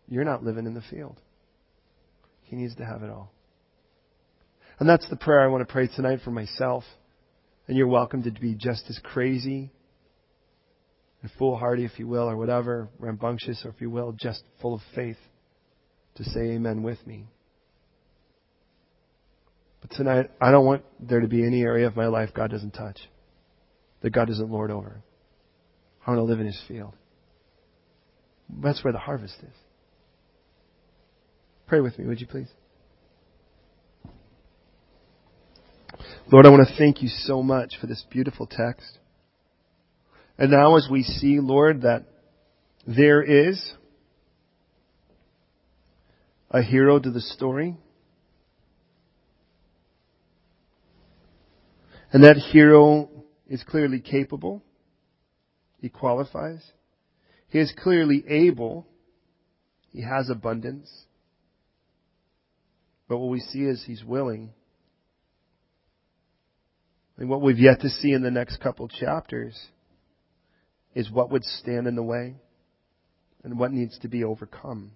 you're 0.09 0.25
not 0.25 0.43
living 0.43 0.67
in 0.67 0.75
the 0.75 0.83
field. 0.91 1.21
He 2.45 2.57
needs 2.57 2.75
to 2.77 2.85
have 2.85 3.03
it 3.03 3.11
all. 3.11 3.31
And 4.79 4.89
that's 4.89 5.09
the 5.11 5.17
prayer 5.17 5.41
I 5.41 5.49
want 5.49 5.67
to 5.67 5.73
pray 5.73 5.89
tonight 5.89 6.21
for 6.25 6.31
myself. 6.31 6.85
And 7.67 7.77
you're 7.77 7.89
welcome 7.89 8.23
to 8.23 8.31
be 8.31 8.55
just 8.55 8.85
as 8.89 8.99
crazy 9.03 9.71
and 11.21 11.31
foolhardy, 11.39 11.85
if 11.85 11.99
you 11.99 12.07
will, 12.07 12.29
or 12.29 12.37
whatever, 12.37 12.89
rambunctious, 12.99 13.63
or 13.65 13.71
if 13.71 13.81
you 13.81 13.91
will, 13.91 14.13
just 14.13 14.43
full 14.63 14.75
of 14.75 14.81
faith 14.95 15.19
to 16.15 16.25
say 16.25 16.53
amen 16.53 16.83
with 16.83 17.05
me. 17.07 17.27
But 19.81 19.91
tonight, 19.91 20.31
I 20.41 20.51
don't 20.51 20.65
want 20.65 20.85
there 21.01 21.21
to 21.21 21.29
be 21.29 21.45
any 21.45 21.63
area 21.63 21.87
of 21.87 21.97
my 21.97 22.07
life 22.07 22.31
God 22.35 22.51
doesn't 22.51 22.73
touch, 22.73 22.99
that 24.03 24.11
God 24.11 24.31
isn't 24.31 24.51
lord 24.51 24.71
over. 24.71 25.03
I 26.07 26.11
want 26.11 26.19
to 26.19 26.25
live 26.25 26.41
in 26.41 26.47
His 26.47 26.61
field. 26.67 26.95
That's 28.63 28.83
where 28.83 28.93
the 28.93 28.99
harvest 28.99 29.37
is. 29.43 29.55
Pray 31.67 31.81
with 31.81 31.99
me, 31.99 32.07
would 32.07 32.21
you 32.21 32.27
please? 32.27 32.49
Lord, 36.33 36.47
I 36.47 36.51
want 36.51 36.67
to 36.67 36.77
thank 36.77 37.03
you 37.03 37.09
so 37.09 37.43
much 37.43 37.75
for 37.81 37.87
this 37.87 38.05
beautiful 38.11 38.47
text. 38.47 38.99
And 40.39 40.51
now 40.51 40.77
as 40.77 40.89
we 40.91 41.03
see, 41.03 41.41
Lord, 41.41 41.83
that 41.83 42.05
there 42.87 43.23
is 43.23 43.73
a 46.51 46.63
hero 46.63 46.99
to 46.99 47.11
the 47.11 47.21
story. 47.21 47.77
And 52.13 52.25
that 52.25 52.37
hero 52.37 53.11
is 53.49 53.63
clearly 53.65 54.01
capable. 54.01 54.63
He 55.81 55.89
qualifies. 55.89 56.65
He 57.49 57.59
is 57.59 57.73
clearly 57.77 58.25
able. 58.29 58.87
He 59.91 60.03
has 60.03 60.29
abundance. 60.29 60.91
But 63.09 63.19
what 63.19 63.31
we 63.31 63.41
see 63.41 63.61
is 63.61 63.85
he's 63.87 64.05
willing. 64.05 64.51
And 67.17 67.29
what 67.29 67.41
we've 67.41 67.59
yet 67.59 67.81
to 67.81 67.89
see 67.89 68.13
in 68.13 68.23
the 68.23 68.31
next 68.31 68.61
couple 68.61 68.87
chapters 68.89 69.59
is 70.95 71.11
what 71.11 71.31
would 71.31 71.45
stand 71.45 71.87
in 71.87 71.97
the 71.97 72.03
way 72.03 72.37
and 73.43 73.59
what 73.59 73.73
needs 73.73 73.99
to 74.01 74.09
be 74.09 74.25
overcome. 74.25 74.93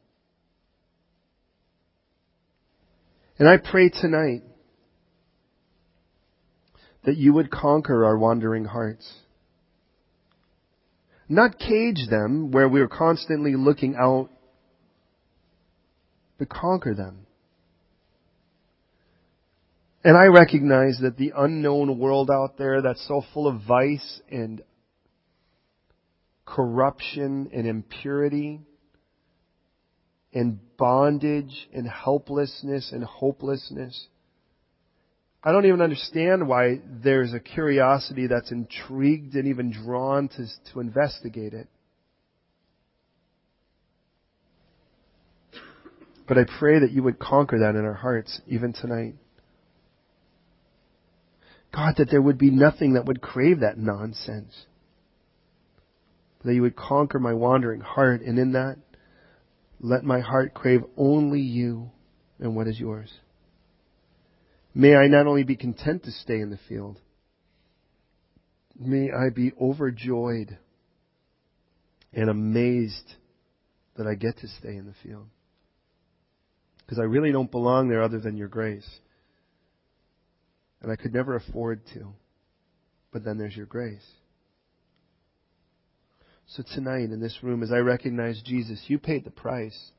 And 3.39 3.49
I 3.49 3.57
pray 3.57 3.89
tonight 3.89 4.43
that 7.05 7.17
you 7.17 7.33
would 7.33 7.51
conquer 7.51 8.05
our 8.05 8.17
wandering 8.17 8.65
hearts. 8.65 9.13
Not 11.29 11.59
cage 11.59 12.09
them 12.11 12.51
where 12.51 12.69
we're 12.69 12.89
constantly 12.89 13.57
looking 13.57 13.97
out, 13.97 14.29
but 16.39 16.49
conquer 16.49 16.95
them. 16.95 17.27
And 20.05 20.17
I 20.17 20.25
recognize 20.25 20.99
that 21.01 21.17
the 21.17 21.33
unknown 21.37 21.99
world 21.99 22.31
out 22.31 22.59
there 22.59 22.83
that's 22.83 23.07
so 23.07 23.23
full 23.33 23.47
of 23.47 23.63
vice 23.67 24.21
and 24.31 24.63
corruption 26.45 27.51
and 27.53 27.67
impurity 27.67 28.61
and 30.35 30.59
bondage 30.77 31.69
and 31.73 31.89
helplessness 31.89 32.91
and 32.93 33.05
hopelessness. 33.05 34.09
I 35.45 35.51
don't 35.51 35.67
even 35.67 35.81
understand 35.81 36.47
why 36.47 36.81
there's 36.85 37.35
a 37.35 37.41
curiosity 37.41 38.29
that's 38.29 38.53
intrigued 38.53 39.35
and 39.35 39.49
even 39.49 39.73
drawn 39.73 40.29
to, 40.29 40.47
to 40.73 40.81
investigate 40.81 41.53
it. 41.53 41.67
But 46.29 46.39
I 46.39 46.45
pray 46.59 46.79
that 46.79 46.93
you 46.93 47.03
would 47.03 47.19
conquer 47.19 47.59
that 47.59 47.75
in 47.75 47.85
our 47.85 47.95
hearts 47.95 48.41
even 48.47 48.73
tonight. 48.73 49.15
God, 51.75 51.95
that 51.99 52.11
there 52.11 52.23
would 52.23 52.39
be 52.39 52.51
nothing 52.51 52.95
that 52.95 53.07
would 53.07 53.21
crave 53.21 53.61
that 53.61 53.79
nonsense. 53.79 54.67
That 56.45 56.55
you 56.55 56.63
would 56.63 56.77
conquer 56.77 57.19
my 57.19 57.33
wandering 57.33 57.81
heart, 57.81 58.21
and 58.21 58.39
in 58.39 58.53
that, 58.53 58.77
let 59.81 60.05
my 60.05 60.21
heart 60.21 60.55
crave 60.55 60.85
only 60.97 61.41
you 61.41 61.91
and 62.39 62.55
what 62.55 62.69
is 62.69 62.79
yours. 62.79 63.11
May 64.75 64.95
I 64.95 65.07
not 65.09 65.27
only 65.27 65.45
be 65.45 65.57
content 65.57 66.05
to 66.05 66.11
stay 66.11 66.41
in 66.41 66.51
the 66.51 66.59
field, 66.69 66.99
may 68.79 69.11
I 69.11 69.31
be 69.31 69.53
overjoyed 69.61 70.57
and 72.13 72.31
amazed 72.31 73.15
that 73.97 74.07
I 74.07 74.15
get 74.15 74.39
to 74.39 74.49
stay 74.49 74.77
in 74.77 74.87
the 74.87 74.95
field. 75.03 75.27
Because 76.79 76.99
I 76.99 77.05
really 77.05 77.33
don't 77.33 77.51
belong 77.51 77.89
there 77.89 78.03
other 78.03 78.19
than 78.19 78.37
your 78.37 78.49
grace. 78.49 78.89
And 80.81 80.91
I 80.91 80.97
could 80.97 81.15
never 81.15 81.37
afford 81.37 81.81
to. 81.95 82.13
But 83.13 83.25
then 83.25 83.39
there's 83.39 83.57
your 83.57 83.67
grace. 83.67 84.07
So 86.49 86.63
tonight 86.75 87.11
in 87.11 87.21
this 87.21 87.39
room, 87.43 87.63
as 87.63 87.73
I 87.73 87.79
recognize 87.79 88.43
Jesus, 88.43 88.85
you 88.89 88.99
paid 88.99 89.25
the 89.25 89.31
price 89.31 89.91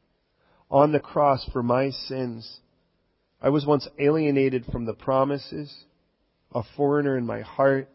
on 0.69 0.91
the 0.91 0.99
cross 0.99 1.47
for 1.51 1.63
my 1.63 1.89
sins. 1.89 2.59
I 3.43 3.49
was 3.49 3.65
once 3.65 3.85
alienated 3.99 4.65
from 4.71 4.85
the 4.85 4.93
promises, 4.93 5.83
a 6.55 6.63
foreigner 6.77 7.17
in 7.17 7.25
my 7.25 7.41
heart. 7.41 7.89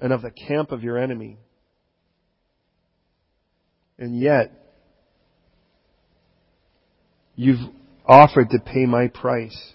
and 0.00 0.12
of 0.12 0.22
the 0.22 0.30
camp 0.30 0.72
of 0.72 0.82
your 0.82 0.98
enemy. 0.98 1.38
And 3.96 4.20
yet, 4.20 4.50
you've 7.36 7.70
offered 8.04 8.50
to 8.50 8.58
pay 8.58 8.86
my 8.86 9.06
price. 9.06 9.72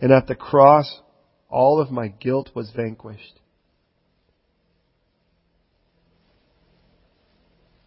And 0.00 0.10
at 0.10 0.26
the 0.26 0.34
cross, 0.34 1.00
all 1.50 1.80
of 1.80 1.92
my 1.92 2.08
guilt 2.08 2.50
was 2.54 2.72
vanquished. 2.74 3.38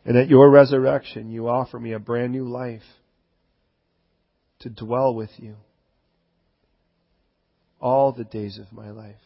And 0.05 0.15
at 0.15 0.29
your 0.29 0.49
resurrection, 0.49 1.31
you 1.31 1.49
offer 1.49 1.79
me 1.79 1.93
a 1.93 1.99
brand 1.99 2.31
new 2.31 2.47
life 2.47 2.83
to 4.66 4.70
dwell 4.72 5.13
with 5.13 5.30
you 5.38 5.55
all 7.80 8.11
the 8.11 8.24
days 8.24 8.57
of 8.57 8.76
my 8.76 8.89
life. 8.89 9.22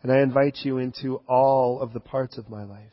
And 0.00 0.12
I 0.12 0.20
invite 0.20 0.58
you 0.62 0.78
into 0.78 1.16
all 1.28 1.80
of 1.80 1.92
the 1.92 1.98
parts 1.98 2.38
of 2.38 2.48
my 2.48 2.62
life. 2.62 2.92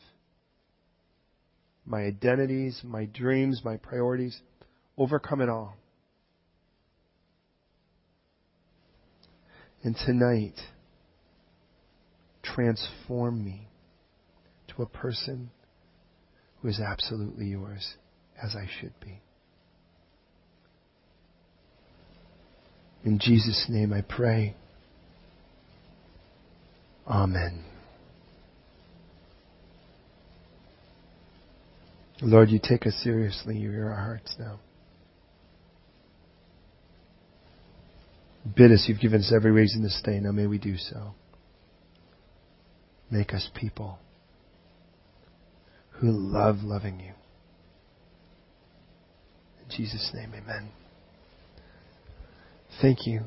My 1.86 2.00
identities, 2.00 2.80
my 2.82 3.04
dreams, 3.04 3.62
my 3.64 3.76
priorities. 3.76 4.40
Overcome 4.98 5.40
it 5.40 5.48
all. 5.48 5.76
And 9.84 9.96
tonight, 10.04 10.58
transform 12.42 13.44
me 13.44 13.68
to 14.74 14.82
a 14.82 14.86
person 14.86 15.50
who 16.60 16.68
is 16.68 16.80
absolutely 16.80 17.46
yours, 17.46 17.94
as 18.42 18.56
I 18.56 18.68
should 18.80 18.98
be. 19.00 19.22
In 23.04 23.18
Jesus' 23.18 23.66
name 23.68 23.92
I 23.92 24.02
pray. 24.02 24.54
Amen. 27.06 27.64
Lord, 32.22 32.50
you 32.50 32.60
take 32.62 32.86
us 32.86 32.94
seriously. 33.02 33.56
You 33.56 33.70
hear 33.70 33.88
our 33.88 33.96
hearts 33.96 34.36
now. 34.38 34.60
Bid 38.56 38.72
us, 38.72 38.84
you've 38.88 39.00
given 39.00 39.20
us 39.20 39.32
every 39.34 39.50
reason 39.50 39.82
to 39.82 39.90
stay. 39.90 40.18
Now 40.20 40.32
may 40.32 40.46
we 40.46 40.58
do 40.58 40.76
so. 40.76 41.14
Make 43.10 43.32
us 43.32 43.48
people 43.54 43.98
who 45.92 46.10
love 46.10 46.62
loving 46.62 47.00
you. 47.00 47.12
In 49.62 49.76
Jesus' 49.76 50.10
name, 50.14 50.32
amen. 50.34 50.70
Thank 52.80 53.06
you 53.06 53.24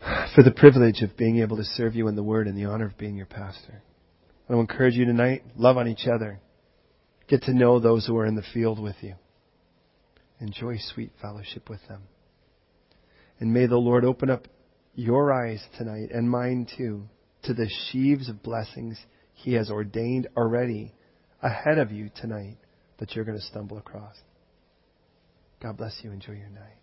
for 0.34 0.42
the 0.42 0.50
privilege 0.50 1.02
of 1.02 1.16
being 1.16 1.40
able 1.40 1.58
to 1.58 1.64
serve 1.64 1.94
you 1.94 2.08
in 2.08 2.16
the 2.16 2.22
Word 2.22 2.46
and 2.46 2.56
the 2.56 2.64
honor 2.64 2.86
of 2.86 2.96
being 2.96 3.14
your 3.14 3.26
pastor. 3.26 3.82
I 4.48 4.54
will 4.54 4.60
encourage 4.60 4.94
you 4.94 5.04
tonight, 5.04 5.42
love 5.56 5.76
on 5.76 5.88
each 5.88 6.06
other. 6.06 6.40
Get 7.28 7.42
to 7.42 7.54
know 7.54 7.78
those 7.78 8.06
who 8.06 8.16
are 8.16 8.26
in 8.26 8.34
the 8.34 8.44
field 8.54 8.78
with 8.78 8.96
you. 9.00 9.14
Enjoy 10.40 10.76
sweet 10.78 11.12
fellowship 11.20 11.68
with 11.68 11.80
them. 11.88 12.02
And 13.38 13.52
may 13.52 13.66
the 13.66 13.76
Lord 13.76 14.04
open 14.04 14.30
up 14.30 14.48
your 14.94 15.32
eyes 15.32 15.62
tonight 15.78 16.10
and 16.12 16.28
mine 16.28 16.66
too 16.76 17.04
to 17.44 17.54
the 17.54 17.68
sheaves 17.90 18.28
of 18.28 18.42
blessings 18.42 18.98
He 19.34 19.54
has 19.54 19.70
ordained 19.70 20.28
already 20.36 20.94
ahead 21.42 21.78
of 21.78 21.92
you 21.92 22.10
tonight 22.20 22.56
that 22.98 23.14
you're 23.14 23.24
going 23.24 23.38
to 23.38 23.44
stumble 23.44 23.78
across. 23.78 24.16
God 25.62 25.76
bless 25.76 25.98
you. 26.02 26.10
Enjoy 26.10 26.32
your 26.32 26.50
night. 26.50 26.81